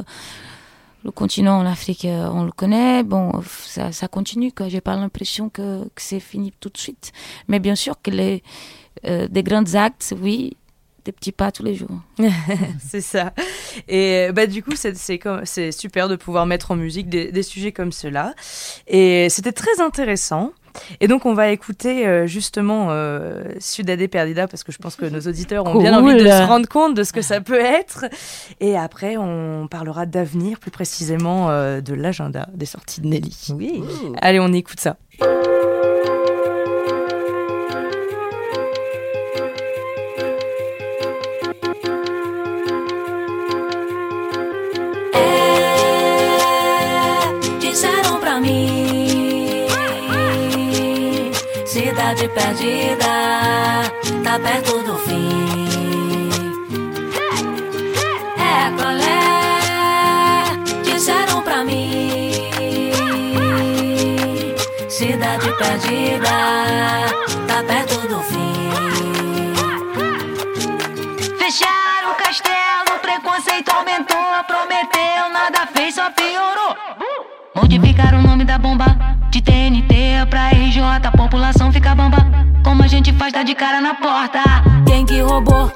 Le 1.04 1.10
continent 1.10 1.58
en 1.58 1.66
Afrique, 1.66 2.06
euh, 2.06 2.28
on 2.32 2.44
le 2.44 2.52
connaît. 2.52 3.02
Bon, 3.02 3.32
ça, 3.66 3.92
ça 3.92 4.08
continue, 4.08 4.52
quoi. 4.52 4.68
J'ai 4.68 4.80
pas 4.80 4.96
l'impression 4.96 5.50
que, 5.50 5.84
que 5.84 6.02
c'est 6.02 6.20
fini 6.20 6.52
tout 6.60 6.70
de 6.70 6.78
suite. 6.78 7.12
Mais 7.48 7.58
bien 7.58 7.74
sûr 7.74 7.94
que 8.02 8.10
les, 8.10 8.42
des 9.04 9.42
grands 9.42 9.74
actes, 9.74 10.14
oui, 10.22 10.56
des 11.04 11.12
petits 11.12 11.32
pas 11.32 11.52
tous 11.52 11.62
les 11.62 11.74
jours. 11.74 12.00
c'est 12.84 13.00
ça. 13.00 13.32
Et 13.88 14.28
bah, 14.32 14.46
du 14.46 14.62
coup, 14.62 14.72
c'est 14.74 15.72
super 15.72 16.08
de 16.08 16.16
pouvoir 16.16 16.46
mettre 16.46 16.70
en 16.70 16.76
musique 16.76 17.08
des, 17.08 17.42
sujets 17.42 17.72
comme 17.72 17.92
cela. 17.92 18.34
Et 18.86 19.28
c'était 19.28 19.52
très 19.52 19.80
intéressant. 19.80 20.52
Et 21.00 21.06
donc, 21.06 21.24
on 21.24 21.34
va 21.34 21.50
écouter 21.50 22.06
euh, 22.06 22.26
justement 22.26 22.88
euh, 22.90 23.44
Sudade 23.60 24.04
Perdida 24.08 24.48
parce 24.48 24.64
que 24.64 24.72
je 24.72 24.78
pense 24.78 24.96
que 24.96 25.06
nos 25.06 25.20
auditeurs 25.20 25.66
ont 25.66 25.78
bien 25.78 25.96
envie 25.96 26.14
de 26.14 26.26
se 26.26 26.46
rendre 26.46 26.68
compte 26.68 26.94
de 26.94 27.04
ce 27.04 27.12
que 27.12 27.22
ça 27.22 27.40
peut 27.40 27.60
être. 27.60 28.06
Et 28.60 28.76
après, 28.76 29.16
on 29.16 29.68
parlera 29.68 30.06
d'avenir, 30.06 30.58
plus 30.58 30.72
précisément 30.72 31.50
euh, 31.50 31.80
de 31.80 31.94
l'agenda 31.94 32.48
des 32.54 32.66
sorties 32.66 33.00
de 33.02 33.06
Nelly. 33.06 33.48
Oui. 33.56 33.82
Allez, 34.20 34.40
on 34.40 34.52
écoute 34.52 34.80
ça. 34.80 34.96
Cidade 51.94 52.28
perdida, 52.30 53.06
tá 54.24 54.36
perto 54.40 54.82
do 54.82 54.98
fim. 54.98 56.28
É 58.36 58.70
colé, 58.76 59.22
disseram 60.82 61.40
pra 61.42 61.62
mim. 61.62 62.32
Cidade 64.88 65.52
perdida, 65.56 66.30
tá 67.46 67.62
perto 67.62 68.08
do 68.08 68.20
fim. 68.24 69.54
Fecharam 71.38 72.10
o 72.10 72.14
castelo, 72.16 72.98
preconceito 73.00 73.68
aumentou, 73.68 74.44
gente 82.94 83.12
faz, 83.14 83.32
tá 83.32 83.42
de 83.42 83.56
cara 83.56 83.80
na 83.80 83.94
porta. 83.94 84.40
Quem 84.86 85.04
que 85.04 85.20
roubou? 85.20 85.70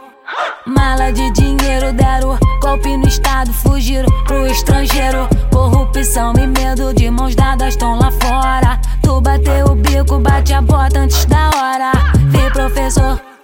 Mala 0.64 1.11
de 1.12 1.31
dinheiro 1.33 1.92
deram 1.92 2.38
golpe 2.62 2.96
no 2.96 3.09
estado, 3.09 3.52
fugiram 3.52 4.09
pro 4.24 4.46
estrangeiro. 4.46 5.28
Corrupção 5.50 6.33
e 6.38 6.46
medo 6.46 6.94
de 6.94 7.11
mãos 7.11 7.35
dadas 7.35 7.70
estão 7.70 7.98
lá 7.98 8.12
fora. 8.12 8.81
Tu 9.02 9.20
bateu 9.20 9.66
o 9.66 9.74
bico, 9.74 10.20
bate 10.20 10.52
a 10.52 10.62
bota 10.62 11.00
antes 11.00 11.24
da 11.24 11.50
hora. 11.57 11.90
Vê, 12.28 12.50
professor. 12.50 13.38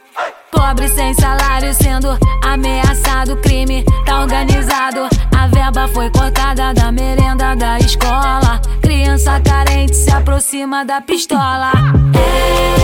Pobre 0.67 0.89
sem 0.89 1.13
salário 1.13 1.75
sendo 1.75 2.19
ameaçado, 2.43 3.37
crime 3.37 3.85
tá 4.07 4.23
organizado. 4.23 5.11
A 5.37 5.47
verba 5.47 5.87
foi 5.89 6.09
cortada 6.09 6.73
da 6.73 6.91
merenda 6.91 7.55
da 7.55 7.79
escola. 7.79 8.63
Criança 8.81 9.39
carente 9.41 9.95
se 9.95 10.11
aproxima 10.11 10.83
da 10.83 11.03
pistola. 11.03 11.71
É, 12.17 12.79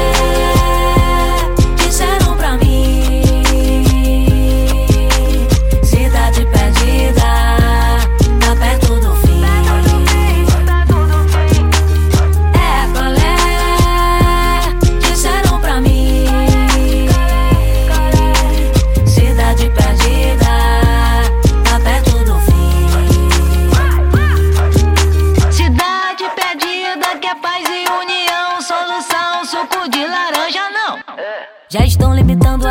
disseram 1.83 2.37
pra 2.37 2.59
mim. 2.59 3.23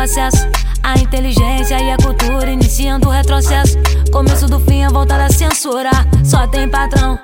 Processo. 0.00 0.48
A 0.82 0.98
inteligência 0.98 1.78
e 1.78 1.90
a 1.90 1.96
cultura 1.98 2.50
iniciando 2.50 3.08
o 3.08 3.10
retrocesso. 3.10 3.76
Começo 4.10 4.46
do 4.46 4.58
fim, 4.60 4.82
a 4.82 4.88
volta 4.88 5.18
da 5.18 5.28
censura. 5.28 5.90
Só 6.24 6.46
tem 6.46 6.68
patrão. 6.68 7.18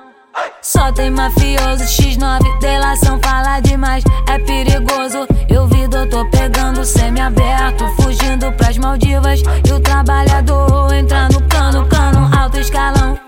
Só 0.61 0.93
tem 0.93 1.11
mafioso, 1.11 1.85
X9, 1.85 2.59
delação 2.59 3.19
fala 3.23 3.61
demais, 3.61 4.05
é 4.29 4.39
perigoso. 4.39 5.27
Eu 5.49 5.67
vi 5.67 5.89
doutor 5.89 6.29
pegando 6.29 6.85
semi-aberto, 6.85 7.87
fugindo 8.03 8.53
pras 8.53 8.77
Maldivas. 8.77 9.41
E 9.67 9.73
o 9.73 9.81
trabalhador 9.81 10.93
entra 10.93 11.29
no 11.29 11.41
cano, 11.49 11.87
cano, 11.87 12.31
alto 12.37 12.59
escalão. 12.59 13.19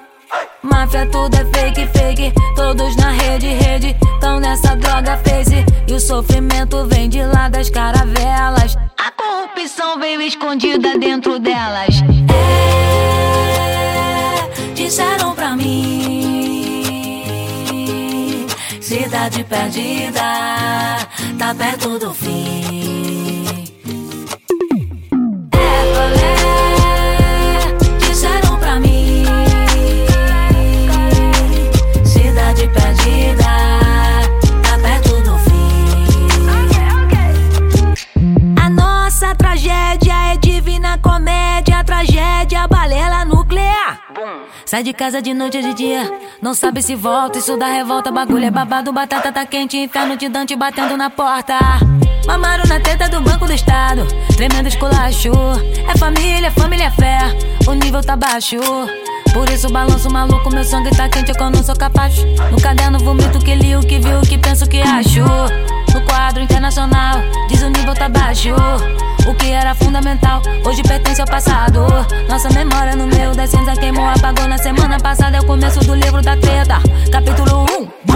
Máfia 0.63 1.07
tudo 1.07 1.35
é 1.35 1.45
fake, 1.45 1.87
fake, 1.87 2.33
todos 2.55 2.95
na 2.97 3.11
rede, 3.11 3.47
rede. 3.47 3.97
Tão 4.21 4.39
nessa 4.41 4.75
droga 4.77 5.17
face, 5.19 5.65
e 5.87 5.93
o 5.93 6.01
sofrimento 6.01 6.85
vem 6.87 7.09
de 7.09 7.23
lá 7.23 7.49
das 7.49 7.71
caravelas. 7.71 8.77
A 8.97 9.13
corrupção 9.13 9.99
veio 9.99 10.21
escondida 10.23 10.99
dentro 10.99 11.39
delas. 11.39 12.03
É, 12.35 14.49
disseram 14.75 15.35
pra 15.35 15.57
mim, 15.57 16.87
cidade 18.81 19.45
perdida, 19.45 20.21
tá 21.39 21.55
perto 21.55 21.99
do 21.99 22.13
fim. 22.13 23.28
Sai 44.69 44.83
de 44.83 44.93
casa 44.93 45.23
de 45.23 45.33
noite 45.33 45.57
ou 45.57 45.63
de 45.63 45.73
dia, 45.73 46.03
não 46.43 46.53
sabe 46.53 46.83
se 46.83 46.95
volta, 46.95 47.39
isso 47.39 47.57
dá 47.57 47.69
revolta, 47.69 48.13
bagulho 48.13 48.45
é 48.45 48.51
babado, 48.51 48.93
batata 48.93 49.33
tá 49.33 49.47
quente, 49.47 49.79
inferno 49.79 50.15
de 50.15 50.29
Dante 50.29 50.55
batendo 50.55 50.95
na 50.95 51.09
porta. 51.09 51.55
Mamaram 52.27 52.65
na 52.67 52.79
teta 52.79 53.09
do 53.09 53.19
banco 53.23 53.47
do 53.47 53.55
estado, 53.55 54.07
tremendo 54.37 54.69
esculacho. 54.69 55.33
É 55.91 55.97
família, 55.97 56.51
família 56.51 56.85
é 56.85 56.91
fé, 56.91 57.19
o 57.67 57.73
nível 57.73 58.03
tá 58.03 58.15
baixo. 58.15 58.59
Por 59.33 59.49
isso 59.49 59.71
balanço 59.71 60.11
maluco, 60.11 60.51
meu 60.51 60.63
sangue 60.63 60.95
tá 60.95 61.09
quente, 61.09 61.33
eu 61.35 61.51
não 61.51 61.65
sou 61.65 61.75
capaz. 61.75 62.23
No 62.51 62.61
caderno 62.61 62.99
vomito 62.99 63.39
que 63.39 63.55
li, 63.55 63.75
o 63.75 63.81
que 63.81 63.99
vi, 63.99 64.13
o 64.13 64.21
que 64.21 64.37
penso, 64.37 64.67
o 64.67 64.69
que 64.69 64.83
acho. 64.83 65.25
No 65.93 66.01
quadro 66.03 66.43
internacional, 66.43 67.19
diz 67.49 67.63
o 67.63 67.69
nível 67.69 67.95
tá 67.95 68.09
baixo. 68.09 68.55
O 69.27 69.35
que 69.35 69.51
era 69.51 69.75
fundamental, 69.75 70.41
hoje 70.65 70.83
pertence 70.83 71.21
ao 71.21 71.27
passado. 71.27 71.81
Nossa 72.29 72.49
memória 72.51 72.97
no 72.97 73.07
meio 73.07 73.35
da 73.35 73.47
cinza 73.47 73.77
queimou, 73.77 74.09
apagou 74.09 74.49
na 74.49 74.59
semana 74.59 74.99
passada. 74.99 75.37
É 75.37 75.41
o 75.41 75.47
começo 75.47 75.81
do 75.81 75.95
livro 75.95 76.23
da 76.23 76.37
treta, 76.37 76.79
capítulo 77.11 77.67
1. 77.95 78.09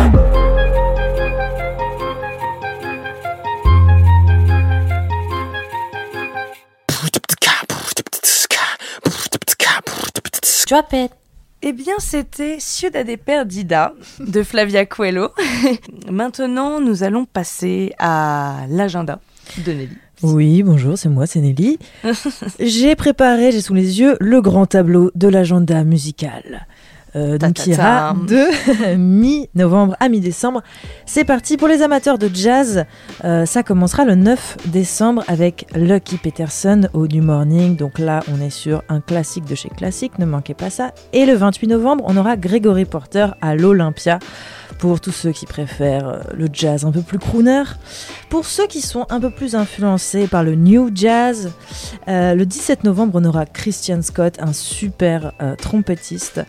Drop 10.72 10.94
it. 10.94 11.21
Eh 11.64 11.72
bien, 11.72 11.94
c'était 12.00 12.56
Ciudad 12.58 13.06
Perdida 13.24 13.94
de 14.18 14.42
Flavia 14.42 14.84
Coelho. 14.84 15.28
Maintenant, 16.10 16.80
nous 16.80 17.04
allons 17.04 17.24
passer 17.24 17.92
à 18.00 18.66
l'agenda 18.68 19.20
de 19.64 19.70
Nelly. 19.70 19.96
Oui, 20.24 20.64
bonjour, 20.64 20.98
c'est 20.98 21.08
moi, 21.08 21.26
c'est 21.26 21.38
Nelly. 21.38 21.78
j'ai 22.58 22.96
préparé, 22.96 23.52
j'ai 23.52 23.60
sous 23.60 23.74
les 23.74 24.00
yeux 24.00 24.16
le 24.18 24.40
grand 24.40 24.66
tableau 24.66 25.12
de 25.14 25.28
l'agenda 25.28 25.84
musical. 25.84 26.66
Euh, 27.14 27.36
donc 27.36 27.54
qui 27.54 27.70
ira 27.70 28.14
de 28.14 28.96
mi-novembre 28.96 29.96
à 30.00 30.08
mi-décembre. 30.08 30.62
C'est 31.04 31.24
parti 31.24 31.56
pour 31.56 31.68
les 31.68 31.82
amateurs 31.82 32.18
de 32.18 32.30
jazz. 32.32 32.84
Euh, 33.24 33.44
ça 33.44 33.62
commencera 33.62 34.04
le 34.04 34.14
9 34.14 34.56
décembre 34.66 35.22
avec 35.28 35.66
Lucky 35.74 36.16
Peterson 36.16 36.88
au 36.94 37.06
New 37.06 37.22
Morning. 37.22 37.76
Donc 37.76 37.98
là, 37.98 38.20
on 38.32 38.40
est 38.40 38.50
sur 38.50 38.82
un 38.88 39.00
classique 39.00 39.44
de 39.44 39.54
chez 39.54 39.68
Classique, 39.68 40.18
ne 40.18 40.24
manquez 40.24 40.54
pas 40.54 40.70
ça. 40.70 40.92
Et 41.12 41.26
le 41.26 41.34
28 41.34 41.68
novembre, 41.68 42.04
on 42.06 42.16
aura 42.16 42.36
Gregory 42.36 42.84
Porter 42.84 43.28
à 43.40 43.54
l'Olympia 43.54 44.18
pour 44.82 45.00
tous 45.00 45.12
ceux 45.12 45.30
qui 45.30 45.46
préfèrent 45.46 46.24
le 46.34 46.48
jazz 46.52 46.84
un 46.84 46.90
peu 46.90 47.02
plus 47.02 47.20
crooner. 47.20 47.62
Pour 48.30 48.46
ceux 48.46 48.66
qui 48.66 48.80
sont 48.80 49.06
un 49.10 49.20
peu 49.20 49.30
plus 49.30 49.54
influencés 49.54 50.26
par 50.26 50.42
le 50.42 50.56
new 50.56 50.90
jazz, 50.92 51.52
euh, 52.08 52.34
le 52.34 52.44
17 52.44 52.82
novembre, 52.82 53.12
on 53.14 53.24
aura 53.24 53.46
Christian 53.46 54.02
Scott, 54.02 54.38
un 54.40 54.52
super 54.52 55.34
euh, 55.40 55.54
trompettiste, 55.54 56.40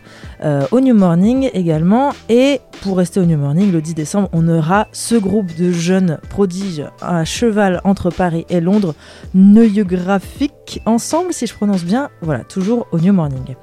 euh, 0.42 0.66
au 0.72 0.80
New 0.80 0.96
Morning 0.96 1.48
également. 1.54 2.10
Et 2.28 2.60
pour 2.82 2.96
rester 2.96 3.20
au 3.20 3.24
New 3.24 3.38
Morning, 3.38 3.70
le 3.70 3.80
10 3.80 3.94
décembre, 3.94 4.28
on 4.32 4.48
aura 4.48 4.88
ce 4.90 5.14
groupe 5.14 5.54
de 5.54 5.70
jeunes 5.70 6.18
prodiges 6.28 6.84
à 7.02 7.24
cheval 7.24 7.80
entre 7.84 8.10
Paris 8.10 8.46
et 8.48 8.60
Londres, 8.60 8.96
Neuographique 9.34 10.82
ensemble, 10.86 11.32
si 11.32 11.46
je 11.46 11.54
prononce 11.54 11.84
bien. 11.84 12.10
Voilà, 12.20 12.42
toujours 12.42 12.88
au 12.90 12.98
New 12.98 13.12
Morning. 13.12 13.54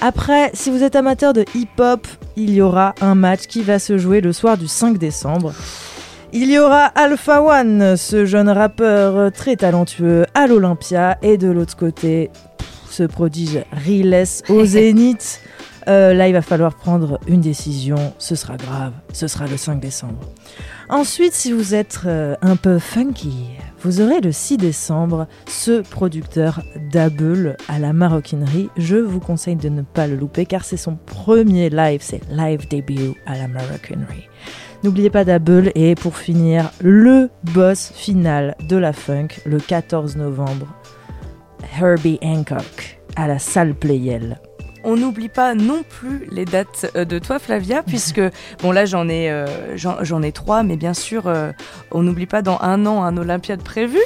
Après, 0.00 0.50
si 0.54 0.70
vous 0.70 0.82
êtes 0.82 0.96
amateur 0.96 1.32
de 1.32 1.44
hip-hop, 1.54 2.06
il 2.36 2.50
y 2.50 2.62
aura 2.62 2.94
un 3.02 3.14
match 3.14 3.46
qui 3.46 3.62
va 3.62 3.78
se 3.78 3.98
jouer 3.98 4.20
le 4.20 4.32
soir 4.32 4.56
du 4.56 4.66
5 4.66 4.96
décembre. 4.96 5.52
Il 6.32 6.50
y 6.50 6.58
aura 6.58 6.84
Alpha 6.84 7.42
One, 7.42 7.96
ce 7.96 8.24
jeune 8.24 8.48
rappeur 8.48 9.30
très 9.32 9.56
talentueux 9.56 10.24
à 10.34 10.46
l'Olympia, 10.46 11.18
et 11.20 11.36
de 11.36 11.48
l'autre 11.48 11.76
côté, 11.76 12.30
ce 12.88 13.02
prodige 13.02 13.64
Riles 13.72 14.24
au 14.48 14.64
Zénith. 14.64 15.40
Euh, 15.88 16.14
là, 16.14 16.28
il 16.28 16.32
va 16.32 16.42
falloir 16.42 16.74
prendre 16.74 17.18
une 17.26 17.40
décision. 17.40 17.96
Ce 18.18 18.34
sera 18.34 18.56
grave. 18.56 18.92
Ce 19.12 19.28
sera 19.28 19.46
le 19.46 19.56
5 19.56 19.80
décembre. 19.80 20.20
Ensuite, 20.88 21.32
si 21.32 21.52
vous 21.52 21.74
êtes 21.74 22.00
euh, 22.06 22.36
un 22.42 22.56
peu 22.56 22.78
funky, 22.78 23.50
vous 23.82 24.00
aurez 24.00 24.20
le 24.20 24.32
6 24.32 24.58
décembre 24.58 25.26
ce 25.46 25.80
producteur 25.80 26.62
Double 26.92 27.56
à 27.68 27.78
la 27.78 27.92
maroquinerie. 27.92 28.68
Je 28.76 28.96
vous 28.96 29.20
conseille 29.20 29.56
de 29.56 29.68
ne 29.68 29.82
pas 29.82 30.06
le 30.06 30.16
louper 30.16 30.44
car 30.44 30.64
c'est 30.64 30.76
son 30.76 30.96
premier 30.96 31.70
live, 31.70 32.00
c'est 32.02 32.20
live 32.30 32.68
début 32.68 33.14
à 33.26 33.38
la 33.38 33.48
maroquinerie. 33.48 34.28
N'oubliez 34.82 35.10
pas 35.10 35.24
Double 35.24 35.72
et 35.74 35.94
pour 35.94 36.16
finir, 36.16 36.70
le 36.80 37.30
boss 37.54 37.92
final 37.94 38.54
de 38.68 38.76
la 38.76 38.92
funk 38.92 39.28
le 39.46 39.58
14 39.58 40.16
novembre, 40.16 40.66
Herbie 41.80 42.18
Hancock 42.22 43.00
à 43.16 43.28
la 43.28 43.38
salle 43.38 43.74
Playel. 43.74 44.38
On 44.84 44.96
n'oublie 44.96 45.28
pas 45.28 45.54
non 45.54 45.82
plus 45.88 46.26
les 46.30 46.44
dates 46.44 46.90
euh, 46.96 47.04
de 47.04 47.18
toi, 47.18 47.38
Flavia, 47.38 47.82
puisque, 47.82 48.20
bon, 48.62 48.72
là, 48.72 48.84
j'en 48.86 49.08
ai, 49.08 49.30
euh, 49.30 49.46
j'en 49.76 50.22
ai 50.22 50.32
trois, 50.32 50.62
mais 50.62 50.76
bien 50.76 50.94
sûr, 50.94 51.26
euh, 51.26 51.52
on 51.90 52.02
n'oublie 52.02 52.26
pas 52.26 52.42
dans 52.42 52.58
un 52.62 52.86
an 52.86 53.02
un 53.04 53.16
Olympiade 53.16 53.62
prévu. 53.62 53.98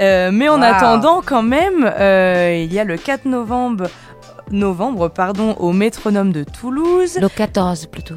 Euh, 0.00 0.30
mais 0.32 0.48
en 0.48 0.58
Wow. 0.58 0.64
attendant, 0.64 1.22
quand 1.24 1.42
même, 1.42 1.82
il 1.86 2.72
y 2.72 2.78
a 2.78 2.84
le 2.84 2.96
4 2.96 3.26
novembre, 3.26 3.86
novembre 4.50 5.08
pardon, 5.08 5.54
au 5.58 5.72
Métronome 5.72 6.32
de 6.32 6.42
Toulouse. 6.44 7.18
Le 7.20 7.28
14 7.28 7.86
plutôt. 7.86 8.16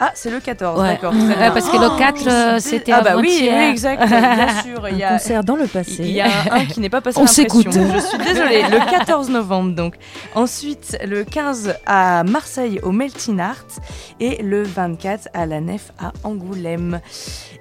Ah, 0.00 0.12
c'est 0.14 0.30
le 0.30 0.38
14, 0.40 0.80
Ouais. 0.80 0.88
d'accord. 0.88 1.12
très 1.12 1.20
Ouais, 1.22 1.34
bien. 1.36 1.50
parce 1.50 1.68
que 1.68 1.76
le 1.76 1.98
4, 1.98 2.26
euh, 2.28 2.58
c'était 2.60 2.92
Ah, 2.92 3.00
bah 3.02 3.16
oui, 3.16 3.38
oui, 3.42 3.48
exact, 3.70 4.06
bien 4.06 4.48
sûr. 4.62 4.88
Il 4.90 4.98
y 4.98 5.04
Un 5.04 5.08
a, 5.08 5.12
concert 5.14 5.42
dans 5.44 5.56
le 5.56 5.66
passé. 5.66 5.96
Il 6.00 6.10
y 6.12 6.20
a 6.20 6.28
un 6.52 6.64
qui 6.66 6.80
n'est 6.80 6.88
pas 6.88 7.00
passé 7.00 7.18
On 7.20 7.26
s'écoute. 7.26 7.66
Je 7.72 7.98
suis 8.00 8.18
désolée. 8.18 8.62
Le 8.70 8.78
14 8.90 9.28
novembre, 9.30 9.74
donc. 9.74 9.94
Ensuite, 10.34 10.96
le 11.04 11.24
15 11.24 11.74
à 11.86 12.22
Marseille 12.24 12.78
au 12.82 12.92
Melting 12.92 13.40
Art 13.40 13.64
et 14.20 14.42
le 14.42 14.62
24 14.62 15.28
à 15.34 15.46
la 15.46 15.60
Nef 15.60 15.92
à 15.98 16.12
Angoulême. 16.22 17.00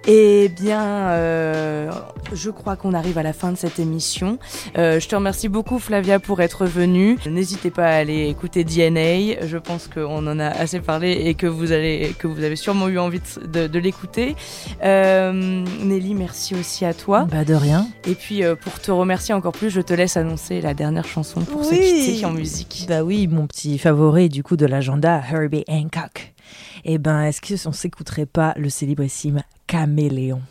Eh 0.09 0.47
bien, 0.49 0.81
euh, 0.83 1.91
je 2.33 2.49
crois 2.49 2.75
qu'on 2.77 2.93
arrive 2.93 3.17
à 3.17 3.23
la 3.23 3.33
fin 3.33 3.51
de 3.51 3.57
cette 3.57 3.77
émission. 3.79 4.37
Euh, 4.77 4.99
je 5.01 5.07
te 5.07 5.15
remercie 5.15 5.49
beaucoup, 5.49 5.79
Flavia, 5.79 6.19
pour 6.19 6.39
être 6.41 6.65
venue. 6.65 7.17
N'hésitez 7.29 7.71
pas 7.71 7.85
à 7.87 7.95
aller 7.95 8.27
écouter 8.29 8.63
DNA. 8.63 9.45
Je 9.45 9.57
pense 9.57 9.89
qu'on 9.93 10.25
en 10.27 10.39
a 10.39 10.47
assez 10.47 10.79
parlé 10.79 11.11
et 11.25 11.33
que 11.33 11.47
vous 11.47 11.71
allez, 11.73 12.15
que 12.19 12.26
vous 12.27 12.43
avez 12.43 12.55
sûrement 12.55 12.87
eu 12.87 12.97
envie 12.99 13.19
de, 13.41 13.45
de- 13.47 13.67
de 13.67 13.79
l'écouter. 13.79 14.35
Euh, 14.83 15.31
Nelly, 15.81 16.13
merci 16.13 16.55
aussi 16.55 16.85
à 16.85 16.93
toi. 16.93 17.27
Bah 17.31 17.45
de 17.45 17.53
rien. 17.53 17.87
Et 18.05 18.15
puis 18.15 18.43
euh, 18.43 18.55
pour 18.55 18.79
te 18.79 18.91
remercier 18.91 19.33
encore 19.33 19.51
plus, 19.53 19.69
je 19.69 19.81
te 19.81 19.93
laisse 19.93 20.17
annoncer 20.17 20.61
la 20.61 20.73
dernière 20.73 21.05
chanson 21.07 21.41
pour 21.41 21.63
se 21.65 21.71
Oui. 21.71 21.79
quitter 21.79 22.25
en 22.25 22.31
musique. 22.31 22.85
Bah 22.87 23.03
oui, 23.03 23.27
mon 23.27 23.47
petit 23.47 23.77
favori 23.77 24.29
du 24.29 24.43
coup 24.43 24.57
de 24.57 24.65
l'agenda, 24.65 25.21
Herbie 25.31 25.63
Hancock. 25.67 26.33
Eh 26.85 26.97
ben, 26.97 27.23
est-ce 27.23 27.41
qu'on 27.63 27.71
s'écouterait 27.73 28.25
pas 28.25 28.53
le 28.57 28.69
célébrissime 28.69 29.41
Caméléon? 29.67 30.41